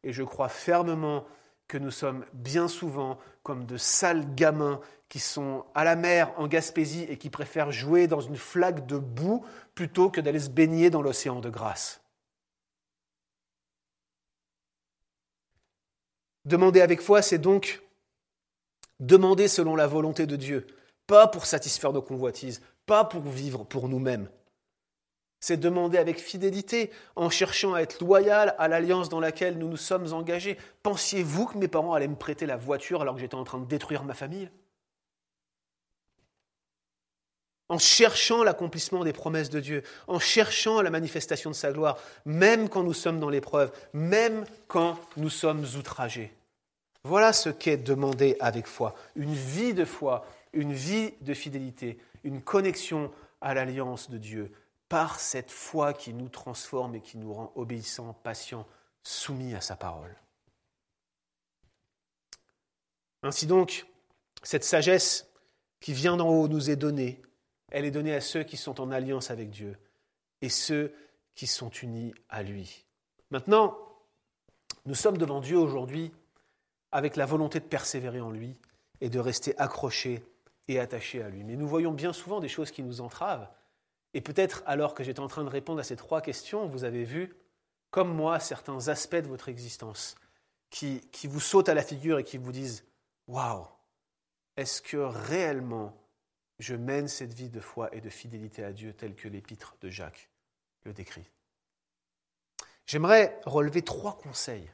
Et 0.02 0.12
je 0.12 0.22
crois 0.22 0.48
fermement 0.48 1.26
que 1.68 1.78
nous 1.78 1.90
sommes 1.90 2.24
bien 2.32 2.68
souvent 2.68 3.18
comme 3.42 3.66
de 3.66 3.76
sales 3.76 4.34
gamins 4.34 4.80
qui 5.08 5.18
sont 5.18 5.64
à 5.74 5.84
la 5.84 5.96
mer 5.96 6.32
en 6.36 6.46
Gaspésie 6.46 7.06
et 7.08 7.16
qui 7.16 7.30
préfèrent 7.30 7.72
jouer 7.72 8.06
dans 8.06 8.20
une 8.20 8.36
flaque 8.36 8.86
de 8.86 8.98
boue 8.98 9.44
plutôt 9.74 10.10
que 10.10 10.20
d'aller 10.20 10.40
se 10.40 10.50
baigner 10.50 10.90
dans 10.90 11.02
l'océan 11.02 11.40
de 11.40 11.50
grâce. 11.50 12.00
Demander 16.44 16.80
avec 16.80 17.00
foi, 17.00 17.22
c'est 17.22 17.38
donc 17.38 17.82
demander 19.00 19.48
selon 19.48 19.76
la 19.76 19.86
volonté 19.86 20.26
de 20.26 20.36
Dieu, 20.36 20.66
pas 21.06 21.26
pour 21.26 21.46
satisfaire 21.46 21.92
nos 21.92 22.02
convoitises, 22.02 22.62
pas 22.86 23.04
pour 23.04 23.22
vivre 23.22 23.64
pour 23.64 23.88
nous-mêmes. 23.88 24.28
C'est 25.40 25.58
demander 25.58 25.98
avec 25.98 26.18
fidélité, 26.18 26.90
en 27.14 27.30
cherchant 27.30 27.74
à 27.74 27.80
être 27.80 28.00
loyal 28.00 28.54
à 28.58 28.68
l'alliance 28.68 29.08
dans 29.08 29.20
laquelle 29.20 29.58
nous 29.58 29.68
nous 29.68 29.76
sommes 29.76 30.12
engagés. 30.12 30.56
Pensiez-vous 30.82 31.46
que 31.46 31.58
mes 31.58 31.68
parents 31.68 31.92
allaient 31.92 32.08
me 32.08 32.16
prêter 32.16 32.46
la 32.46 32.56
voiture 32.56 33.02
alors 33.02 33.14
que 33.14 33.20
j'étais 33.20 33.34
en 33.34 33.44
train 33.44 33.58
de 33.58 33.66
détruire 33.66 34.02
ma 34.02 34.14
famille? 34.14 34.50
En 37.68 37.78
cherchant 37.78 38.44
l'accomplissement 38.44 39.04
des 39.04 39.12
promesses 39.12 39.50
de 39.50 39.60
Dieu, 39.60 39.82
en 40.06 40.18
cherchant 40.18 40.80
la 40.82 40.90
manifestation 40.90 41.50
de 41.50 41.54
sa 41.54 41.72
gloire, 41.72 41.98
même 42.24 42.68
quand 42.68 42.84
nous 42.84 42.94
sommes 42.94 43.20
dans 43.20 43.28
l'épreuve, 43.28 43.72
même 43.92 44.44
quand 44.68 44.98
nous 45.16 45.30
sommes 45.30 45.66
outragés. 45.76 46.32
Voilà 47.06 47.32
ce 47.32 47.50
qu'est 47.50 47.76
demander 47.76 48.36
avec 48.40 48.66
foi. 48.66 48.96
Une 49.14 49.32
vie 49.32 49.74
de 49.74 49.84
foi, 49.84 50.26
une 50.52 50.72
vie 50.72 51.14
de 51.20 51.34
fidélité, 51.34 52.00
une 52.24 52.42
connexion 52.42 53.12
à 53.40 53.54
l'alliance 53.54 54.10
de 54.10 54.18
Dieu 54.18 54.50
par 54.88 55.20
cette 55.20 55.52
foi 55.52 55.92
qui 55.92 56.12
nous 56.12 56.28
transforme 56.28 56.96
et 56.96 57.00
qui 57.00 57.16
nous 57.16 57.32
rend 57.32 57.52
obéissants, 57.54 58.12
patients, 58.24 58.66
soumis 59.04 59.54
à 59.54 59.60
sa 59.60 59.76
parole. 59.76 60.16
Ainsi 63.22 63.46
donc, 63.46 63.86
cette 64.42 64.64
sagesse 64.64 65.28
qui 65.78 65.92
vient 65.92 66.16
d'en 66.16 66.28
haut 66.28 66.48
nous 66.48 66.70
est 66.70 66.76
donnée. 66.76 67.22
Elle 67.70 67.84
est 67.84 67.92
donnée 67.92 68.14
à 68.16 68.20
ceux 68.20 68.42
qui 68.42 68.56
sont 68.56 68.80
en 68.80 68.90
alliance 68.90 69.30
avec 69.30 69.50
Dieu 69.50 69.78
et 70.42 70.48
ceux 70.48 70.92
qui 71.36 71.46
sont 71.46 71.70
unis 71.70 72.12
à 72.28 72.42
lui. 72.42 72.84
Maintenant, 73.30 73.78
nous 74.86 74.96
sommes 74.96 75.18
devant 75.18 75.40
Dieu 75.40 75.56
aujourd'hui 75.56 76.10
avec 76.96 77.16
la 77.16 77.26
volonté 77.26 77.60
de 77.60 77.66
persévérer 77.66 78.22
en 78.22 78.30
lui 78.30 78.58
et 79.02 79.10
de 79.10 79.18
rester 79.18 79.54
accrochés 79.58 80.24
et 80.66 80.80
attaché 80.80 81.22
à 81.22 81.28
lui. 81.28 81.44
Mais 81.44 81.54
nous 81.54 81.68
voyons 81.68 81.92
bien 81.92 82.14
souvent 82.14 82.40
des 82.40 82.48
choses 82.48 82.70
qui 82.70 82.82
nous 82.82 83.02
entravent. 83.02 83.50
Et 84.14 84.22
peut-être 84.22 84.62
alors 84.64 84.94
que 84.94 85.04
j'étais 85.04 85.20
en 85.20 85.28
train 85.28 85.44
de 85.44 85.50
répondre 85.50 85.78
à 85.78 85.84
ces 85.84 85.96
trois 85.96 86.22
questions, 86.22 86.66
vous 86.66 86.84
avez 86.84 87.04
vu, 87.04 87.36
comme 87.90 88.14
moi, 88.14 88.40
certains 88.40 88.88
aspects 88.88 89.16
de 89.16 89.28
votre 89.28 89.50
existence 89.50 90.14
qui, 90.70 91.02
qui 91.12 91.26
vous 91.26 91.38
sautent 91.38 91.68
à 91.68 91.74
la 91.74 91.82
figure 91.82 92.18
et 92.18 92.24
qui 92.24 92.38
vous 92.38 92.50
disent 92.50 92.82
Waouh, 93.26 93.66
est-ce 94.56 94.80
que 94.80 94.96
réellement 94.96 95.94
je 96.60 96.76
mène 96.76 97.08
cette 97.08 97.34
vie 97.34 97.50
de 97.50 97.60
foi 97.60 97.94
et 97.94 98.00
de 98.00 98.08
fidélité 98.08 98.64
à 98.64 98.72
Dieu 98.72 98.94
telle 98.94 99.14
que 99.14 99.28
l'épître 99.28 99.76
de 99.82 99.90
Jacques 99.90 100.30
le 100.84 100.94
décrit? 100.94 101.28
J'aimerais 102.86 103.38
relever 103.44 103.82
trois 103.82 104.16
conseils 104.16 104.70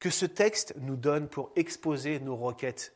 que 0.00 0.10
ce 0.10 0.26
texte 0.26 0.74
nous 0.78 0.96
donne 0.96 1.28
pour 1.28 1.52
exposer 1.56 2.18
nos 2.20 2.34
requêtes 2.34 2.94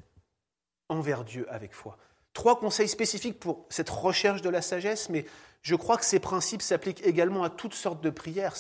envers 0.88 1.25
Dieu 1.25 1.47
avec 1.51 1.73
foi. 1.73 1.99
Trois 2.33 2.59
conseils 2.59 2.88
spécifiques 2.88 3.38
pour 3.38 3.67
cette 3.69 3.90
recherche 3.90 4.43
de 4.43 4.49
la 4.49 4.62
sagesse, 4.62 5.09
mais 5.09 5.25
je 5.62 5.77
crois 5.77 5.97
que 5.97 6.05
ces 6.05 6.19
principes 6.19 6.62
s'appliquent 6.62 7.07
également 7.07 7.45
à 7.45 7.51
toutes 7.51 7.75
sortes 7.75 8.03
de 8.03 8.11
prières. 8.11 8.55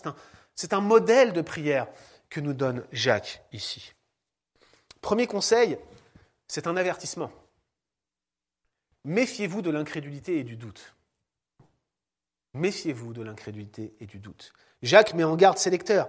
C'est 0.54 0.72
un, 0.72 0.80
modèle 0.80 1.32
de 1.32 1.40
prière 1.40 1.88
que 2.30 2.40
nous 2.40 2.52
donne 2.52 2.84
Jacques 2.92 3.42
ici. 3.52 3.92
Premier 5.00 5.26
conseil, 5.26 5.76
c'est 6.46 6.66
un 6.66 6.76
avertissement. 6.76 7.32
Méfiez-vous 9.04 9.60
de 9.60 9.70
l'incrédulité 9.70 10.38
et 10.38 10.44
du 10.44 10.56
doute. 10.56 10.94
Méfiez-vous 12.54 13.12
de 13.12 13.22
l'incrédulité 13.22 13.94
et 14.00 14.06
du 14.06 14.18
doute. 14.18 14.52
Jacques 14.82 15.14
met 15.14 15.24
en 15.24 15.36
garde 15.36 15.58
ses 15.58 15.70
lecteurs. 15.70 16.08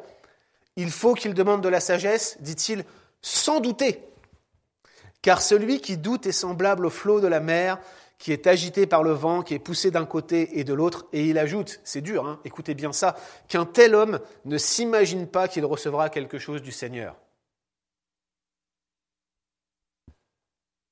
Il 0.76 0.92
faut 0.92 1.14
qu'ils 1.14 1.34
demandent 1.34 1.64
de 1.64 1.70
la 1.70 1.80
sagesse, 1.80 2.38
dit-il, 2.42 2.86
sans 3.22 3.60
douter. 3.60 4.02
Car 5.22 5.42
celui 5.42 5.82
qui 5.82 5.98
doute 5.98 6.26
est 6.26 6.32
semblable 6.32 6.86
au 6.86 6.90
flot 6.90 7.20
de 7.20 7.28
la 7.28 7.40
mer, 7.40 7.80
qui 8.18 8.32
est 8.32 8.48
agité 8.48 8.88
par 8.88 9.04
le 9.04 9.12
vent, 9.12 9.42
qui 9.42 9.54
est 9.54 9.60
poussé 9.60 9.92
d'un 9.92 10.06
côté 10.06 10.60
et 10.60 10.64
de 10.64 10.74
l'autre. 10.74 11.08
Et 11.14 11.26
il 11.26 11.38
ajoute, 11.38 11.80
c'est 11.84 12.02
dur, 12.02 12.26
hein, 12.26 12.40
écoutez 12.46 12.74
bien 12.74 12.94
ça, 12.94 13.16
qu'un 13.48 13.66
tel 13.66 13.96
homme 13.96 14.20
ne 14.46 14.58
s'imagine 14.58 15.28
pas 15.28 15.48
qu'il 15.48 15.66
recevra 15.66 16.10
quelque 16.10 16.40
chose 16.40 16.62
du 16.62 16.72
Seigneur. 16.72 17.16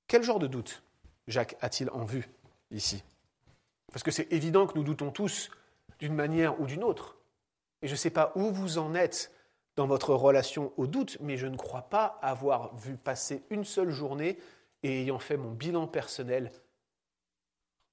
Quel 0.08 0.24
genre 0.24 0.40
de 0.40 0.48
doute 0.48 0.84
Jacques 1.28 1.56
a-t-il 1.62 1.90
en 1.90 2.06
vue 2.06 2.30
ici? 2.72 3.04
Parce 3.92 4.04
que 4.04 4.12
c'est 4.12 4.32
évident 4.32 4.68
que 4.68 4.78
nous 4.78 4.84
doutons 4.84 5.12
tous 5.12 5.50
d'une 6.00 6.14
manière 6.14 6.60
ou 6.60 6.66
d'une 6.66 6.84
autre. 6.84 7.18
Et 7.82 7.88
je 7.88 7.94
ne 7.94 7.98
sais 7.98 8.10
pas 8.10 8.32
où 8.36 8.52
vous 8.52 8.78
en 8.78 8.96
êtes 8.96 9.32
dans 9.76 9.88
votre 9.88 10.14
relation 10.14 10.74
au 10.78 10.88
doute, 10.88 11.18
mais 11.20 11.38
je 11.38 11.48
ne 11.48 11.58
crois 11.58 11.84
pas 11.84 12.20
avoir 12.22 12.76
vu 12.76 12.96
passer 12.96 13.44
une 13.50 13.64
seule 13.64 13.90
journée 13.90 14.38
et 14.84 15.02
ayant 15.02 15.20
fait 15.20 15.38
mon 15.38 15.52
bilan 15.52 15.88
personnel 15.88 16.52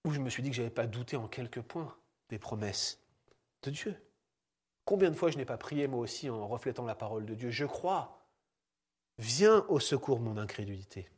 où 0.05 0.13
je 0.13 0.21
me 0.21 0.31
suis 0.31 0.43
dit 0.43 0.51
que 0.51 0.57
je 0.57 0.63
n'avais 0.63 0.75
pas 0.75 0.87
douté 0.87 1.17
en 1.17 1.29
quelques 1.29 1.63
points 1.63 1.95
des 2.29 2.39
promesses 2.39 3.01
de 3.63 3.71
Dieu. 3.71 3.97
Combien 4.85 5.11
de 5.11 5.17
fois 5.17 5.31
je 5.31 5.37
n'ai 5.37 5.45
pas 5.45 5.59
prié 5.59 5.87
moi 5.87 6.01
aussi 6.01 6.31
en 6.31 6.47
reflétant 6.49 6.85
la 6.85 6.95
parole 6.95 7.27
de 7.27 7.35
Dieu? 7.35 7.51
Je 7.51 7.67
crois. 7.67 8.19
Viens 9.19 9.65
au 9.69 9.79
secours 9.79 10.21
mon 10.21 10.39
incrédulité. 10.39 11.09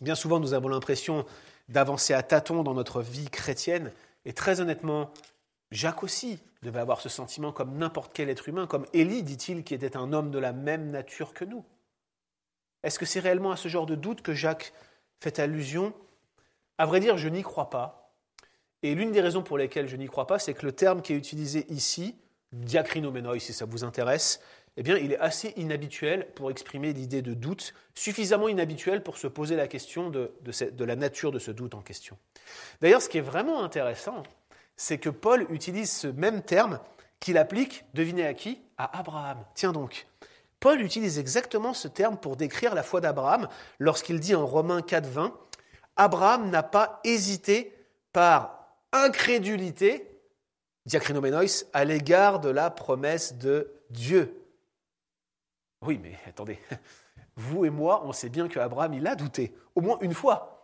Bien 0.00 0.14
souvent, 0.14 0.38
nous 0.38 0.52
avons 0.52 0.68
l'impression 0.68 1.24
d'avancer 1.68 2.14
à 2.14 2.22
tâtons 2.22 2.62
dans 2.62 2.74
notre 2.74 3.02
vie 3.02 3.30
chrétienne, 3.30 3.92
et 4.24 4.32
très 4.32 4.60
honnêtement, 4.60 5.10
Jacques 5.70 6.02
aussi 6.02 6.38
devait 6.62 6.80
avoir 6.80 7.00
ce 7.00 7.08
sentiment 7.08 7.52
comme 7.52 7.76
n'importe 7.76 8.12
quel 8.14 8.30
être 8.30 8.48
humain, 8.48 8.66
comme 8.66 8.86
Élie, 8.92 9.22
dit-il, 9.22 9.64
qui 9.64 9.74
était 9.74 9.96
un 9.96 10.12
homme 10.12 10.30
de 10.30 10.38
la 10.38 10.52
même 10.52 10.90
nature 10.90 11.34
que 11.34 11.44
nous. 11.44 11.64
Est-ce 12.82 12.98
que 12.98 13.06
c'est 13.06 13.20
réellement 13.20 13.50
à 13.50 13.56
ce 13.56 13.68
genre 13.68 13.86
de 13.86 13.94
doute 13.94 14.22
que 14.22 14.34
Jacques 14.34 14.72
fait 15.20 15.38
allusion? 15.38 15.92
À 16.78 16.86
vrai 16.86 17.00
dire, 17.00 17.18
je 17.18 17.28
n'y 17.28 17.42
crois 17.42 17.70
pas. 17.70 18.14
Et 18.82 18.94
l'une 18.94 19.10
des 19.10 19.20
raisons 19.20 19.42
pour 19.42 19.58
lesquelles 19.58 19.88
je 19.88 19.96
n'y 19.96 20.06
crois 20.06 20.26
pas, 20.26 20.38
c'est 20.38 20.54
que 20.54 20.64
le 20.64 20.72
terme 20.72 21.02
qui 21.02 21.12
est 21.12 21.16
utilisé 21.16 21.66
ici, 21.68 22.16
diacrinoménoi, 22.52 23.38
si 23.40 23.52
ça 23.52 23.64
vous 23.64 23.84
intéresse, 23.84 24.40
eh 24.76 24.82
bien, 24.84 24.96
il 24.96 25.12
est 25.12 25.18
assez 25.18 25.52
inhabituel 25.56 26.32
pour 26.36 26.52
exprimer 26.52 26.92
l'idée 26.92 27.20
de 27.20 27.34
doute, 27.34 27.74
suffisamment 27.94 28.48
inhabituel 28.48 29.02
pour 29.02 29.18
se 29.18 29.26
poser 29.26 29.56
la 29.56 29.66
question 29.66 30.08
de, 30.08 30.32
de 30.40 30.84
la 30.84 30.94
nature 30.94 31.32
de 31.32 31.40
ce 31.40 31.50
doute 31.50 31.74
en 31.74 31.82
question. 31.82 32.16
D'ailleurs, 32.80 33.02
ce 33.02 33.08
qui 33.08 33.18
est 33.18 33.22
vraiment 33.22 33.64
intéressant, 33.64 34.22
c'est 34.78 34.98
que 34.98 35.10
Paul 35.10 35.46
utilise 35.50 35.90
ce 35.90 36.06
même 36.06 36.40
terme 36.40 36.80
qu'il 37.20 37.36
applique, 37.36 37.84
devinez 37.94 38.24
à 38.24 38.32
qui? 38.32 38.62
À 38.78 38.98
Abraham. 38.98 39.44
Tiens 39.54 39.72
donc. 39.72 40.06
Paul 40.60 40.80
utilise 40.80 41.18
exactement 41.18 41.74
ce 41.74 41.88
terme 41.88 42.16
pour 42.16 42.36
décrire 42.36 42.74
la 42.74 42.84
foi 42.84 43.00
d'Abraham 43.00 43.48
lorsqu'il 43.80 44.20
dit 44.20 44.34
en 44.34 44.46
Romains 44.46 44.80
4, 44.80 45.06
20 45.06 45.36
Abraham 45.96 46.48
n'a 46.48 46.62
pas 46.62 47.00
hésité 47.02 47.74
par 48.12 48.68
incrédulité, 48.92 50.20
diacrinomenois, 50.86 51.64
à 51.72 51.84
l'égard 51.84 52.38
de 52.38 52.48
la 52.48 52.70
promesse 52.70 53.34
de 53.34 53.72
Dieu. 53.90 54.44
Oui, 55.82 55.98
mais 56.00 56.16
attendez, 56.26 56.60
vous 57.36 57.64
et 57.64 57.70
moi, 57.70 58.02
on 58.04 58.12
sait 58.12 58.28
bien 58.28 58.46
qu'Abraham, 58.46 58.94
il 58.94 59.06
a 59.08 59.16
douté, 59.16 59.52
au 59.74 59.80
moins 59.80 59.98
une 60.02 60.14
fois. 60.14 60.57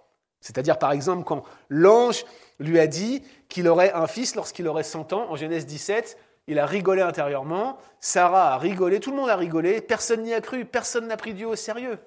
C'est-à-dire, 0.45 0.79
par 0.79 0.93
exemple, 0.93 1.25
quand 1.25 1.43
l'ange 1.71 2.27
lui 2.61 2.79
a 2.79 2.87
dit 2.87 3.23
qu'il 3.49 3.67
aurait 3.67 3.95
un 3.95 4.07
fils 4.07 4.35
lorsqu'il 4.35 4.69
aurait 4.69 4.83
100 4.83 5.15
ans, 5.15 5.31
en 5.31 5.37
Genèse 5.37 5.65
17, 5.65 6.19
il 6.49 6.59
a 6.59 6.67
rigolé 6.67 7.01
intérieurement, 7.01 7.79
Sarah 7.99 8.53
a 8.53 8.59
rigolé, 8.59 9.01
tout 9.01 9.11
le 9.11 9.17
monde 9.17 9.31
a 9.31 9.37
rigolé, 9.37 9.81
personne 9.81 10.23
n'y 10.23 10.35
a 10.35 10.43
cru, 10.43 10.67
personne 10.67 11.07
n'a 11.07 11.17
pris 11.17 11.33
Dieu 11.33 11.47
au 11.47 11.57
sérieux. 11.57 11.99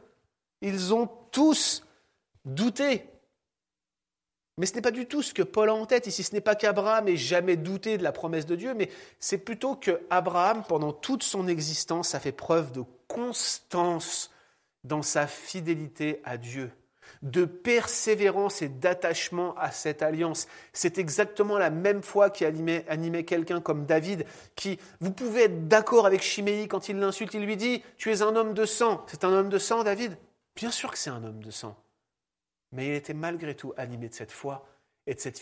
Ils 0.62 0.94
ont 0.94 1.10
tous 1.32 1.84
douté. 2.46 3.10
Mais 4.60 4.68
ce 4.68 4.76
n'est 4.76 4.82
pas 4.82 4.92
du 4.92 5.08
tout 5.08 5.24
ce 5.24 5.34
que 5.34 5.42
Paul 5.42 5.70
a 5.70 5.74
en 5.74 5.88
tête 5.88 6.06
ici. 6.06 6.22
Ce 6.22 6.36
n'est 6.36 6.42
pas 6.42 6.56
qu'Abraham 6.56 7.08
ait 7.08 7.18
jamais 7.18 7.56
douté 7.56 7.98
de 7.98 8.04
la 8.04 8.12
promesse 8.12 8.46
de 8.46 8.56
Dieu, 8.56 8.76
mais 8.76 8.92
c'est 9.20 9.40
plutôt 9.40 9.76
que 9.76 10.02
Abraham, 10.12 10.64
pendant 10.64 10.94
toute 10.94 11.24
son 11.24 11.48
existence, 11.48 12.14
a 12.14 12.20
fait 12.20 12.32
preuve 12.32 12.72
de 12.72 12.84
constance 13.08 14.30
dans 14.84 15.02
sa 15.02 15.26
fidélité 15.26 16.22
à 16.24 16.38
Dieu, 16.38 16.72
de 17.22 17.46
persévérance 17.46 18.62
et 18.62 18.70
d'attachement 18.70 19.56
à 19.58 19.72
cette 19.72 20.02
alliance. 20.02 20.48
C'est 20.74 20.98
exactement 20.98 21.58
la 21.58 21.70
même 21.70 22.04
foi 22.04 22.30
qui 22.30 22.46
animait, 22.46 22.86
animait 22.88 23.24
quelqu'un 23.24 23.62
comme 23.62 23.86
David, 23.86 24.26
qui, 24.56 24.80
vous 25.00 25.12
pouvez 25.12 25.44
être 25.44 25.68
d'accord 25.68 26.06
avec 26.06 26.22
Chiméi 26.22 26.68
quand 26.68 26.90
il 26.90 26.98
l'insulte, 27.00 27.34
il 27.34 27.46
lui 27.46 27.58
dit, 27.58 27.84
tu 27.98 28.12
es 28.12 28.22
un 28.22 28.36
homme 28.36 28.54
de 28.54 28.66
sang. 28.66 29.06
C'est 29.08 29.24
un 29.24 29.32
homme 29.34 29.50
de 29.50 29.58
sang, 29.58 29.84
David? 29.84 30.18
Bien 30.56 30.72
sûr 30.72 30.92
que 30.92 30.98
c'est 30.98 31.10
un 31.10 31.24
homme 31.24 31.44
de 31.44 31.52
sang. 31.52 31.76
Mais 32.72 32.88
il 32.88 32.94
était 32.94 33.14
malgré 33.14 33.56
tout 33.56 33.74
animé 33.78 34.10
de 34.10 34.14
cette 34.14 34.32
foi 34.32 34.68
et 35.06 35.16
de 35.16 35.20
cette 35.20 35.40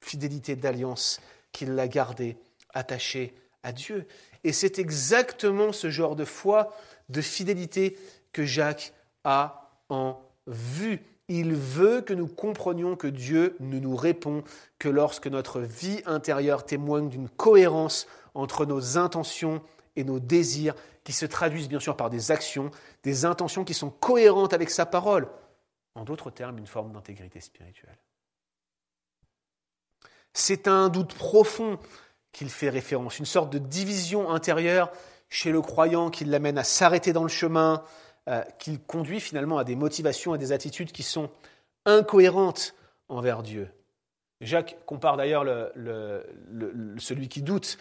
fidélité 0.00 0.56
d'alliance 0.56 1.20
qu'il 1.52 1.74
l'a 1.74 1.88
gardé 1.88 2.36
attaché 2.74 3.34
à 3.62 3.72
Dieu. 3.72 4.06
Et 4.44 4.52
c'est 4.52 4.78
exactement 4.78 5.72
ce 5.72 5.90
genre 5.90 6.16
de 6.16 6.24
foi, 6.24 6.74
de 7.08 7.20
fidélité 7.20 7.98
que 8.32 8.44
Jacques 8.44 8.92
a 9.24 9.70
en 9.88 10.20
vue. 10.50 11.02
Il 11.28 11.54
veut 11.54 12.00
que 12.00 12.12
nous 12.12 12.26
comprenions 12.26 12.96
que 12.96 13.06
Dieu 13.06 13.56
ne 13.60 13.78
nous 13.78 13.94
répond 13.94 14.42
que 14.78 14.88
lorsque 14.88 15.28
notre 15.28 15.60
vie 15.60 16.02
intérieure 16.04 16.66
témoigne 16.66 17.08
d'une 17.08 17.28
cohérence 17.28 18.06
entre 18.34 18.66
nos 18.66 18.98
intentions 18.98 19.62
et 19.96 20.04
nos 20.04 20.18
désirs 20.18 20.74
qui 21.04 21.12
se 21.12 21.26
traduisent 21.26 21.68
bien 21.68 21.80
sûr 21.80 21.96
par 21.96 22.10
des 22.10 22.30
actions, 22.30 22.70
des 23.02 23.24
intentions 23.24 23.64
qui 23.64 23.74
sont 23.74 23.90
cohérentes 23.90 24.52
avec 24.52 24.70
sa 24.70 24.86
parole. 24.86 25.28
En 25.94 26.04
d'autres 26.04 26.30
termes, 26.30 26.58
une 26.58 26.66
forme 26.66 26.92
d'intégrité 26.92 27.40
spirituelle. 27.40 27.98
C'est 30.32 30.68
un 30.68 30.88
doute 30.88 31.14
profond 31.14 31.78
qu'il 32.32 32.50
fait 32.50 32.70
référence, 32.70 33.18
une 33.18 33.24
sorte 33.24 33.52
de 33.52 33.58
division 33.58 34.30
intérieure 34.30 34.90
chez 35.28 35.52
le 35.52 35.60
croyant 35.60 36.10
qui 36.10 36.24
l'amène 36.24 36.58
à 36.58 36.64
s'arrêter 36.64 37.12
dans 37.12 37.22
le 37.22 37.28
chemin, 37.28 37.82
euh, 38.30 38.42
qui 38.58 38.78
conduit 38.78 39.20
finalement 39.20 39.58
à 39.58 39.64
des 39.64 39.76
motivations 39.76 40.34
et 40.34 40.38
des 40.38 40.52
attitudes 40.52 40.92
qui 40.92 41.02
sont 41.02 41.30
incohérentes 41.84 42.74
envers 43.08 43.42
Dieu. 43.42 43.68
Jacques 44.40 44.78
compare 44.86 45.16
d'ailleurs 45.16 45.44
celui 46.96 47.28
qui 47.28 47.42
doute 47.42 47.76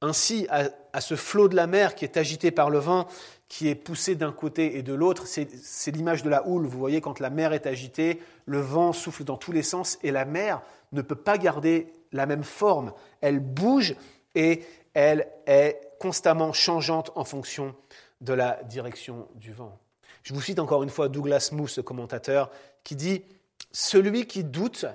ainsi 0.00 0.46
à, 0.50 1.00
ce 1.00 1.16
flot 1.16 1.48
de 1.48 1.56
la 1.56 1.66
mer 1.66 1.94
qui 1.94 2.04
est 2.04 2.18
agité 2.18 2.50
par 2.50 2.68
le 2.70 2.78
vent, 2.78 3.08
qui 3.48 3.68
est 3.68 3.74
poussé 3.74 4.14
d'un 4.14 4.30
côté 4.30 4.76
et 4.76 4.82
de 4.82 4.92
l'autre. 4.92 5.26
C'est 5.26 5.90
l'image 5.90 6.22
de 6.22 6.28
la 6.28 6.46
houle. 6.46 6.66
Vous 6.66 6.78
voyez, 6.78 7.00
quand 7.00 7.18
la 7.18 7.30
mer 7.30 7.52
est 7.52 7.66
agitée, 7.66 8.20
le 8.44 8.60
vent 8.60 8.92
souffle 8.92 9.24
dans 9.24 9.38
tous 9.38 9.52
les 9.52 9.62
sens 9.62 9.98
et 10.02 10.10
la 10.10 10.26
mer 10.26 10.60
ne 10.92 11.00
peut 11.00 11.14
pas 11.14 11.38
garder 11.38 11.92
la 12.12 12.26
même 12.26 12.44
forme. 12.44 12.92
Elle 13.22 13.40
bouge 13.40 13.96
et 14.34 14.62
elle 14.92 15.26
est 15.46 15.80
constamment 15.98 16.52
changeante 16.52 17.10
en 17.14 17.24
fonction 17.24 17.74
de 18.20 18.34
la 18.34 18.62
direction 18.64 19.26
du 19.34 19.52
vent. 19.52 19.78
Je 20.24 20.34
vous 20.34 20.40
cite 20.40 20.58
encore 20.58 20.82
une 20.82 20.90
fois 20.90 21.08
Douglas 21.08 21.50
Moo, 21.52 21.68
ce 21.68 21.80
commentateur, 21.80 22.50
qui 22.82 22.96
dit 22.96 23.22
Celui 23.70 24.26
qui 24.26 24.42
doute 24.42 24.86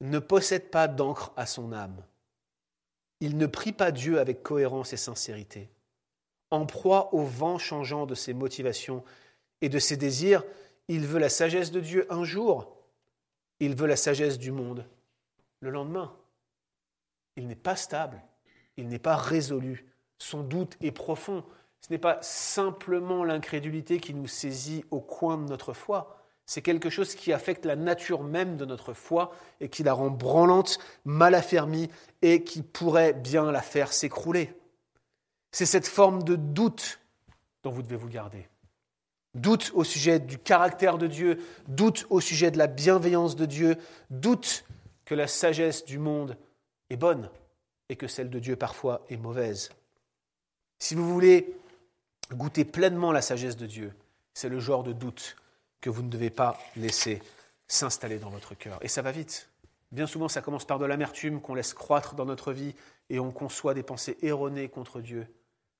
ne 0.00 0.18
possède 0.18 0.70
pas 0.70 0.88
d'encre 0.88 1.32
à 1.36 1.46
son 1.46 1.72
âme. 1.72 2.02
Il 3.20 3.36
ne 3.36 3.46
prie 3.46 3.72
pas 3.72 3.92
Dieu 3.92 4.18
avec 4.18 4.42
cohérence 4.42 4.92
et 4.92 4.96
sincérité. 4.96 5.70
En 6.50 6.66
proie 6.66 7.14
au 7.14 7.22
vent 7.22 7.58
changeant 7.58 8.06
de 8.06 8.14
ses 8.14 8.32
motivations 8.32 9.04
et 9.60 9.68
de 9.68 9.78
ses 9.78 9.96
désirs, 9.96 10.42
il 10.88 11.06
veut 11.06 11.18
la 11.18 11.28
sagesse 11.28 11.70
de 11.70 11.80
Dieu 11.80 12.06
un 12.10 12.24
jour, 12.24 12.74
il 13.60 13.74
veut 13.74 13.86
la 13.86 13.96
sagesse 13.96 14.38
du 14.38 14.50
monde 14.50 14.86
le 15.60 15.70
lendemain. 15.70 16.14
Il 17.36 17.46
n'est 17.46 17.54
pas 17.54 17.76
stable, 17.76 18.22
il 18.76 18.88
n'est 18.88 18.98
pas 18.98 19.16
résolu, 19.16 19.86
son 20.18 20.42
doute 20.42 20.76
est 20.80 20.92
profond. 20.92 21.44
Ce 21.80 21.92
n'est 21.92 21.98
pas 21.98 22.18
simplement 22.22 23.24
l'incrédulité 23.24 24.00
qui 24.00 24.14
nous 24.14 24.26
saisit 24.26 24.84
au 24.90 25.00
coin 25.00 25.38
de 25.38 25.44
notre 25.44 25.72
foi, 25.72 26.18
c'est 26.48 26.62
quelque 26.62 26.88
chose 26.88 27.14
qui 27.14 27.34
affecte 27.34 27.66
la 27.66 27.76
nature 27.76 28.22
même 28.22 28.56
de 28.56 28.64
notre 28.64 28.94
foi 28.94 29.32
et 29.60 29.68
qui 29.68 29.82
la 29.82 29.92
rend 29.92 30.08
branlante, 30.08 30.78
mal 31.04 31.34
affermie 31.34 31.90
et 32.22 32.42
qui 32.42 32.62
pourrait 32.62 33.12
bien 33.12 33.52
la 33.52 33.60
faire 33.60 33.92
s'écrouler. 33.92 34.54
C'est 35.52 35.66
cette 35.66 35.86
forme 35.86 36.22
de 36.22 36.36
doute 36.36 37.00
dont 37.62 37.70
vous 37.70 37.82
devez 37.82 37.96
vous 37.96 38.08
garder. 38.08 38.48
Doute 39.34 39.72
au 39.74 39.84
sujet 39.84 40.20
du 40.20 40.38
caractère 40.38 40.96
de 40.96 41.06
Dieu, 41.06 41.38
doute 41.68 42.06
au 42.08 42.18
sujet 42.18 42.50
de 42.50 42.56
la 42.56 42.66
bienveillance 42.66 43.36
de 43.36 43.44
Dieu, 43.44 43.76
doute 44.08 44.64
que 45.04 45.14
la 45.14 45.26
sagesse 45.26 45.84
du 45.84 45.98
monde 45.98 46.38
est 46.88 46.96
bonne 46.96 47.28
et 47.90 47.96
que 47.96 48.06
celle 48.06 48.30
de 48.30 48.38
Dieu 48.38 48.56
parfois 48.56 49.04
est 49.10 49.18
mauvaise. 49.18 49.68
Si 50.78 50.94
vous 50.94 51.06
voulez 51.12 51.57
goûter 52.32 52.64
pleinement 52.64 53.12
la 53.12 53.22
sagesse 53.22 53.56
de 53.56 53.66
Dieu, 53.66 53.92
c'est 54.34 54.48
le 54.48 54.60
genre 54.60 54.82
de 54.82 54.92
doute 54.92 55.36
que 55.80 55.90
vous 55.90 56.02
ne 56.02 56.08
devez 56.08 56.30
pas 56.30 56.58
laisser 56.76 57.22
s'installer 57.66 58.18
dans 58.18 58.30
votre 58.30 58.54
cœur. 58.54 58.78
Et 58.82 58.88
ça 58.88 59.02
va 59.02 59.12
vite. 59.12 59.48
Bien 59.92 60.06
souvent, 60.06 60.28
ça 60.28 60.42
commence 60.42 60.64
par 60.64 60.78
de 60.78 60.84
l'amertume 60.84 61.40
qu'on 61.40 61.54
laisse 61.54 61.74
croître 61.74 62.14
dans 62.14 62.26
notre 62.26 62.52
vie 62.52 62.74
et 63.08 63.20
on 63.20 63.30
conçoit 63.30 63.74
des 63.74 63.82
pensées 63.82 64.18
erronées 64.22 64.68
contre 64.68 65.00
Dieu. 65.00 65.26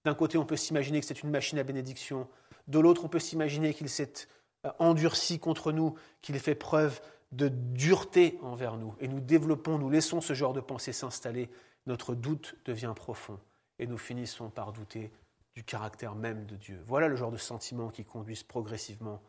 D'un 0.05 0.15
côté, 0.15 0.39
on 0.39 0.47
peut 0.47 0.57
s'imaginer 0.57 1.01
que 1.01 1.07
c'est 1.07 1.23
une 1.23 1.31
machine 1.31 1.59
à 1.59 1.65
bénédiction. 1.65 2.29
De 2.69 2.79
l'autre, 2.79 3.05
on 3.05 3.09
peut 3.09 3.19
s'imaginer 3.19 3.75
qu'il 3.75 3.89
s'est 3.89 4.29
euh, 4.65 4.71
endurci 4.79 5.39
contre 5.39 5.73
nous, 5.73 5.95
qu'il 6.23 6.39
fait 6.39 6.55
preuve 6.55 7.01
de 7.33 7.49
dureté 7.49 8.39
envers 8.43 8.77
nous. 8.77 8.95
Et 9.01 9.09
nous 9.09 9.21
développons, 9.21 9.79
nous 9.79 9.91
laissons 9.91 10.21
ce 10.21 10.33
genre 10.33 10.55
de 10.55 10.61
pensée 10.61 10.93
s'installer. 10.93 11.51
Notre 11.87 12.15
doute 12.15 12.55
devient 12.65 12.95
profond 12.97 13.39
et 13.79 13.87
nous 13.87 13.99
finissons 13.99 14.49
par 14.49 14.73
douter 14.73 15.11
du 15.59 15.65
caractère 15.65 16.15
même 16.15 16.47
de 16.47 16.55
Dieu. 16.55 16.81
Voilà 16.87 17.09
le 17.09 17.17
genre 17.17 17.33
de 17.33 17.37
sentiments 17.37 17.91
qui 17.91 18.05
conduisent 18.05 18.45
progressivement 18.45 19.21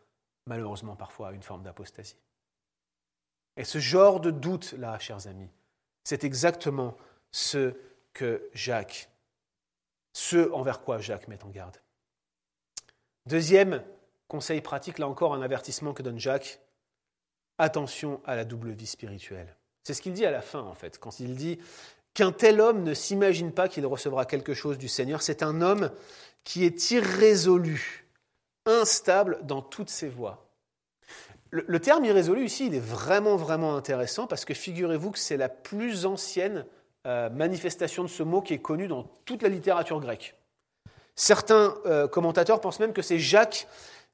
malheureusement 0.46 0.96
parfois 0.96 1.30
à 1.30 1.32
une 1.32 1.42
forme 1.42 1.64
d'apostasie. 1.64 2.20
Et 3.58 3.64
ce 3.64 3.80
genre 3.80 4.20
de 4.20 4.30
doute-là, 4.30 5.00
chers 5.00 5.26
amis, 5.26 5.50
c'est 6.04 6.24
exactement 6.24 6.96
ce 7.32 7.74
que 8.14 8.48
Jacques, 8.54 9.10
ce 10.14 10.52
envers 10.52 10.84
quoi 10.84 11.00
Jacques 11.00 11.28
met 11.28 11.44
en 11.44 11.50
garde. 11.50 11.82
Deuxième 13.26 13.84
conseil 14.28 14.62
pratique, 14.62 15.00
là 15.00 15.08
encore 15.08 15.34
un 15.34 15.42
avertissement 15.42 15.96
que 15.96 16.04
donne 16.04 16.20
Jacques, 16.20 16.62
attention 17.58 18.22
à 18.24 18.36
la 18.36 18.46
double 18.46 18.70
vie 18.70 18.86
spirituelle. 18.86 19.56
C'est 19.84 19.96
ce 19.96 20.04
qu'il 20.04 20.14
dit 20.14 20.28
à 20.28 20.32
la 20.32 20.44
fin, 20.44 20.62
en 20.62 20.76
fait, 20.76 21.00
quand 21.00 21.20
il 21.20 21.36
dit 21.36 21.58
qu'un 22.20 22.34
tel 22.34 22.60
homme 22.60 22.84
ne 22.84 22.94
s'imagine 22.94 23.54
pas 23.54 23.70
qu'il 23.70 23.86
recevra 23.86 24.26
quelque 24.26 24.54
chose 24.54 24.78
du 24.78 24.90
Seigneur. 24.90 25.22
C'est 25.22 25.42
un 25.42 25.62
homme 25.62 25.90
qui 26.44 26.66
est 26.66 26.92
irrésolu, 26.92 28.10
instable 28.66 29.40
dans 29.44 29.62
toutes 29.62 29.90
ses 29.90 30.10
voies. 30.10 30.46
Le, 31.50 31.80
terme 31.80 32.04
irrésolu 32.04 32.44
ici, 32.44 32.68
il 32.68 32.76
est 32.76 32.86
vraiment, 32.86 33.38
vraiment 33.38 33.78
intéressant 33.78 34.28
parce 34.28 34.44
que 34.44 34.54
figurez-vous 34.54 35.12
que 35.12 35.18
c'est 35.18 35.38
la 35.38 35.48
plus 35.48 36.06
ancienne 36.06 36.66
euh, 37.08 37.30
manifestation 37.30 38.04
de 38.04 38.10
ce 38.10 38.22
mot 38.22 38.42
qui 38.42 38.54
est 38.54 38.62
connue 38.62 38.90
dans 38.90 39.04
toute 39.24 39.42
la 39.42 39.48
littérature 39.48 40.02
grecque. 40.02 40.36
Certains 41.16 41.74
euh, 41.86 42.10
commentateurs 42.10 42.60
pensent 42.60 42.82
même 42.82 42.92
que 42.92 43.02
c'est 43.02 43.18
Jacques 43.18 43.66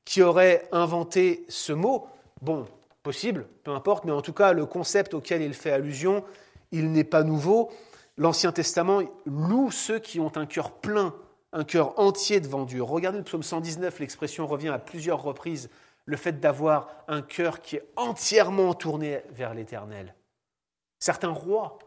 qui 0.06 0.22
aurait 0.22 0.68
inventé 0.72 1.44
ce 1.50 1.74
mot. 1.74 2.08
Bon, 2.44 2.68
possible, 3.02 3.48
peu 3.64 3.72
importe, 3.72 4.06
mais 4.06 4.12
en 4.12 4.22
tout 4.22 4.34
cas, 4.34 4.54
le 4.54 4.68
concept 4.68 5.16
auquel 5.16 5.42
il 5.42 5.56
fait 5.56 5.72
allusion, 5.72 6.24
il 6.72 6.92
n'est 6.92 7.04
pas 7.04 7.24
nouveau. 7.24 7.72
L'Ancien 8.18 8.52
Testament 8.52 9.02
loue 9.26 9.72
ceux 9.72 10.00
qui 10.00 10.20
ont 10.20 10.36
un 10.38 10.46
cœur 10.46 10.72
plein 10.72 11.14
un 11.56 11.64
cœur 11.64 11.98
entier 11.98 12.42
devant 12.42 12.66
Dieu. 12.66 12.84
Regardez 12.84 13.20
le 13.20 13.24
psaume 13.24 13.42
119, 13.42 14.00
l'expression 14.00 14.46
revient 14.46 14.70
à 14.70 14.78
plusieurs 14.78 15.24
reprises, 15.24 15.70
le 16.06 16.18
fait 16.18 16.40
d'avoir 16.40 16.90
un 17.08 17.22
cœur 17.22 17.62
qui 17.62 17.78
est 17.78 17.88
entièrement 17.96 18.74
tourné 18.74 19.22
vers 19.30 19.54
l'Éternel. 19.54 20.14
Certains 21.00 21.32
rois 21.32 21.80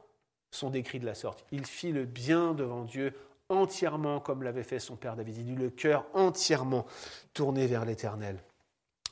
sont 0.51 0.71
décrits 0.71 1.01
de 1.01 1.05
la 1.05 1.15
sorte. 1.15 1.45
Il 1.53 1.67
fit 1.67 1.93
le 1.93 2.07
bien 2.07 2.55
devant 2.55 2.83
Dieu 2.83 3.13
entièrement 3.51 4.21
comme 4.21 4.43
l'avait 4.43 4.63
fait 4.63 4.79
son 4.79 4.97
père 4.97 5.17
David. 5.17 5.37
Il 5.37 5.51
eut 5.51 5.57
le 5.57 5.71
cœur 5.71 6.07
entièrement 6.15 6.87
tourné 7.35 7.67
vers 7.67 7.85
l'Éternel. 7.85 8.43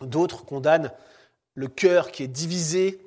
D'autres 0.00 0.46
condamnent 0.46 0.92
le 1.54 1.68
cœur 1.68 2.10
qui 2.10 2.22
est 2.22 2.28
divisé 2.28 2.98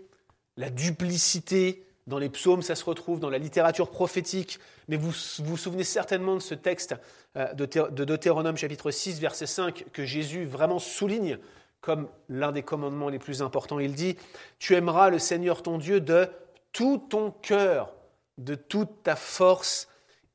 la 0.55 0.69
duplicité. 0.69 1.83
Dans 2.09 2.17
les 2.17 2.29
psaumes, 2.29 2.63
ça 2.63 2.73
se 2.73 2.83
retrouve 2.83 3.19
dans 3.19 3.29
la 3.29 3.37
littérature 3.37 3.91
prophétique. 3.91 4.59
Mais 4.87 4.97
vous 4.97 5.11
vous 5.43 5.57
souvenez 5.57 5.83
certainement 5.83 6.33
de 6.33 6.41
ce 6.41 6.55
texte 6.55 6.95
euh, 7.37 7.53
de 7.53 8.03
Deutéronome 8.03 8.57
chapitre 8.57 8.89
6, 8.89 9.19
verset 9.19 9.45
5, 9.45 9.85
que 9.93 10.05
Jésus 10.05 10.45
vraiment 10.45 10.79
souligne 10.79 11.37
comme 11.81 12.09
l'un 12.27 12.51
des 12.51 12.63
commandements 12.63 13.09
les 13.09 13.19
plus 13.19 13.43
importants. 13.43 13.77
Il 13.77 13.93
dit, 13.93 14.17
Tu 14.57 14.73
aimeras 14.73 15.11
le 15.11 15.19
Seigneur 15.19 15.61
ton 15.61 15.77
Dieu 15.77 16.01
de 16.01 16.27
tout 16.71 16.97
ton 16.97 17.29
cœur, 17.29 17.93
de 18.39 18.55
toute 18.55 19.03
ta 19.03 19.15
force 19.15 19.87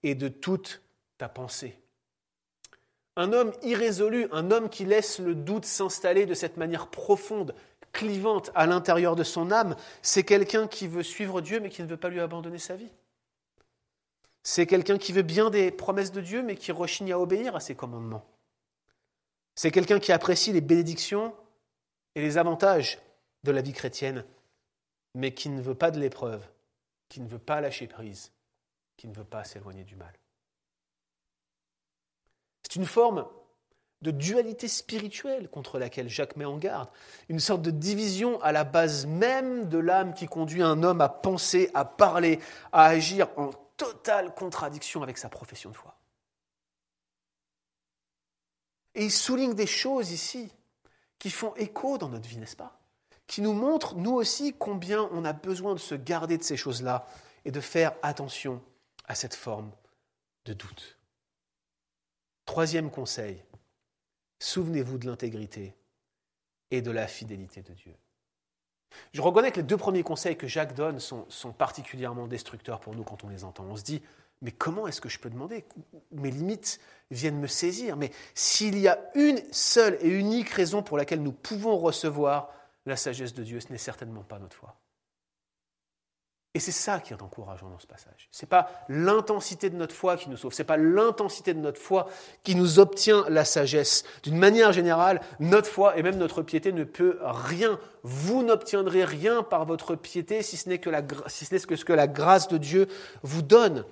et 0.05 0.15
de 0.15 0.29
toute 0.29 0.81
ta 1.19 1.29
pensée. 1.29 1.77
Un 3.17 3.33
homme 3.33 3.53
irrésolu, 3.63 4.29
un 4.31 4.53
homme 4.53 4.69
qui 4.69 4.85
laisse 4.85 5.19
le 5.19 5.35
doute 5.35 5.65
s'installer 5.65 6.25
de 6.25 6.35
cette 6.35 6.57
manière 6.57 6.87
profonde, 6.87 7.53
clivante 7.95 8.51
à 8.55 8.67
l'intérieur 8.67 9.17
de 9.17 9.25
son 9.25 9.51
âme, 9.51 9.77
c'est 10.03 10.25
quelqu'un 10.25 10.67
qui 10.69 10.87
veut 10.87 11.03
suivre 11.03 11.41
Dieu 11.41 11.61
mais 11.61 11.71
qui 11.71 11.83
ne 11.83 11.87
veut 11.87 11.97
pas 11.97 12.11
lui 12.11 12.21
abandonner 12.21 12.59
sa 12.59 12.77
vie. 12.77 12.91
C'est 14.43 14.67
quelqu'un 14.67 14.99
qui 14.99 15.13
veut 15.13 15.23
bien 15.23 15.49
des 15.49 15.71
promesses 15.71 16.13
de 16.13 16.21
Dieu 16.21 16.43
mais 16.43 16.57
qui 16.57 16.73
rechigne 16.73 17.13
à 17.13 17.19
obéir 17.19 17.57
à 17.57 17.61
ses 17.61 17.75
commandements. 17.75 18.27
C'est 19.55 19.71
quelqu'un 19.71 20.01
qui 20.01 20.13
apprécie 20.13 20.53
les 20.53 20.61
bénédictions 20.61 21.35
et 22.15 22.21
les 22.21 22.37
avantages 22.37 22.99
de 23.45 23.53
la 23.53 23.63
vie 23.63 23.73
chrétienne 23.73 24.25
mais 25.15 25.33
qui 25.33 25.49
ne 25.49 25.63
veut 25.63 25.77
pas 25.77 25.91
de 25.91 26.01
l'épreuve, 26.01 26.47
qui 27.09 27.21
ne 27.21 27.29
veut 27.29 27.39
pas 27.39 27.61
lâcher 27.61 27.87
prise, 27.87 28.33
qui 28.97 29.07
ne 29.07 29.15
veut 29.15 29.25
pas 29.25 29.45
s'éloigner 29.45 29.85
du 29.85 29.97
mal. 29.97 30.13
C'est 32.65 32.77
une 32.77 32.87
forme 32.87 33.27
de 34.05 34.11
dualité 34.11 34.69
spirituelle 34.69 35.49
contre 35.49 35.79
laquelle 35.79 36.11
Jacques 36.11 36.37
met 36.37 36.45
en 36.45 36.59
garde, 36.59 36.91
une 37.31 37.41
sorte 37.41 37.63
de 37.63 37.71
division 37.71 38.41
à 38.43 38.53
la 38.53 38.63
base 38.63 39.07
même 39.07 39.67
de 39.71 39.79
l'âme 39.79 40.13
qui 40.13 40.27
conduit 40.27 40.63
un 40.63 40.83
homme 40.83 41.01
à 41.01 41.09
penser, 41.09 41.71
à 41.73 41.87
parler, 41.87 42.39
à 42.71 42.85
agir 42.85 43.29
en 43.39 43.51
totale 43.79 44.35
contradiction 44.35 45.03
avec 45.03 45.17
sa 45.17 45.31
profession 45.31 45.71
de 45.71 45.77
foi. 45.77 45.97
Et 48.95 49.07
il 49.07 49.11
souligne 49.11 49.55
des 49.55 49.67
choses 49.67 50.13
ici 50.13 50.53
qui 51.19 51.31
font 51.31 51.55
écho 51.57 51.97
dans 51.97 52.11
notre 52.11 52.29
vie, 52.29 52.37
n'est-ce 52.37 52.57
pas? 52.57 52.79
Qui 53.27 53.41
nous 53.41 53.55
montrent, 53.55 53.97
nous 53.97 54.13
aussi, 54.13 54.55
combien 54.57 55.09
on 55.13 55.25
a 55.25 55.33
besoin 55.33 55.73
de 55.73 55.81
se 55.81 55.95
garder 55.95 56.37
de 56.37 56.43
ces 56.43 56.59
choses-là 56.59 57.07
et 57.47 57.51
de 57.51 57.61
faire 57.61 57.95
attention 58.03 58.63
à 59.07 59.15
cette 59.15 59.35
forme 59.35 59.71
de 60.45 60.53
doute. 60.53 60.99
Troisième 62.45 62.91
conseil, 62.91 63.43
souvenez-vous 64.45 64.99
de 64.99 65.07
l'intégrité 65.07 65.75
et 66.71 66.83
de 66.83 66.91
la 66.91 67.07
fidélité 67.07 67.63
de 67.63 67.73
Dieu. 67.73 67.95
Je 69.13 69.23
reconnais 69.23 69.51
que 69.51 69.57
les 69.57 69.63
deux 69.63 69.77
premiers 69.77 70.03
conseils 70.03 70.37
que 70.37 70.47
Jacques 70.47 70.75
donne 70.75 71.01
sont, 71.01 71.27
particulièrement 71.57 72.27
destructeurs 72.27 72.81
pour 72.81 72.95
nous 72.95 73.03
quand 73.03 73.25
on 73.25 73.29
les 73.29 73.45
entend. 73.45 73.65
On 73.65 73.77
se 73.77 73.83
dit, 73.83 74.03
mais 74.43 74.53
comment 74.53 74.87
est-ce 74.87 75.01
que 75.01 75.09
je 75.09 75.19
peux 75.19 75.31
demander? 75.31 75.65
Mes 76.13 76.31
limites 76.31 76.79
viennent 77.11 77.41
me 77.41 77.47
saisir. 77.47 77.97
Mais 77.97 78.11
s'il 78.35 78.79
y 78.79 78.87
a 78.87 78.99
une 79.15 79.41
seule 79.51 79.99
et 80.01 80.09
unique 80.09 80.51
raison 80.51 80.83
pour 80.83 80.99
laquelle 80.99 81.23
nous 81.23 81.33
pouvons 81.33 81.77
recevoir 81.79 82.53
la 82.87 82.97
sagesse 82.97 83.35
de 83.35 83.43
Dieu, 83.43 83.61
ce 83.61 83.73
n'est 83.73 83.79
certainement 83.79 84.23
pas 84.23 84.39
notre 84.39 84.57
foi. 84.57 84.77
Et 86.57 86.61
c'est 86.61 86.73
ça 86.73 87.01
qui 87.01 87.13
est 87.13 87.21
encourageant 87.21 87.69
dans 87.69 87.81
ce 87.81 87.87
passage. 87.87 88.29
Ce 88.31 88.45
n'est 88.45 88.49
pas 88.49 88.71
l'intensité 88.89 89.71
de 89.71 89.77
notre 89.77 89.95
foi 89.95 90.17
qui 90.17 90.31
nous 90.31 90.37
sauve, 90.37 90.53
ce 90.53 90.63
n'est 90.63 90.67
pas 90.67 90.77
l'intensité 90.77 91.53
de 91.53 91.59
notre 91.59 91.81
foi 91.81 92.09
qui 92.45 92.55
nous 92.55 92.79
obtient 92.79 93.25
la 93.29 93.45
sagesse. 93.45 94.05
D'une 94.23 94.37
manière 94.37 94.73
générale, 94.73 95.21
notre 95.41 95.69
foi 95.69 95.99
et 95.99 96.03
même 96.05 96.17
notre 96.17 96.43
piété 96.43 96.73
ne 96.73 96.85
peut 96.85 97.19
rien. 97.23 97.81
Vous 98.05 98.45
n'obtiendrez 98.45 99.05
rien 99.05 99.43
par 99.43 99.65
votre 99.67 99.97
piété 99.97 100.43
si 100.43 100.57
ce 100.57 100.69
n'est 100.69 100.79
que, 100.79 100.91
si 101.27 101.45
ce 101.45 101.85
que 101.85 101.93
la 101.93 102.07
grâce 102.07 102.47
de 102.47 102.57
Dieu 102.57 102.87
vous 103.25 103.43
donne. 103.43 103.85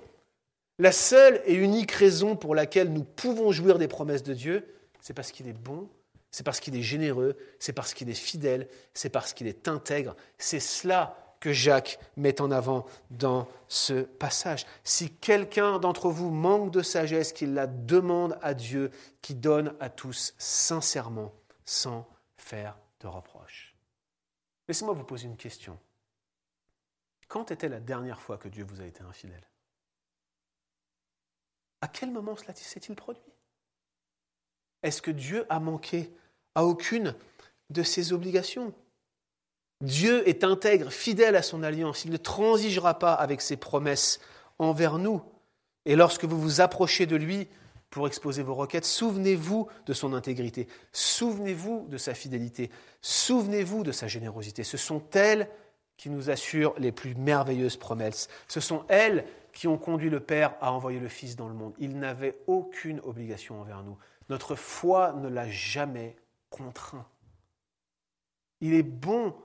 La 0.79 0.93
seule 0.93 1.41
et 1.45 1.53
unique 1.53 1.91
raison 1.91 2.37
pour 2.37 2.55
laquelle 2.55 2.93
nous 2.93 3.03
pouvons 3.03 3.51
jouir 3.51 3.77
des 3.77 3.89
promesses 3.89 4.23
de 4.23 4.33
Dieu, 4.33 4.65
c'est 5.01 5.13
parce 5.13 5.31
qu'il 5.31 5.49
est 5.49 5.53
bon, 5.53 5.89
c'est 6.31 6.43
parce 6.43 6.61
qu'il 6.61 6.75
est 6.77 6.81
généreux, 6.81 7.35
c'est 7.59 7.73
parce 7.73 7.93
qu'il 7.93 8.09
est 8.09 8.13
fidèle, 8.13 8.67
c'est 8.93 9.09
parce 9.09 9.33
qu'il 9.33 9.47
est 9.47 9.67
intègre. 9.67 10.15
C'est 10.37 10.61
cela 10.61 11.22
que 11.43 11.51
Jacques 11.51 11.99
met 12.15 12.39
en 12.39 12.51
avant 12.51 12.85
dans 13.09 13.49
ce 13.67 14.03
passage. 14.03 14.65
Si 14.85 15.13
quelqu'un 15.13 15.77
d'entre 15.77 16.09
vous 16.09 16.29
manque 16.29 16.71
de 16.71 16.81
sagesse, 16.81 17.33
qu'il 17.33 17.53
la 17.53 17.67
demande 17.67 18.39
à 18.41 18.53
Dieu, 18.53 18.91
qui 19.21 19.35
donne 19.35 19.75
à 19.81 19.89
tous 19.89 20.33
sincèrement, 20.37 21.33
sans 21.65 22.07
faire 22.37 22.79
de 23.01 23.07
reproches. 23.07 23.75
Laissez-moi 24.69 24.93
vous 24.93 25.03
poser 25.03 25.25
une 25.25 25.35
question. 25.35 25.77
Quand 27.27 27.51
était 27.51 27.67
la 27.67 27.81
dernière 27.81 28.21
fois 28.21 28.37
que 28.37 28.47
Dieu 28.47 28.63
vous 28.63 28.79
a 28.79 28.85
été 28.85 29.03
infidèle? 29.03 29.45
À 31.81 31.89
quel 31.89 32.09
moment 32.09 32.37
cela 32.37 32.55
s'est-il 32.55 32.95
produit? 32.95 33.21
Est-ce 34.81 35.01
que 35.01 35.11
Dieu 35.11 35.45
a 35.49 35.59
manqué 35.59 36.15
à 36.55 36.63
aucune 36.63 37.13
de 37.69 37.83
ses 37.83 38.13
obligations? 38.13 38.73
Dieu 39.81 40.27
est 40.27 40.43
intègre, 40.43 40.91
fidèle 40.91 41.35
à 41.35 41.41
son 41.41 41.63
alliance. 41.63 42.05
Il 42.05 42.11
ne 42.11 42.17
transigera 42.17 42.99
pas 42.99 43.13
avec 43.13 43.41
ses 43.41 43.57
promesses 43.57 44.19
envers 44.59 44.97
nous. 44.97 45.21
Et 45.85 45.95
lorsque 45.95 46.25
vous 46.25 46.39
vous 46.39 46.61
approchez 46.61 47.05
de 47.05 47.15
lui 47.15 47.47
pour 47.89 48.07
exposer 48.07 48.43
vos 48.43 48.55
requêtes, 48.55 48.85
souvenez-vous 48.85 49.67
de 49.85 49.93
son 49.93 50.13
intégrité, 50.13 50.67
souvenez-vous 50.93 51.87
de 51.89 51.97
sa 51.97 52.13
fidélité, 52.13 52.71
souvenez-vous 53.01 53.83
de 53.83 53.91
sa 53.91 54.07
générosité. 54.07 54.63
Ce 54.63 54.77
sont 54.77 55.03
elles 55.13 55.49
qui 55.97 56.09
nous 56.09 56.29
assurent 56.29 56.73
les 56.77 56.91
plus 56.91 57.15
merveilleuses 57.15 57.77
promesses. 57.77 58.29
Ce 58.47 58.59
sont 58.59 58.85
elles 58.87 59.25
qui 59.51 59.67
ont 59.67 59.77
conduit 59.77 60.09
le 60.09 60.19
Père 60.19 60.55
à 60.59 60.71
envoyer 60.71 60.99
le 60.99 61.07
Fils 61.07 61.35
dans 61.35 61.47
le 61.47 61.53
monde. 61.53 61.73
Il 61.77 61.99
n'avait 61.99 62.39
aucune 62.47 62.99
obligation 63.01 63.61
envers 63.61 63.83
nous. 63.83 63.97
Notre 64.29 64.55
foi 64.55 65.13
ne 65.13 65.29
l'a 65.29 65.49
jamais 65.49 66.15
contraint. 66.49 67.05
Il 68.61 68.73
est 68.73 68.83
bon 68.83 69.35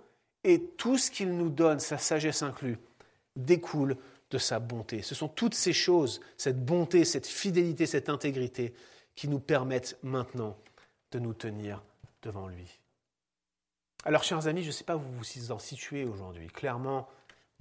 et 0.48 0.62
tout 0.62 0.96
ce 0.96 1.10
qu'il 1.10 1.36
nous 1.36 1.50
donne, 1.50 1.78
sa 1.78 1.98
sagesse 1.98 2.42
inclue, 2.42 2.78
découle 3.36 3.98
de 4.30 4.38
sa 4.38 4.58
bonté. 4.58 5.02
Ce 5.02 5.14
sont 5.14 5.28
toutes 5.28 5.54
ces 5.54 5.74
choses, 5.74 6.22
cette 6.38 6.64
bonté, 6.64 7.04
cette 7.04 7.26
fidélité, 7.26 7.84
cette 7.84 8.08
intégrité, 8.08 8.72
qui 9.14 9.28
nous 9.28 9.40
permettent 9.40 9.98
maintenant 10.02 10.56
de 11.12 11.18
nous 11.18 11.34
tenir 11.34 11.82
devant 12.22 12.48
lui. 12.48 12.80
Alors, 14.04 14.24
chers 14.24 14.46
amis, 14.46 14.62
je 14.62 14.68
ne 14.68 14.72
sais 14.72 14.84
pas 14.84 14.96
où 14.96 15.00
vous 15.00 15.12
vous 15.18 15.52
en 15.52 15.58
situez 15.58 16.04
aujourd'hui. 16.04 16.46
Clairement, 16.46 17.08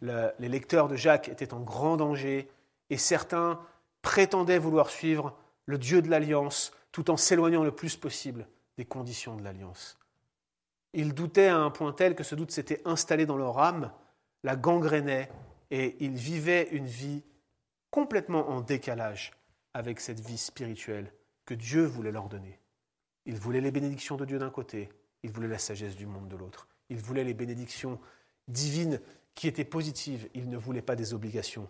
les 0.02 0.50
lecteurs 0.50 0.88
de 0.88 0.96
Jacques 0.96 1.28
étaient 1.28 1.54
en 1.54 1.60
grand 1.60 1.98
danger 1.98 2.48
et 2.90 2.98
certains 2.98 3.60
prétendaient 4.02 4.60
vouloir 4.60 4.90
suivre 4.90 5.36
le 5.66 5.78
Dieu 5.78 6.02
de 6.02 6.10
l'Alliance 6.10 6.72
tout 6.94 7.12
en 7.12 7.18
s'éloignant 7.18 7.66
le 7.66 7.72
plus 7.72 7.98
possible 7.98 8.48
des 8.78 8.86
conditions 8.86 9.36
de 9.36 9.44
l'Alliance. 9.44 9.98
Ils 10.98 11.14
doutaient 11.14 11.48
à 11.48 11.58
un 11.58 11.70
point 11.70 11.94
tel 11.94 12.16
que 12.16 12.24
ce 12.24 12.34
doute 12.34 12.50
s'était 12.50 12.82
installé 12.84 13.28
dans 13.28 13.38
leur 13.38 13.60
âme, 13.60 13.92
la 14.44 14.56
gangrénait, 14.56 15.30
et 15.70 15.96
ils 16.00 16.16
vivaient 16.16 16.70
une 16.72 16.88
vie 16.88 17.22
complètement 17.92 18.50
en 18.50 18.62
décalage 18.62 19.32
avec 19.76 20.00
cette 20.00 20.20
vie 20.20 20.40
spirituelle 20.40 21.14
que 21.46 21.54
Dieu 21.54 21.86
voulait 21.86 22.12
leur 22.12 22.30
donner. 22.30 22.60
Ils 23.28 23.38
voulaient 23.38 23.62
les 23.62 23.70
bénédictions 23.70 24.18
de 24.18 24.26
Dieu 24.26 24.40
d'un 24.40 24.50
côté, 24.50 24.90
ils 25.22 25.30
voulaient 25.30 25.48
la 25.48 25.60
sagesse 25.60 25.96
du 25.96 26.08
monde 26.08 26.30
de 26.30 26.36
l'autre. 26.36 26.68
Ils 26.90 26.98
voulaient 26.98 27.24
les 27.24 27.36
bénédictions 27.36 28.00
divines 28.48 29.00
qui 29.36 29.48
étaient 29.48 29.66
positives, 29.66 30.28
ils 30.34 30.50
ne 30.50 30.58
voulaient 30.58 30.82
pas 30.82 30.96
des 30.96 31.14
obligations 31.14 31.70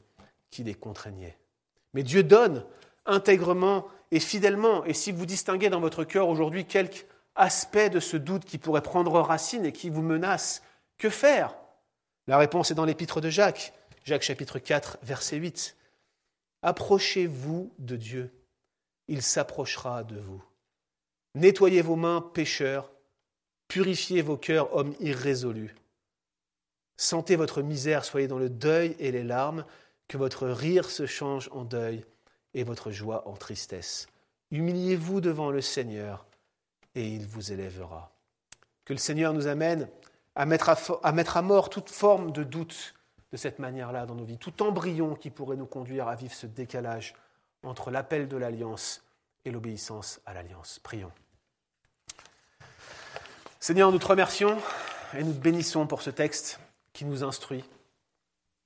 qui 0.52 0.64
les 0.64 0.74
contraignaient. 0.74 1.38
Mais 1.94 2.04
Dieu 2.04 2.24
donne 2.24 2.66
intègrement 3.06 3.88
et 4.12 4.22
fidèlement, 4.22 4.86
et 4.86 4.94
si 4.94 5.12
vous 5.12 5.26
distinguez 5.26 5.70
dans 5.70 5.82
votre 5.82 6.06
cœur 6.06 6.30
aujourd'hui 6.30 6.64
quelques 6.64 7.06
aspect 7.38 7.90
de 7.90 8.00
ce 8.00 8.18
doute 8.18 8.46
qui 8.46 8.58
pourrait 8.58 8.82
prendre 8.82 9.20
racine 9.20 9.66
et 9.66 9.72
qui 9.72 9.90
vous 9.90 10.02
menace, 10.02 10.62
que 10.98 11.10
faire? 11.10 11.56
La 12.28 12.38
réponse 12.38 12.72
est 12.72 12.76
dans 12.76 12.86
l'épître 12.86 13.22
de 13.22 13.30
Jacques, 13.30 13.74
Jacques 14.04 14.24
chapitre 14.24 14.60
4, 14.60 15.00
verset 15.04 15.38
8. 15.38 15.76
Approchez-vous 16.62 17.74
de 17.80 17.96
Dieu, 17.96 18.34
il 19.08 19.22
s'approchera 19.22 20.04
de 20.04 20.18
vous. 20.18 20.44
Nettoyez 21.36 21.82
vos 21.82 21.96
mains, 21.96 22.22
pécheurs, 22.22 22.92
purifiez 23.68 24.22
vos 24.22 24.38
cœurs, 24.38 24.76
hommes 24.76 24.96
irrésolus. 25.00 25.76
Sentez 26.96 27.36
votre 27.36 27.62
misère, 27.62 28.06
soyez 28.06 28.28
dans 28.28 28.40
le 28.40 28.50
deuil 28.50 28.96
et 29.00 29.12
les 29.12 29.24
larmes, 29.24 29.66
que 30.08 30.18
votre 30.18 30.48
rire 30.48 30.90
se 30.90 31.06
change 31.06 31.50
en 31.52 31.64
deuil 31.64 32.06
et 32.54 32.64
votre 32.64 32.92
joie 32.92 33.28
en 33.28 33.34
tristesse. 33.34 34.08
Humiliez-vous 34.52 35.22
devant 35.22 35.52
le 35.52 35.62
Seigneur, 35.62 36.26
et 36.98 37.08
il 37.08 37.28
vous 37.28 37.52
élèvera. 37.52 38.12
Que 38.84 38.94
le 38.94 39.00
Seigneur 39.00 39.32
nous 39.32 39.48
amène 39.48 39.88
à 40.36 40.46
mettre 40.46 40.70
à, 41.38 41.42
mort 41.42 41.70
toute 41.70 41.90
forme 41.90 42.32
de 42.32 42.44
doute 42.44 42.96
de 43.32 43.38
cette 43.38 43.60
manière-là 43.60 44.06
dans 44.06 44.16
nos 44.16 44.24
vies, 44.24 44.38
tout 44.38 44.64
embryon 44.64 45.16
qui 45.16 45.30
pourrait 45.30 45.58
nous 45.58 45.66
conduire 45.68 46.08
à 46.08 46.16
vivre 46.16 46.34
ce 46.34 46.48
décalage 46.48 47.14
entre 47.64 47.92
l'appel 47.92 48.28
de 48.28 48.38
l'alliance 48.38 49.04
et 49.46 49.52
l'obéissance 49.52 50.22
à 50.26 50.34
l'alliance. 50.34 50.80
Prions. 50.80 51.12
Seigneur, 53.60 53.92
nous 53.92 54.00
te 54.00 54.08
remercions 54.08 54.58
et 55.16 55.24
nous 55.24 55.34
te 55.34 55.40
bénissons 55.40 55.86
pour 55.86 56.02
ce 56.02 56.10
texte 56.10 56.60
qui 56.94 57.06
nous 57.06 57.24
instruit 57.24 57.64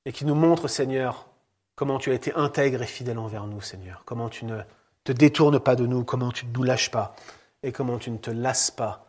et 0.06 0.14
qui 0.14 0.26
nous 0.26 0.36
montre, 0.36 0.68
Seigneur, 0.68 1.28
comment 1.76 2.00
tu 2.00 2.12
as 2.12 2.14
été 2.14 2.34
intègre 2.36 2.82
et 2.82 2.88
fidèle 2.88 3.20
envers 3.20 3.46
nous, 3.46 3.62
Seigneur, 3.62 4.04
comment 4.06 4.30
tu 4.30 4.46
ne 4.46 4.62
te 5.04 5.12
détournes 5.12 5.60
pas 5.60 5.76
de 5.76 5.86
nous, 5.86 6.06
comment 6.06 6.32
tu 6.32 6.46
ne 6.46 6.54
nous 6.54 6.64
lâches 6.64 6.92
pas 6.92 7.16
et 7.64 7.72
comment 7.72 7.98
tu 7.98 8.12
ne 8.12 8.18
te 8.18 8.32
lasses 8.32 8.72
pas 8.72 9.06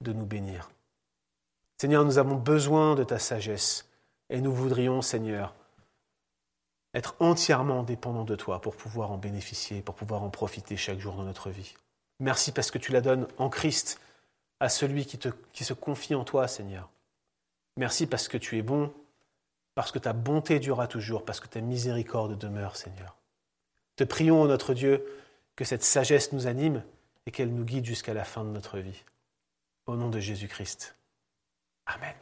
de 0.00 0.12
nous 0.12 0.26
bénir. 0.26 0.70
Seigneur, 1.78 2.04
nous 2.04 2.18
avons 2.18 2.36
besoin 2.36 2.94
de 2.94 3.04
ta 3.04 3.18
sagesse 3.18 3.88
et 4.30 4.40
nous 4.40 4.52
voudrions, 4.52 5.02
Seigneur, 5.02 5.54
être 6.94 7.16
entièrement 7.20 7.82
dépendants 7.82 8.24
de 8.24 8.36
toi 8.36 8.60
pour 8.60 8.76
pouvoir 8.76 9.10
en 9.10 9.18
bénéficier, 9.18 9.82
pour 9.82 9.94
pouvoir 9.94 10.22
en 10.22 10.30
profiter 10.30 10.76
chaque 10.76 10.98
jour 10.98 11.16
de 11.16 11.22
notre 11.22 11.50
vie. 11.50 11.74
Merci 12.20 12.52
parce 12.52 12.70
que 12.70 12.78
tu 12.78 12.92
la 12.92 13.00
donnes 13.00 13.26
en 13.38 13.48
Christ 13.48 14.00
à 14.60 14.68
celui 14.68 15.06
qui, 15.06 15.18
qui 15.52 15.64
se 15.64 15.72
confie 15.72 16.14
en 16.14 16.24
toi, 16.24 16.46
Seigneur. 16.46 16.88
Merci 17.76 18.06
parce 18.06 18.28
que 18.28 18.36
tu 18.36 18.58
es 18.58 18.62
bon, 18.62 18.92
parce 19.74 19.90
que 19.90 19.98
ta 19.98 20.12
bonté 20.12 20.60
durera 20.60 20.86
toujours, 20.86 21.24
parce 21.24 21.40
que 21.40 21.48
ta 21.48 21.60
miséricorde 21.60 22.38
demeure, 22.38 22.76
Seigneur. 22.76 23.16
Te 23.96 24.04
prions, 24.04 24.44
notre 24.44 24.74
Dieu, 24.74 25.04
que 25.56 25.64
cette 25.64 25.82
sagesse 25.82 26.32
nous 26.32 26.46
anime 26.46 26.82
et 27.26 27.30
qu'elle 27.30 27.54
nous 27.54 27.64
guide 27.64 27.84
jusqu'à 27.84 28.14
la 28.14 28.24
fin 28.24 28.44
de 28.44 28.50
notre 28.50 28.78
vie. 28.78 29.04
Au 29.86 29.96
nom 29.96 30.10
de 30.10 30.20
Jésus-Christ. 30.20 30.96
Amen. 31.86 32.14